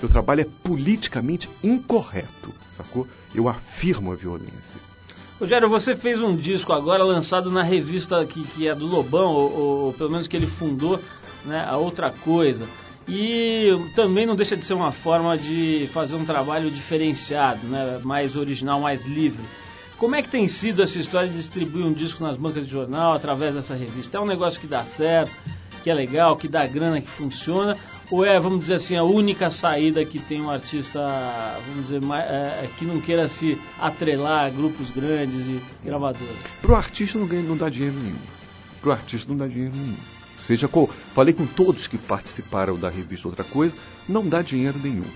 Meu 0.00 0.08
trabalho 0.08 0.42
é 0.42 0.46
politicamente 0.62 1.48
incorreto, 1.62 2.52
sacou? 2.76 3.06
Eu 3.34 3.48
afirmo 3.48 4.12
a 4.12 4.16
violência. 4.16 4.94
Rogério, 5.38 5.68
você 5.68 5.96
fez 5.96 6.20
um 6.22 6.36
disco 6.36 6.72
agora 6.72 7.04
lançado 7.04 7.50
na 7.50 7.64
revista 7.64 8.24
que, 8.26 8.44
que 8.48 8.68
é 8.68 8.74
do 8.74 8.86
Lobão, 8.86 9.32
ou, 9.32 9.52
ou, 9.52 9.92
pelo 9.92 10.10
menos 10.10 10.28
que 10.28 10.36
ele 10.36 10.46
fundou, 10.46 11.00
né, 11.44 11.64
a 11.66 11.76
Outra 11.76 12.10
Coisa. 12.10 12.68
E 13.06 13.68
também 13.94 14.26
não 14.26 14.34
deixa 14.34 14.56
de 14.56 14.64
ser 14.64 14.74
uma 14.74 14.92
forma 14.92 15.36
de 15.36 15.88
fazer 15.92 16.14
um 16.14 16.24
trabalho 16.24 16.70
diferenciado, 16.70 17.66
né? 17.66 18.00
mais 18.02 18.34
original, 18.34 18.80
mais 18.80 19.04
livre. 19.04 19.44
Como 19.98 20.14
é 20.16 20.22
que 20.22 20.28
tem 20.28 20.48
sido 20.48 20.82
essa 20.82 20.98
história 20.98 21.28
de 21.28 21.36
distribuir 21.36 21.86
um 21.86 21.92
disco 21.92 22.22
nas 22.22 22.36
bancas 22.36 22.66
de 22.66 22.72
jornal 22.72 23.14
através 23.14 23.54
dessa 23.54 23.74
revista? 23.74 24.18
É 24.18 24.20
um 24.20 24.26
negócio 24.26 24.60
que 24.60 24.66
dá 24.66 24.84
certo, 24.84 25.32
que 25.82 25.90
é 25.90 25.94
legal, 25.94 26.36
que 26.36 26.48
dá 26.48 26.66
grana, 26.66 27.00
que 27.00 27.10
funciona? 27.10 27.76
Ou 28.10 28.24
é, 28.24 28.40
vamos 28.40 28.60
dizer 28.60 28.74
assim, 28.74 28.96
a 28.96 29.04
única 29.04 29.50
saída 29.50 30.04
que 30.04 30.18
tem 30.18 30.40
um 30.40 30.50
artista, 30.50 30.98
vamos 31.66 31.84
dizer, 31.84 32.02
é, 32.02 32.64
é, 32.64 32.70
que 32.76 32.84
não 32.84 33.00
queira 33.00 33.28
se 33.28 33.58
atrelar 33.78 34.46
a 34.46 34.50
grupos 34.50 34.90
grandes 34.90 35.46
e 35.46 35.62
gravadores? 35.84 36.42
Para 36.60 36.72
o 36.72 36.74
artista 36.74 37.18
não, 37.18 37.26
ganha, 37.26 37.42
não 37.42 37.56
dá 37.56 37.68
dinheiro 37.68 37.96
nenhum. 37.96 38.18
Para 38.80 38.90
o 38.90 38.92
artista 38.92 39.28
não 39.28 39.36
dá 39.36 39.46
dinheiro 39.46 39.74
nenhum. 39.74 39.96
Seja 40.46 40.68
com, 40.68 40.88
falei 41.14 41.32
com 41.32 41.46
todos 41.46 41.86
que 41.86 41.98
participaram 41.98 42.78
da 42.78 42.88
revista 42.88 43.28
Outra 43.28 43.44
Coisa, 43.44 43.74
não 44.08 44.28
dá 44.28 44.42
dinheiro 44.42 44.78
nenhum. 44.78 45.10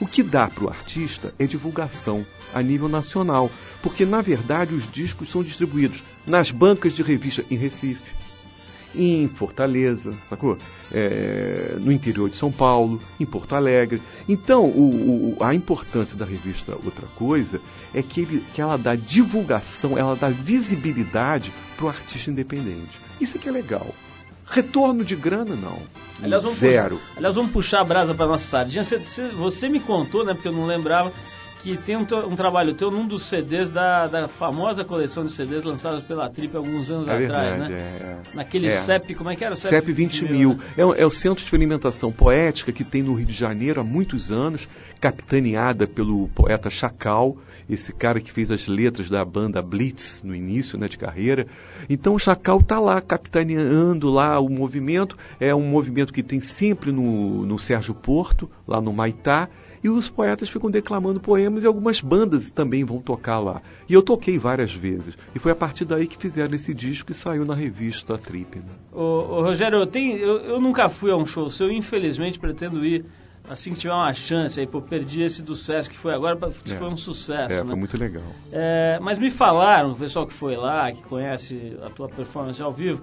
O 0.00 0.06
que 0.06 0.22
dá 0.22 0.48
para 0.48 0.64
o 0.64 0.68
artista 0.68 1.32
é 1.38 1.46
divulgação 1.46 2.26
a 2.52 2.60
nível 2.60 2.88
nacional, 2.88 3.50
porque 3.82 4.04
na 4.04 4.20
verdade 4.20 4.74
os 4.74 4.90
discos 4.92 5.30
são 5.30 5.42
distribuídos 5.42 6.02
nas 6.26 6.50
bancas 6.50 6.94
de 6.94 7.02
revista 7.02 7.44
em 7.50 7.56
Recife, 7.56 8.12
em 8.94 9.28
Fortaleza, 9.28 10.14
sacou? 10.28 10.58
É, 10.92 11.76
no 11.80 11.90
interior 11.90 12.30
de 12.30 12.36
São 12.36 12.52
Paulo, 12.52 13.00
em 13.18 13.24
Porto 13.24 13.54
Alegre. 13.54 14.00
Então, 14.28 14.66
o, 14.66 15.36
o, 15.38 15.42
a 15.42 15.54
importância 15.54 16.16
da 16.16 16.24
revista 16.24 16.76
Outra 16.84 17.06
Coisa 17.16 17.60
é 17.92 18.02
que, 18.02 18.20
ele, 18.20 18.44
que 18.52 18.60
ela 18.60 18.76
dá 18.76 18.94
divulgação, 18.94 19.98
ela 19.98 20.14
dá 20.14 20.28
visibilidade 20.28 21.52
para 21.76 21.86
o 21.86 21.88
artista 21.88 22.30
independente. 22.30 23.00
Isso 23.20 23.36
é 23.36 23.40
que 23.40 23.48
é 23.48 23.52
legal. 23.52 23.92
Retorno 24.46 25.04
de 25.04 25.16
grana, 25.16 25.54
não. 25.56 25.82
Aliás, 26.22 26.42
vamos 26.42 26.58
Zero. 26.58 26.96
Puxar, 26.96 27.16
aliás, 27.16 27.34
vamos 27.34 27.52
puxar 27.52 27.80
a 27.80 27.84
brasa 27.84 28.14
para 28.14 28.26
nossa 28.26 28.44
sardinha. 28.48 28.84
Você, 28.84 29.28
você, 29.30 29.68
me 29.68 29.80
contou, 29.80 30.24
né, 30.24 30.34
porque 30.34 30.48
eu 30.48 30.52
não 30.52 30.66
lembrava, 30.66 31.12
que 31.64 31.78
tem 31.78 31.96
um, 31.96 32.02
um, 32.02 32.36
trabalho 32.36 32.74
teu 32.74 32.90
num 32.90 33.08
dos 33.08 33.26
CDs 33.30 33.70
da, 33.70 34.06
da 34.06 34.28
famosa 34.28 34.84
coleção 34.84 35.24
de 35.24 35.32
CDs 35.32 35.64
lançados 35.64 36.04
pela 36.04 36.28
Trip 36.28 36.54
alguns 36.54 36.90
anos 36.90 37.08
é 37.08 37.24
atrás, 37.24 37.56
verdade, 37.56 37.72
né? 37.72 37.78
É, 37.80 38.32
é. 38.32 38.36
Naquele 38.36 38.66
é. 38.66 38.84
CEP, 38.84 39.14
como 39.14 39.30
é 39.30 39.34
que 39.34 39.42
era 39.42 39.54
o 39.54 39.56
CEP? 39.56 39.70
CEP 39.70 39.92
20 39.92 40.24
mil. 40.30 40.50
Né? 40.50 40.64
É, 40.76 40.82
é, 40.82 41.06
o 41.06 41.10
Centro 41.10 41.36
de 41.36 41.44
Experimentação 41.44 42.12
Poética 42.12 42.70
que 42.70 42.84
tem 42.84 43.02
no 43.02 43.14
Rio 43.14 43.24
de 43.24 43.32
Janeiro 43.32 43.80
há 43.80 43.84
muitos 43.84 44.30
anos, 44.30 44.68
capitaneada 45.00 45.86
pelo 45.86 46.28
poeta 46.34 46.68
Chacal, 46.68 47.34
esse 47.68 47.94
cara 47.94 48.20
que 48.20 48.30
fez 48.30 48.50
as 48.50 48.68
letras 48.68 49.08
da 49.08 49.24
banda 49.24 49.62
Blitz 49.62 50.22
no 50.22 50.34
início 50.34 50.78
né, 50.78 50.86
de 50.86 50.98
carreira. 50.98 51.46
Então 51.88 52.14
o 52.14 52.18
Chacal 52.18 52.60
está 52.60 52.78
lá 52.78 53.00
capitaneando 53.00 54.10
lá 54.10 54.38
o 54.38 54.50
movimento. 54.50 55.16
É 55.40 55.54
um 55.54 55.66
movimento 55.66 56.12
que 56.12 56.22
tem 56.22 56.42
sempre 56.42 56.92
no, 56.92 57.46
no 57.46 57.58
Sérgio 57.58 57.94
Porto, 57.94 58.50
lá 58.68 58.82
no 58.82 58.92
Maitá 58.92 59.48
e 59.84 59.88
os 59.90 60.08
poetas 60.08 60.48
ficam 60.48 60.70
declamando 60.70 61.20
poemas 61.20 61.62
e 61.62 61.66
algumas 61.66 62.00
bandas 62.00 62.50
também 62.52 62.82
vão 62.84 63.02
tocar 63.02 63.38
lá. 63.38 63.60
E 63.86 63.92
eu 63.92 64.02
toquei 64.02 64.38
várias 64.38 64.72
vezes. 64.72 65.14
E 65.34 65.38
foi 65.38 65.52
a 65.52 65.54
partir 65.54 65.84
daí 65.84 66.06
que 66.06 66.16
fizeram 66.16 66.54
esse 66.54 66.72
disco 66.72 67.12
e 67.12 67.14
saiu 67.14 67.44
na 67.44 67.54
revista 67.54 68.16
Trip. 68.16 68.56
Né? 68.60 68.72
Ô, 68.90 69.02
ô, 69.02 69.42
Rogério, 69.42 69.78
eu, 69.78 69.86
tenho, 69.86 70.16
eu, 70.16 70.38
eu, 70.38 70.60
nunca 70.60 70.88
fui 70.88 71.10
a 71.10 71.16
um 71.16 71.26
show 71.26 71.50
seu, 71.50 71.70
infelizmente 71.70 72.38
pretendo 72.38 72.82
ir 72.82 73.04
assim 73.46 73.74
que 73.74 73.80
tiver 73.80 73.92
uma 73.92 74.14
chance 74.14 74.58
aí, 74.58 74.66
pô, 74.66 74.80
perdi 74.80 75.20
esse 75.20 75.42
do 75.42 75.54
Sesc 75.54 75.90
que 75.90 75.98
foi 75.98 76.14
agora, 76.14 76.38
é. 76.66 76.76
foi 76.76 76.88
um 76.88 76.96
sucesso. 76.96 77.52
É, 77.52 77.62
né? 77.62 77.66
foi 77.66 77.76
muito 77.76 77.98
legal. 77.98 78.24
É, 78.50 78.98
mas 79.02 79.18
me 79.18 79.30
falaram, 79.32 79.92
o 79.92 79.96
pessoal 79.96 80.26
que 80.26 80.32
foi 80.34 80.56
lá, 80.56 80.90
que 80.90 81.02
conhece 81.02 81.76
a 81.82 81.90
tua 81.90 82.08
performance 82.08 82.62
ao 82.62 82.72
vivo, 82.72 83.02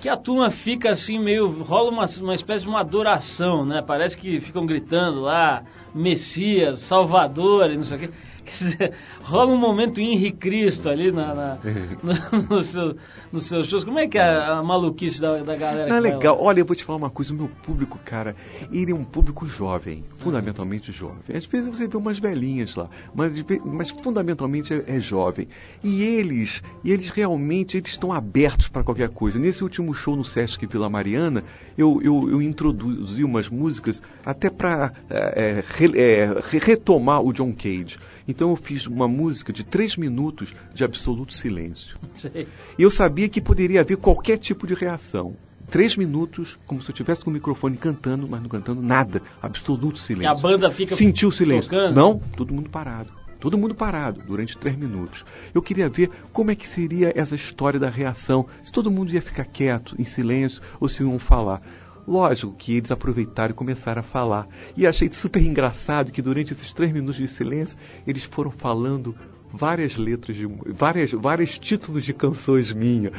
que 0.00 0.08
a 0.08 0.16
turma 0.16 0.50
fica 0.50 0.90
assim 0.90 1.18
meio 1.18 1.46
rola 1.62 1.90
uma, 1.90 2.06
uma 2.20 2.34
espécie 2.34 2.64
de 2.64 2.68
uma 2.68 2.80
adoração, 2.80 3.64
né? 3.64 3.82
Parece 3.86 4.16
que 4.16 4.40
ficam 4.40 4.66
gritando 4.66 5.20
lá 5.20 5.62
Messias, 5.94 6.80
Salvador 6.88 7.70
e 7.70 7.76
não 7.76 7.84
sei 7.84 7.96
o 7.96 8.00
quê. 8.00 8.10
Quer 8.46 8.64
dizer, 8.64 8.92
rola 9.22 9.52
um 9.52 9.58
momento 9.58 10.00
Henri 10.00 10.32
Cristo 10.32 10.88
ali 10.88 11.10
na, 11.10 11.34
na 11.34 11.58
no, 12.02 12.42
no, 12.42 12.62
seu, 12.62 12.96
nos 13.32 13.48
seus 13.48 13.66
shows. 13.68 13.84
Como 13.84 13.98
é 13.98 14.06
que 14.06 14.18
é 14.18 14.22
a 14.22 14.62
maluquice 14.62 15.20
da, 15.20 15.42
da 15.42 15.56
galera? 15.56 15.88
Não, 15.88 15.96
é 15.96 16.00
legal. 16.00 16.38
Olha, 16.40 16.60
eu 16.60 16.64
vou 16.64 16.76
te 16.76 16.84
falar 16.84 16.98
uma 16.98 17.10
coisa. 17.10 17.32
O 17.32 17.36
meu 17.36 17.48
público, 17.48 17.98
cara, 18.04 18.36
ele 18.72 18.92
é 18.92 18.94
um 18.94 19.04
público 19.04 19.46
jovem. 19.46 20.04
Fundamentalmente 20.18 20.92
jovem. 20.92 21.36
Às 21.36 21.46
vezes 21.46 21.68
você 21.68 21.88
vê 21.88 21.96
umas 21.96 22.18
velhinhas 22.18 22.74
lá. 22.76 22.88
Mas, 23.14 23.32
mas 23.64 23.90
fundamentalmente 24.02 24.72
é, 24.72 24.84
é 24.86 25.00
jovem. 25.00 25.48
E 25.82 26.02
eles, 26.02 26.62
e 26.84 26.92
eles 26.92 27.10
realmente 27.10 27.76
eles 27.76 27.90
estão 27.90 28.12
abertos 28.12 28.68
para 28.68 28.84
qualquer 28.84 29.08
coisa. 29.10 29.38
Nesse 29.38 29.62
último 29.62 29.92
show 29.92 30.14
no 30.14 30.24
Sesc 30.24 30.64
Vila 30.66 30.88
Mariana, 30.88 31.42
eu, 31.76 32.00
eu, 32.02 32.30
eu 32.30 32.42
introduzi 32.42 33.24
umas 33.24 33.48
músicas 33.48 34.00
até 34.24 34.48
para 34.50 34.92
é, 35.10 35.64
é, 35.94 36.58
retomar 36.58 37.22
o 37.22 37.32
John 37.32 37.52
Cage. 37.52 37.96
Então 38.28 38.50
eu 38.50 38.56
fiz 38.56 38.86
uma 38.86 39.06
música 39.06 39.52
de 39.52 39.64
três 39.64 39.96
minutos 39.96 40.52
de 40.74 40.84
absoluto 40.84 41.32
silêncio. 41.32 41.96
Sei. 42.14 42.46
E 42.78 42.82
eu 42.82 42.90
sabia 42.90 43.28
que 43.28 43.40
poderia 43.40 43.80
haver 43.80 43.96
qualquer 43.96 44.38
tipo 44.38 44.66
de 44.66 44.74
reação. 44.74 45.36
Três 45.70 45.96
minutos, 45.96 46.56
como 46.64 46.80
se 46.80 46.88
eu 46.88 46.92
estivesse 46.92 47.22
com 47.22 47.30
o 47.30 47.32
microfone 47.32 47.76
cantando, 47.76 48.28
mas 48.28 48.40
não 48.40 48.48
cantando 48.48 48.80
nada. 48.80 49.20
Absoluto 49.42 49.98
silêncio. 49.98 50.32
E 50.32 50.38
a 50.38 50.40
banda 50.40 50.70
fica. 50.70 50.94
Sentiu 50.94 51.28
o 51.28 51.32
silêncio. 51.32 51.68
Tocando? 51.68 51.94
Não, 51.94 52.18
todo 52.36 52.54
mundo 52.54 52.70
parado. 52.70 53.10
Todo 53.40 53.58
mundo 53.58 53.74
parado 53.74 54.22
durante 54.26 54.56
três 54.56 54.76
minutos. 54.76 55.24
Eu 55.52 55.60
queria 55.60 55.88
ver 55.88 56.10
como 56.32 56.50
é 56.50 56.54
que 56.54 56.68
seria 56.68 57.12
essa 57.14 57.34
história 57.34 57.78
da 57.78 57.90
reação. 57.90 58.46
Se 58.62 58.72
todo 58.72 58.90
mundo 58.90 59.12
ia 59.12 59.20
ficar 59.20 59.44
quieto, 59.44 59.94
em 59.98 60.04
silêncio, 60.04 60.60
ou 60.80 60.88
se 60.88 61.02
iam 61.02 61.18
falar. 61.18 61.60
Lógico 62.06 62.54
que 62.54 62.76
eles 62.76 62.90
aproveitaram 62.90 63.50
e 63.52 63.54
começaram 63.54 64.00
a 64.00 64.04
falar. 64.04 64.46
E 64.76 64.86
achei 64.86 65.10
super 65.12 65.42
engraçado 65.42 66.12
que 66.12 66.22
durante 66.22 66.52
esses 66.52 66.72
três 66.72 66.92
minutos 66.92 67.16
de 67.16 67.26
silêncio, 67.28 67.76
eles 68.06 68.24
foram 68.26 68.50
falando 68.50 69.14
várias 69.56 69.96
letras 69.96 70.36
de 70.36 70.46
várias 70.72 71.10
vários 71.12 71.58
títulos 71.58 72.04
de 72.04 72.12
canções 72.12 72.72
minhas. 72.72 73.12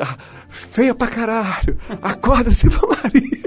Ah, 0.00 0.16
feia 0.74 0.94
pra 0.94 1.08
caralho. 1.08 1.78
Acorda, 2.00 2.50
Silva 2.56 2.86
Maria. 2.86 3.42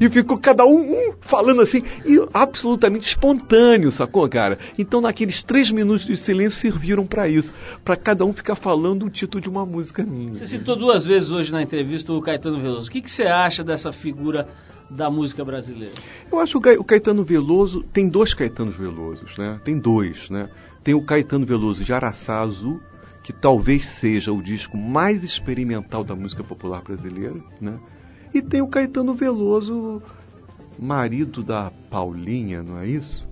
E 0.00 0.10
ficou 0.10 0.38
cada 0.38 0.66
um, 0.66 0.80
um, 0.80 1.14
falando 1.20 1.60
assim, 1.60 1.82
e 2.04 2.26
absolutamente 2.34 3.06
espontâneo, 3.06 3.92
sacou, 3.92 4.28
cara? 4.28 4.58
Então, 4.76 5.00
naqueles 5.00 5.44
três 5.44 5.70
minutos 5.70 6.04
de 6.04 6.16
silêncio 6.16 6.60
serviram 6.60 7.06
para 7.06 7.28
isso, 7.28 7.52
para 7.84 7.96
cada 7.96 8.24
um 8.24 8.32
ficar 8.32 8.56
falando 8.56 9.06
o 9.06 9.10
título 9.10 9.40
de 9.40 9.48
uma 9.48 9.64
música 9.64 10.02
minha. 10.02 10.34
Você 10.34 10.46
citou 10.46 10.76
duas 10.76 11.04
vezes 11.06 11.30
hoje 11.30 11.52
na 11.52 11.62
entrevista 11.62 12.12
o 12.12 12.20
Caetano 12.20 12.60
Veloso. 12.60 12.88
O 12.88 12.90
que, 12.90 13.00
que 13.00 13.10
você 13.10 13.22
acha 13.22 13.62
dessa 13.62 13.92
figura 13.92 14.48
da 14.90 15.10
música 15.10 15.44
brasileira? 15.44 15.94
Eu 16.30 16.38
acho 16.38 16.60
que 16.60 16.70
o 16.70 16.84
Caetano 16.84 17.24
Veloso 17.24 17.82
tem 17.92 18.08
dois 18.08 18.34
Caetanos 18.34 18.76
Velosos, 18.76 19.36
né? 19.38 19.60
Tem 19.64 19.78
dois, 19.78 20.28
né? 20.30 20.48
Tem 20.82 20.94
o 20.94 21.02
Caetano 21.02 21.46
Veloso 21.46 21.84
de 21.84 21.92
Araçá 21.92 22.40
Azul 22.40 22.80
que 23.22 23.32
talvez 23.32 23.86
seja 24.00 24.32
o 24.32 24.42
disco 24.42 24.76
mais 24.76 25.22
experimental 25.22 26.02
da 26.02 26.16
música 26.16 26.42
popular 26.42 26.82
brasileira, 26.82 27.36
né? 27.60 27.78
E 28.34 28.42
tem 28.42 28.60
o 28.60 28.66
Caetano 28.66 29.14
Veloso, 29.14 30.02
marido 30.76 31.42
da 31.42 31.70
Paulinha, 31.88 32.62
não 32.62 32.78
é 32.78 32.88
isso? 32.88 33.30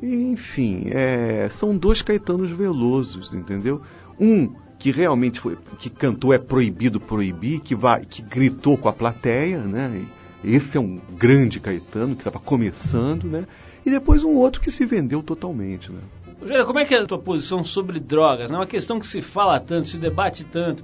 enfim, 0.00 0.86
é, 0.90 1.50
são 1.58 1.76
dois 1.76 2.02
Caetanos 2.02 2.50
Velosos, 2.50 3.34
entendeu? 3.34 3.82
Um 4.18 4.52
que 4.78 4.90
realmente 4.90 5.40
foi, 5.40 5.56
que 5.78 5.90
cantou 5.90 6.32
é 6.32 6.38
proibido 6.38 7.00
proibir, 7.00 7.60
que 7.60 7.74
vai, 7.74 8.04
que 8.04 8.22
gritou 8.22 8.76
com 8.76 8.88
a 8.88 8.92
plateia, 8.92 9.60
né? 9.60 10.04
Esse 10.44 10.76
é 10.76 10.80
um 10.80 11.00
grande 11.16 11.60
Caetano 11.60 12.16
que 12.16 12.22
estava 12.22 12.40
começando, 12.40 13.24
né? 13.24 13.46
E 13.86 13.90
depois 13.90 14.24
um 14.24 14.34
outro 14.34 14.60
que 14.60 14.70
se 14.70 14.84
vendeu 14.84 15.22
totalmente, 15.22 15.90
né? 15.92 16.00
Rogério, 16.42 16.66
como 16.66 16.80
é 16.80 16.84
que 16.84 16.92
é 16.92 16.98
a 16.98 17.06
tua 17.06 17.20
posição 17.22 17.64
sobre 17.64 18.00
drogas? 18.00 18.50
É 18.50 18.54
uma 18.54 18.66
questão 18.66 18.98
que 18.98 19.06
se 19.06 19.22
fala 19.22 19.60
tanto, 19.60 19.86
se 19.86 19.96
debate 19.96 20.44
tanto. 20.44 20.82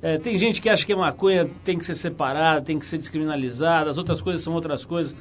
É, 0.00 0.18
tem 0.18 0.38
gente 0.38 0.62
que 0.62 0.68
acha 0.68 0.86
que 0.86 0.92
a 0.92 0.96
maconha 0.96 1.50
tem 1.64 1.76
que 1.76 1.84
ser 1.84 1.96
separada, 1.96 2.62
tem 2.62 2.78
que 2.78 2.86
ser 2.86 2.96
descriminalizada, 2.96 3.90
as 3.90 3.98
outras 3.98 4.22
coisas 4.22 4.44
são 4.44 4.54
outras 4.54 4.84
coisas. 4.84 5.12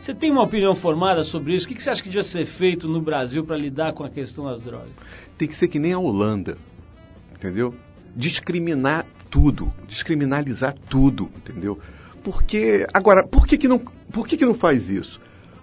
Você 0.00 0.14
tem 0.14 0.30
uma 0.30 0.44
opinião 0.44 0.76
formada 0.76 1.24
sobre 1.24 1.54
isso? 1.54 1.66
O 1.66 1.68
que 1.68 1.82
você 1.82 1.90
acha 1.90 2.00
que 2.00 2.08
devia 2.08 2.22
ser 2.22 2.46
feito 2.46 2.86
no 2.86 3.02
Brasil 3.02 3.44
para 3.44 3.56
lidar 3.56 3.92
com 3.94 4.04
a 4.04 4.10
questão 4.10 4.44
das 4.44 4.60
drogas? 4.60 4.92
Tem 5.36 5.48
que 5.48 5.56
ser 5.56 5.66
que 5.66 5.80
nem 5.80 5.92
a 5.92 5.98
Holanda, 5.98 6.56
entendeu? 7.34 7.74
Discriminar 8.14 9.04
tudo, 9.28 9.72
descriminalizar 9.88 10.76
tudo, 10.88 11.28
entendeu? 11.36 11.80
Porque 12.22 12.86
agora, 12.94 13.26
por 13.26 13.44
que, 13.44 13.58
que 13.58 13.66
não, 13.66 13.80
por 14.12 14.28
que, 14.28 14.36
que 14.36 14.46
não 14.46 14.54
faz 14.54 14.88
isso? 14.88 15.20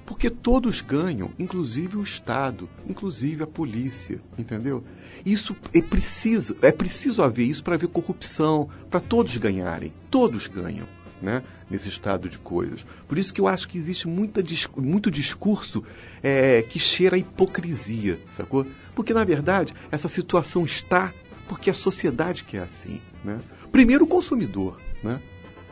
Porque 0.10 0.28
todos 0.28 0.82
ganham, 0.82 1.30
inclusive 1.38 1.95
o 1.95 2.01
Estado, 2.01 2.68
inclusive 2.88 3.43
a 3.43 3.47
polícia, 3.47 4.20
entendeu? 4.39 4.84
Isso 5.24 5.55
é 5.72 5.84
preciso, 5.84 6.57
é 6.64 6.72
preciso 6.72 7.22
haver 7.22 7.45
isso 7.45 7.64
para 7.64 7.76
haver 7.76 7.89
corrupção, 7.89 8.68
para 8.89 8.99
todos 8.99 9.38
ganharem, 9.38 9.93
todos 10.10 10.47
ganham. 10.47 10.88
Né, 11.22 11.43
nesse 11.70 11.89
estado 11.89 12.30
de 12.30 12.38
coisas. 12.38 12.82
Por 13.05 13.18
isso 13.18 13.34
que 13.34 13.41
eu 13.41 13.47
acho 13.49 13.68
que 13.68 13.78
existe 13.78 14.07
muita, 14.07 14.41
muito 14.78 15.12
discurso 15.12 15.84
é, 16.24 16.62
que 16.62 16.80
cheira 16.80 17.18
a 17.18 17.20
hipocrisia, 17.20 18.18
sacou? 18.38 18.66
Porque, 18.95 19.14
na 19.14 19.26
verdade, 19.26 19.74
essa 19.91 20.07
situação 20.07 20.64
está 20.64 21.14
porque 21.49 21.70
a 21.70 21.74
sociedade 21.74 22.45
quer 22.45 22.62
assim. 22.62 23.01
Né? 23.22 23.41
Primeiro, 23.70 24.05
o 24.05 24.07
consumidor. 24.07 24.80
Né? 25.03 25.20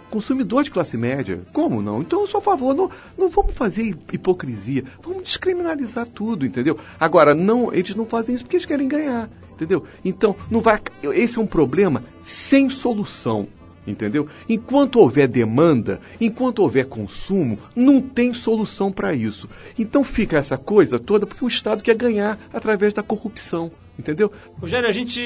Consumidor 0.09 0.63
de 0.63 0.71
classe 0.71 0.97
média. 0.97 1.41
Como 1.53 1.81
não? 1.81 2.01
Então 2.01 2.21
eu 2.21 2.27
sou 2.27 2.39
a 2.39 2.43
favor, 2.43 2.73
não, 2.73 2.89
não 3.17 3.29
vamos 3.29 3.55
fazer 3.55 3.95
hipocrisia, 4.11 4.83
vamos 5.03 5.23
descriminalizar 5.23 6.07
tudo, 6.07 6.45
entendeu? 6.45 6.77
Agora, 6.99 7.33
não, 7.33 7.73
eles 7.73 7.95
não 7.95 8.05
fazem 8.05 8.35
isso 8.35 8.43
porque 8.43 8.57
eles 8.57 8.65
querem 8.65 8.87
ganhar, 8.87 9.29
entendeu? 9.53 9.83
Então, 10.03 10.35
não 10.49 10.61
vai. 10.61 10.79
Esse 11.13 11.37
é 11.37 11.41
um 11.41 11.47
problema 11.47 12.03
sem 12.49 12.69
solução. 12.69 13.47
Entendeu? 13.85 14.27
Enquanto 14.49 14.99
houver 14.99 15.29
demanda, 15.29 16.01
enquanto 16.19 16.59
houver 16.59 16.87
consumo, 16.87 17.57
não 17.73 18.01
tem 18.01 18.33
solução 18.33 18.91
para 18.91 19.13
isso. 19.13 19.47
Então 19.79 20.03
fica 20.03 20.37
essa 20.37 20.57
coisa 20.57 20.99
toda 20.99 21.25
porque 21.25 21.45
o 21.45 21.47
Estado 21.47 21.81
quer 21.81 21.95
ganhar 21.95 22.37
através 22.51 22.93
da 22.93 23.01
corrupção. 23.01 23.71
Entendeu? 23.97 24.31
Rogério, 24.59 24.87
a 24.87 24.91
gente 24.91 25.19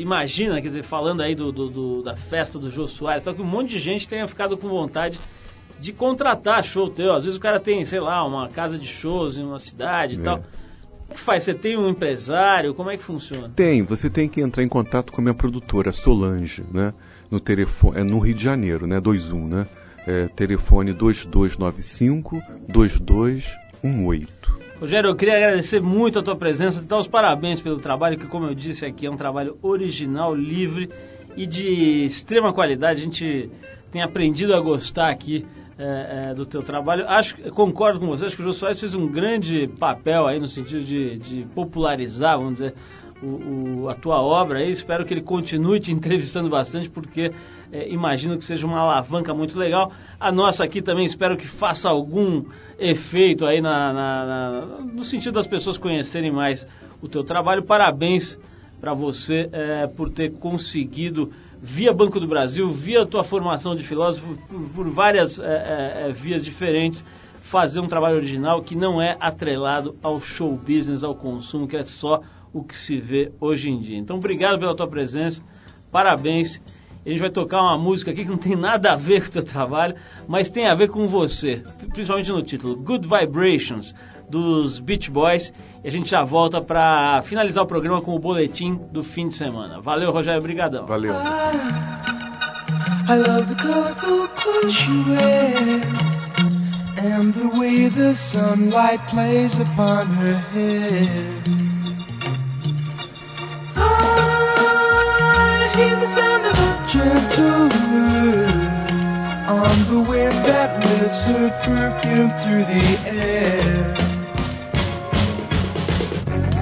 imagina, 0.00 0.60
quer 0.60 0.68
dizer, 0.68 0.84
falando 0.84 1.22
aí 1.22 1.34
do, 1.34 1.50
do, 1.50 1.70
do 1.70 2.02
da 2.02 2.14
festa 2.14 2.58
do 2.58 2.70
Jô 2.70 2.86
Soares, 2.86 3.24
só 3.24 3.32
que 3.32 3.40
um 3.40 3.46
monte 3.46 3.70
de 3.70 3.78
gente 3.78 4.06
tenha 4.06 4.28
ficado 4.28 4.56
com 4.58 4.68
vontade 4.68 5.18
de 5.80 5.92
contratar 5.92 6.62
show 6.64 6.90
teu. 6.90 7.14
Às 7.14 7.24
vezes 7.24 7.38
o 7.38 7.42
cara 7.42 7.60
tem, 7.60 7.84
sei 7.84 8.00
lá, 8.00 8.26
uma 8.26 8.48
casa 8.48 8.78
de 8.78 8.86
shows 8.86 9.36
em 9.38 9.44
uma 9.44 9.58
cidade 9.58 10.16
e 10.16 10.20
é. 10.20 10.22
tal. 10.22 10.38
Como 10.38 10.48
é 11.10 11.14
que 11.14 11.24
faz? 11.24 11.44
Você 11.44 11.54
tem 11.54 11.76
um 11.76 11.88
empresário? 11.88 12.74
Como 12.74 12.90
é 12.90 12.96
que 12.96 13.04
funciona? 13.04 13.48
Tem, 13.54 13.82
você 13.82 14.10
tem 14.10 14.28
que 14.28 14.40
entrar 14.40 14.64
em 14.64 14.68
contato 14.68 15.12
com 15.12 15.20
a 15.20 15.24
minha 15.24 15.34
produtora, 15.34 15.92
Solange, 15.92 16.64
né? 16.72 16.92
No 17.30 17.38
telefone, 17.40 18.00
é 18.00 18.04
no 18.04 18.18
Rio 18.18 18.34
de 18.34 18.42
Janeiro, 18.42 18.86
né? 18.86 19.00
21, 19.00 19.46
né? 19.48 19.66
É, 20.06 20.28
telefone 20.28 20.92
2295 20.92 22.40
2218. 22.68 24.65
Rogério, 24.80 25.08
eu 25.08 25.16
queria 25.16 25.36
agradecer 25.36 25.80
muito 25.80 26.18
a 26.18 26.22
tua 26.22 26.36
presença, 26.36 26.82
dar 26.82 26.98
os 26.98 27.08
parabéns 27.08 27.62
pelo 27.62 27.78
trabalho, 27.78 28.18
que 28.18 28.26
como 28.26 28.46
eu 28.46 28.54
disse 28.54 28.84
aqui 28.84 29.06
é 29.06 29.10
um 29.10 29.16
trabalho 29.16 29.56
original, 29.62 30.34
livre 30.34 30.90
e 31.34 31.46
de 31.46 32.04
extrema 32.04 32.52
qualidade. 32.52 33.00
A 33.00 33.04
gente 33.04 33.50
tem 33.90 34.02
aprendido 34.02 34.54
a 34.54 34.60
gostar 34.60 35.10
aqui 35.10 35.46
é, 35.78 36.30
é, 36.30 36.34
do 36.34 36.44
teu 36.44 36.62
trabalho. 36.62 37.08
Acho, 37.08 37.34
concordo 37.52 38.00
com 38.00 38.06
você, 38.06 38.26
acho 38.26 38.36
que 38.36 38.42
o 38.42 38.44
Jô 38.44 38.52
Soares 38.52 38.78
fez 38.78 38.94
um 38.94 39.08
grande 39.08 39.66
papel 39.78 40.26
aí 40.26 40.38
no 40.38 40.46
sentido 40.46 40.84
de, 40.84 41.18
de 41.20 41.46
popularizar, 41.54 42.36
vamos 42.36 42.58
dizer, 42.58 42.74
o, 43.22 43.84
o, 43.84 43.88
a 43.88 43.94
tua 43.94 44.20
obra 44.20 44.58
aí. 44.58 44.70
Espero 44.72 45.06
que 45.06 45.14
ele 45.14 45.22
continue 45.22 45.80
te 45.80 45.90
entrevistando 45.92 46.50
bastante, 46.50 46.90
porque 46.90 47.32
é, 47.72 47.88
imagino 47.88 48.38
que 48.38 48.44
seja 48.44 48.66
uma 48.66 48.78
alavanca 48.78 49.34
muito 49.34 49.58
legal. 49.58 49.90
A 50.18 50.30
nossa 50.30 50.64
aqui 50.64 50.80
também 50.80 51.04
espero 51.04 51.36
que 51.36 51.46
faça 51.58 51.88
algum 51.88 52.44
efeito 52.78 53.46
aí 53.46 53.60
na, 53.60 53.92
na, 53.92 54.26
na, 54.26 54.60
no 54.92 55.04
sentido 55.04 55.34
das 55.34 55.46
pessoas 55.46 55.78
conhecerem 55.78 56.30
mais 56.30 56.66
o 57.00 57.08
teu 57.08 57.24
trabalho. 57.24 57.64
Parabéns 57.64 58.38
para 58.80 58.92
você 58.92 59.48
é, 59.52 59.86
por 59.86 60.10
ter 60.10 60.34
conseguido, 60.34 61.32
via 61.60 61.92
Banco 61.92 62.20
do 62.20 62.28
Brasil, 62.28 62.68
via 62.70 63.06
tua 63.06 63.24
formação 63.24 63.74
de 63.74 63.86
filósofo, 63.86 64.26
por, 64.48 64.60
por 64.70 64.90
várias 64.90 65.38
é, 65.38 65.44
é, 65.44 66.08
é, 66.08 66.12
vias 66.12 66.44
diferentes, 66.44 67.04
fazer 67.50 67.80
um 67.80 67.88
trabalho 67.88 68.16
original 68.16 68.62
que 68.62 68.74
não 68.74 69.00
é 69.00 69.16
atrelado 69.20 69.96
ao 70.02 70.20
show 70.20 70.56
business, 70.56 71.02
ao 71.02 71.14
consumo, 71.14 71.66
que 71.66 71.76
é 71.76 71.84
só 71.84 72.20
o 72.52 72.62
que 72.62 72.74
se 72.74 72.98
vê 72.98 73.32
hoje 73.40 73.68
em 73.68 73.80
dia. 73.80 73.98
Então, 73.98 74.16
obrigado 74.16 74.58
pela 74.58 74.74
tua 74.74 74.88
presença, 74.88 75.42
parabéns 75.90 76.60
a 77.06 77.12
gente 77.12 77.20
vai 77.20 77.30
tocar 77.30 77.62
uma 77.62 77.78
música 77.78 78.10
aqui 78.10 78.24
que 78.24 78.30
não 78.30 78.36
tem 78.36 78.56
nada 78.56 78.92
a 78.92 78.96
ver 78.96 79.22
com 79.22 79.28
o 79.28 79.32
teu 79.32 79.44
trabalho, 79.44 79.94
mas 80.26 80.48
tem 80.50 80.68
a 80.68 80.74
ver 80.74 80.88
com 80.88 81.06
você, 81.06 81.62
principalmente 81.92 82.32
no 82.32 82.42
título, 82.42 82.76
Good 82.76 83.06
Vibrations, 83.08 83.94
dos 84.28 84.80
Beach 84.80 85.08
Boys. 85.10 85.52
E 85.84 85.88
a 85.88 85.90
gente 85.90 86.10
já 86.10 86.24
volta 86.24 86.60
para 86.60 87.22
finalizar 87.28 87.62
o 87.62 87.66
programa 87.66 88.02
com 88.02 88.14
o 88.14 88.18
boletim 88.18 88.80
do 88.92 89.04
fim 89.04 89.28
de 89.28 89.36
semana. 89.36 89.80
Valeu, 89.80 90.10
Rogério, 90.10 90.42
brigadão. 90.42 90.84
Valeu. 90.84 91.14
I 93.08 93.14
love 93.14 93.46
the 93.46 93.62
colorful 93.62 94.26
clothes 94.34 94.74
you 94.88 95.12
wear 95.12 96.26
And 96.98 97.32
the 97.32 97.56
way 97.56 97.88
the 97.88 98.14
sunlight 98.32 98.98
plays 99.10 99.54
upon 99.60 100.08
her 100.16 100.38
hair 100.50 101.65
her 111.26 111.50
perfume 111.66 112.30
through 112.42 112.64
the 112.70 112.86
air. 113.10 113.94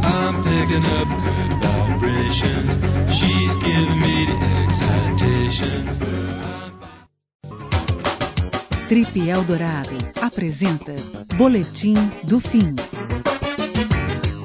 I'm 0.01 0.41
picking 0.41 0.85
up 0.89 1.09
good 1.27 1.51
vibrations. 1.61 2.73
She's 3.13 3.53
giving 3.61 4.01
me 4.01 4.17
the 4.31 4.37
excitations. 4.65 5.95
Trip 8.89 9.29
Eldorado 9.29 9.99
apresenta 10.21 10.95
Boletim 11.37 12.11
do 12.25 12.41
Fim. 12.41 12.75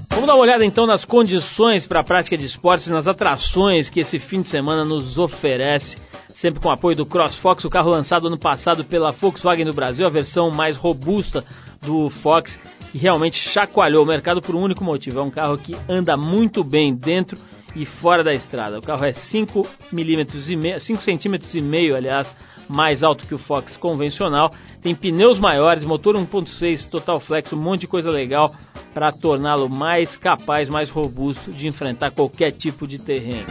Vamos 0.10 0.28
dar 0.28 0.36
uma 0.36 0.44
olhada 0.44 0.66
então 0.66 0.86
nas 0.86 1.06
condições 1.06 1.88
para 1.88 2.02
a 2.02 2.04
prática 2.04 2.38
de 2.38 2.46
esportes 2.46 2.88
e 2.88 2.92
nas 2.92 3.08
atrações 3.08 3.90
que 3.90 4.02
esse 4.02 4.20
fim 4.20 4.42
de 4.42 4.50
semana 4.50 4.84
nos 4.84 5.18
oferece. 5.18 5.96
Sempre 6.36 6.62
com 6.62 6.70
apoio 6.70 6.96
do 6.96 7.06
CrossFox, 7.06 7.66
o 7.66 7.70
carro 7.70 7.90
lançado 7.90 8.28
ano 8.28 8.38
passado 8.38 8.86
pela 8.86 9.12
Volkswagen 9.12 9.66
no 9.66 9.74
Brasil, 9.74 10.06
a 10.06 10.10
versão 10.10 10.52
mais 10.52 10.78
robusta 10.78 11.44
do 11.82 12.10
Fox, 12.22 12.58
que 12.92 12.98
realmente 12.98 13.38
chacoalhou 13.52 14.04
o 14.04 14.08
mercado 14.08 14.42
por 14.42 14.56
um 14.56 14.62
único 14.62 14.84
motivo. 14.84 15.20
É 15.20 15.24
um 15.24 15.32
carro 15.32 15.58
que 15.58 15.76
anda 15.88 16.16
muito 16.16 16.64
bem 16.64 16.96
dentro 16.96 17.38
e 17.76 17.86
fora 17.86 18.24
da 18.24 18.34
estrada. 18.34 18.80
O 18.80 18.82
carro 18.82 19.06
é 19.06 19.14
5 19.14 19.68
milímetros 19.92 20.50
e 20.50 20.56
meio, 20.56 20.80
5 20.80 21.02
centímetros 21.02 21.54
e 21.54 21.62
meio, 21.62 21.96
aliás, 21.96 22.34
mais 22.68 23.04
alto 23.04 23.28
que 23.28 23.36
o 23.36 23.40
Fox 23.40 23.76
convencional. 23.78 24.54
Tem 24.82 24.96
pneus 24.96 25.40
maiores, 25.40 25.84
motor 25.84 26.16
1.6 26.16 26.90
Total 26.90 27.20
Flex, 27.20 27.52
um 27.54 27.62
monte 27.62 27.82
de 27.82 27.88
coisa 27.88 28.10
legal 28.10 28.54
para 28.94 29.12
torná-lo 29.12 29.70
mais 29.70 30.16
capaz, 30.18 30.70
mais 30.70 30.90
robusto 30.90 31.52
de 31.52 31.68
enfrentar 31.68 32.12
qualquer 32.12 32.52
tipo 32.52 32.88
de 32.88 33.00
terreno. 33.00 33.48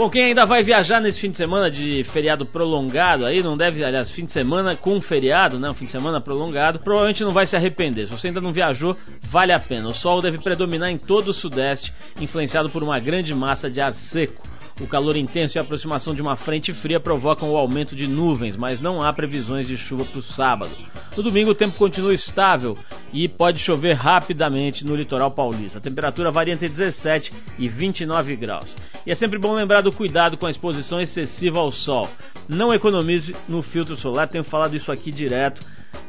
Bom, 0.00 0.08
quem 0.08 0.22
ainda 0.22 0.46
vai 0.46 0.62
viajar 0.62 0.98
nesse 0.98 1.20
fim 1.20 1.30
de 1.30 1.36
semana 1.36 1.70
de 1.70 2.04
feriado 2.04 2.46
prolongado 2.46 3.26
aí, 3.26 3.42
não 3.42 3.54
deve, 3.54 3.84
aliás, 3.84 4.10
fim 4.12 4.24
de 4.24 4.32
semana 4.32 4.74
com 4.74 4.98
feriado, 4.98 5.58
né? 5.60 5.68
Um 5.68 5.74
fim 5.74 5.84
de 5.84 5.92
semana 5.92 6.18
prolongado, 6.22 6.78
provavelmente 6.78 7.22
não 7.22 7.34
vai 7.34 7.46
se 7.46 7.54
arrepender. 7.54 8.06
Se 8.06 8.10
você 8.10 8.28
ainda 8.28 8.40
não 8.40 8.50
viajou, 8.50 8.96
vale 9.24 9.52
a 9.52 9.60
pena. 9.60 9.90
O 9.90 9.94
sol 9.94 10.22
deve 10.22 10.38
predominar 10.38 10.88
em 10.88 10.96
todo 10.96 11.28
o 11.28 11.34
sudeste, 11.34 11.92
influenciado 12.18 12.70
por 12.70 12.82
uma 12.82 12.98
grande 12.98 13.34
massa 13.34 13.70
de 13.70 13.78
ar 13.78 13.92
seco. 13.92 14.48
O 14.80 14.86
calor 14.86 15.14
intenso 15.14 15.56
e 15.56 15.58
a 15.58 15.62
aproximação 15.62 16.14
de 16.14 16.22
uma 16.22 16.36
frente 16.36 16.72
fria 16.72 16.98
provocam 16.98 17.50
o 17.50 17.56
aumento 17.56 17.94
de 17.94 18.06
nuvens, 18.06 18.56
mas 18.56 18.80
não 18.80 19.02
há 19.02 19.12
previsões 19.12 19.66
de 19.66 19.76
chuva 19.76 20.06
para 20.06 20.18
o 20.18 20.22
sábado. 20.22 20.74
No 21.14 21.22
domingo 21.22 21.50
o 21.50 21.54
tempo 21.54 21.76
continua 21.76 22.14
estável 22.14 22.78
e 23.12 23.28
pode 23.28 23.58
chover 23.58 23.92
rapidamente 23.92 24.86
no 24.86 24.96
litoral 24.96 25.32
paulista. 25.32 25.76
A 25.76 25.82
temperatura 25.82 26.30
varia 26.30 26.54
entre 26.54 26.70
17 26.70 27.30
e 27.58 27.68
29 27.68 28.34
graus. 28.36 28.74
E 29.04 29.10
é 29.10 29.14
sempre 29.14 29.38
bom 29.38 29.54
lembrar 29.54 29.82
do 29.82 29.92
cuidado 29.92 30.38
com 30.38 30.46
a 30.46 30.50
exposição 30.50 30.98
excessiva 30.98 31.58
ao 31.58 31.70
sol. 31.70 32.08
Não 32.48 32.72
economize 32.72 33.36
no 33.46 33.62
filtro 33.62 33.98
solar, 33.98 34.28
tenho 34.28 34.44
falado 34.44 34.74
isso 34.74 34.90
aqui 34.90 35.12
direto 35.12 35.62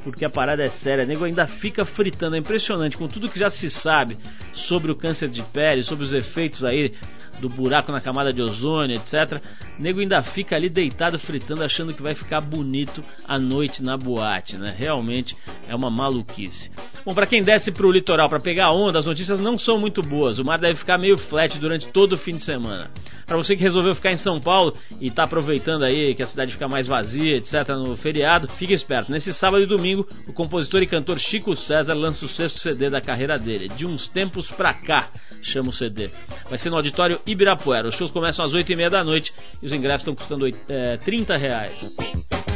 porque 0.04 0.26
a 0.26 0.30
parada 0.30 0.64
é 0.64 0.70
séria. 0.70 1.06
Nego 1.06 1.24
ainda 1.24 1.48
fica 1.48 1.86
fritando. 1.86 2.36
É 2.36 2.40
impressionante 2.40 2.98
com 2.98 3.08
tudo 3.08 3.30
que 3.30 3.40
já 3.40 3.50
se 3.50 3.70
sabe 3.70 4.18
sobre 4.54 4.92
o 4.92 4.96
câncer 4.96 5.30
de 5.30 5.42
pele, 5.44 5.84
sobre 5.84 6.04
os 6.04 6.14
efeitos 6.14 6.64
aí 6.64 6.94
do 7.40 7.50
buraco 7.50 7.92
na 7.92 8.00
camada 8.00 8.32
de 8.32 8.42
ozônio, 8.42 8.96
etc. 8.98 9.42
Nego 9.80 10.00
ainda 10.00 10.22
fica 10.22 10.56
ali 10.56 10.70
deitado 10.70 11.18
fritando, 11.20 11.64
achando 11.64 11.94
que 11.94 12.02
vai 12.02 12.14
ficar 12.14 12.40
bonito 12.40 13.04
à 13.28 13.40
noite 13.40 13.84
na 13.84 13.98
boate, 13.98 14.58
né? 14.58 14.74
Realmente 14.78 15.36
é 15.68 15.76
uma 15.76 15.90
maluquice. 15.90 16.70
Bom, 17.04 17.16
para 17.16 17.26
quem 17.26 17.44
desce 17.44 17.72
para 17.72 17.88
o 17.88 17.92
litoral 17.92 18.30
para 18.30 18.40
pegar 18.40 18.72
onda, 18.72 19.00
as 19.00 19.06
notícias 19.08 19.40
não 19.40 19.58
são 19.58 19.80
muito 19.80 20.04
boas. 20.04 20.38
O 20.38 20.46
mar 20.46 20.60
deve 20.60 20.78
ficar 20.78 20.98
meio 20.98 21.18
flat 21.18 21.58
durante 21.58 21.88
todo 21.88 22.14
o 22.14 22.18
fim 22.18 22.36
de 22.36 22.44
semana. 22.44 22.92
Para 23.26 23.38
você 23.38 23.56
que 23.56 23.64
resolveu 23.64 23.96
ficar 23.96 24.12
em 24.12 24.18
São 24.18 24.40
Paulo 24.40 24.76
e 25.00 25.08
está 25.08 25.24
aproveitando 25.24 25.84
aí 25.84 26.14
que 26.14 26.22
a 26.22 26.28
cidade 26.28 26.52
fica 26.52 26.68
mais 26.68 26.86
vazia, 26.86 27.38
etc, 27.38 27.70
no 27.70 27.96
feriado, 27.96 28.48
fique 28.60 28.74
esperto. 28.74 29.12
Nesse 29.12 29.34
sábado 29.34 29.64
e 29.64 29.66
domingo, 29.66 29.91
o 30.00 30.34
compositor 30.34 30.82
e 30.82 30.88
cantor 30.88 31.20
Chico 31.20 31.56
César 31.56 31.94
lança 31.94 32.26
o 32.26 32.30
sexto 32.30 32.60
CD 32.60 32.90
da 32.90 33.02
carreira 33.02 33.38
dele, 33.38 33.70
De 33.70 33.86
Uns 33.86 34.08
Tempos 34.10 34.50
Pra 34.52 34.74
Cá, 34.74 35.10
chama 35.42 35.70
o 35.70 35.74
CD. 35.74 36.10
Vai 36.50 36.58
ser 36.58 36.70
no 36.70 36.76
auditório 36.78 37.20
Ibirapuera. 37.26 37.88
Os 37.88 37.96
shows 37.96 38.12
começam 38.12 38.46
às 38.46 38.54
8 38.54 38.72
e 38.72 38.76
meia 38.76 38.90
da 38.90 39.04
noite 39.04 39.34
e 39.62 39.66
os 39.66 39.72
ingressos 39.72 40.02
estão 40.02 40.16
custando 40.16 40.48
é, 40.68 40.98
30 40.98 41.38
reais. 41.38 41.92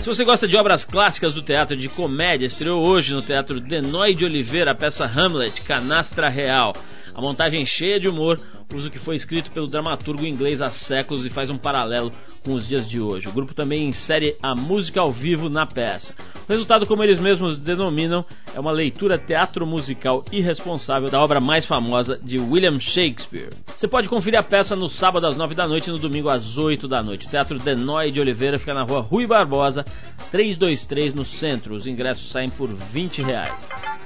Se 0.02 0.06
você 0.06 0.24
gosta 0.24 0.48
de 0.48 0.56
obras 0.56 0.86
clássicas 0.86 1.34
do 1.34 1.42
teatro 1.42 1.76
de 1.76 1.90
comédia, 1.90 2.46
estreou 2.46 2.86
hoje 2.86 3.14
no 3.14 3.24
Teatro 3.24 3.60
Denoy 3.60 4.14
de 4.14 4.24
Oliveira 4.24 4.72
a 4.72 4.76
peça 4.76 5.04
Hamlet, 5.04 5.62
Canastra 5.64 6.30
Real. 6.30 6.76
A 7.16 7.22
montagem 7.22 7.66
cheia 7.66 7.98
de 7.98 8.10
humor 8.10 8.38
usa 8.74 8.90
o 8.90 8.92
que 8.92 9.00
foi 9.00 9.16
escrito 9.16 9.50
pelo 9.52 9.68
dramaturgo 9.68 10.26
inglês 10.26 10.62
há 10.62 10.70
séculos 10.70 11.26
e 11.26 11.30
faz 11.30 11.50
um 11.50 11.58
paralelo 11.58 12.12
com 12.44 12.54
os 12.54 12.68
dias 12.68 12.88
de 12.88 13.00
hoje. 13.00 13.30
O 13.30 13.32
grupo 13.32 13.54
também 13.54 13.88
insere 13.88 14.36
a 14.44 14.54
música 14.54 15.00
ao 15.00 15.14
vivo 15.14 15.50
na 15.50 15.66
peça. 15.66 16.14
O 16.48 16.52
resultado, 16.52 16.86
como 16.86 17.02
eles 17.02 17.18
mesmos 17.18 17.58
denominam, 17.58 18.26
é 18.54 18.60
uma 18.60 18.72
leitura 18.72 19.18
teatro 19.18 19.66
musical 19.66 20.26
irresponsável 20.30 21.10
da 21.10 21.22
obra 21.22 21.40
mais 21.40 21.66
famosa 21.66 22.20
de 22.22 22.38
William 22.38 22.80
Shakespeare. 22.82 23.54
Você 23.76 23.88
pode 23.88 24.10
conferir 24.10 24.38
a 24.38 24.44
peça 24.44 24.76
no 24.76 24.90
sábado 24.90 25.26
às 25.26 25.38
9 25.38 25.56
da 25.56 25.66
noite 25.66 25.88
e 25.90 25.94
no 25.94 25.98
domingo 25.98 26.28
às 26.28 26.58
8 26.58 26.86
da 26.86 27.02
noite. 27.02 27.28
O 27.28 27.30
Teatro 27.30 27.58
Denoy 27.60 28.12
de 28.12 28.20
Oliveira 28.20 28.60
fica 28.60 28.74
na 28.74 28.84
rua 28.84 29.00
Rui 29.00 29.26
Barbosa, 29.26 29.86
323 30.32 31.14
no 31.14 31.24
centro. 31.24 31.74
Os 31.74 31.88
ingressos 31.88 32.30
saem 32.30 32.50
por 32.50 32.68
20 32.68 33.22
reais. 33.22 34.05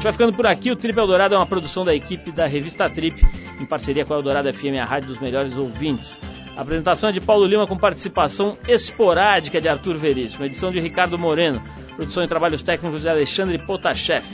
Gente 0.00 0.04
vai 0.04 0.12
ficando 0.12 0.32
por 0.32 0.46
aqui. 0.46 0.70
O 0.70 0.76
Trip 0.76 0.98
Eldorado 0.98 1.34
é 1.34 1.38
uma 1.38 1.46
produção 1.46 1.84
da 1.84 1.94
equipe 1.94 2.32
da 2.32 2.46
revista 2.46 2.88
Trip, 2.88 3.20
em 3.60 3.66
parceria 3.66 4.06
com 4.06 4.14
a 4.14 4.16
Eldorado 4.16 4.50
FM, 4.52 4.80
a 4.80 4.86
rádio 4.86 5.08
dos 5.08 5.20
melhores 5.20 5.54
ouvintes. 5.56 6.18
A 6.56 6.62
apresentação 6.62 7.10
é 7.10 7.12
de 7.12 7.20
Paulo 7.20 7.46
Lima 7.46 7.66
com 7.66 7.76
participação 7.76 8.56
esporádica 8.66 9.60
de 9.60 9.68
Arthur 9.68 9.98
Veríssimo, 9.98 10.46
edição 10.46 10.70
de 10.70 10.80
Ricardo 10.80 11.18
Moreno, 11.18 11.62
produção 11.96 12.24
e 12.24 12.28
trabalhos 12.28 12.62
técnicos 12.62 13.02
de 13.02 13.10
Alexandre 13.10 13.58
Potashev. 13.58 14.24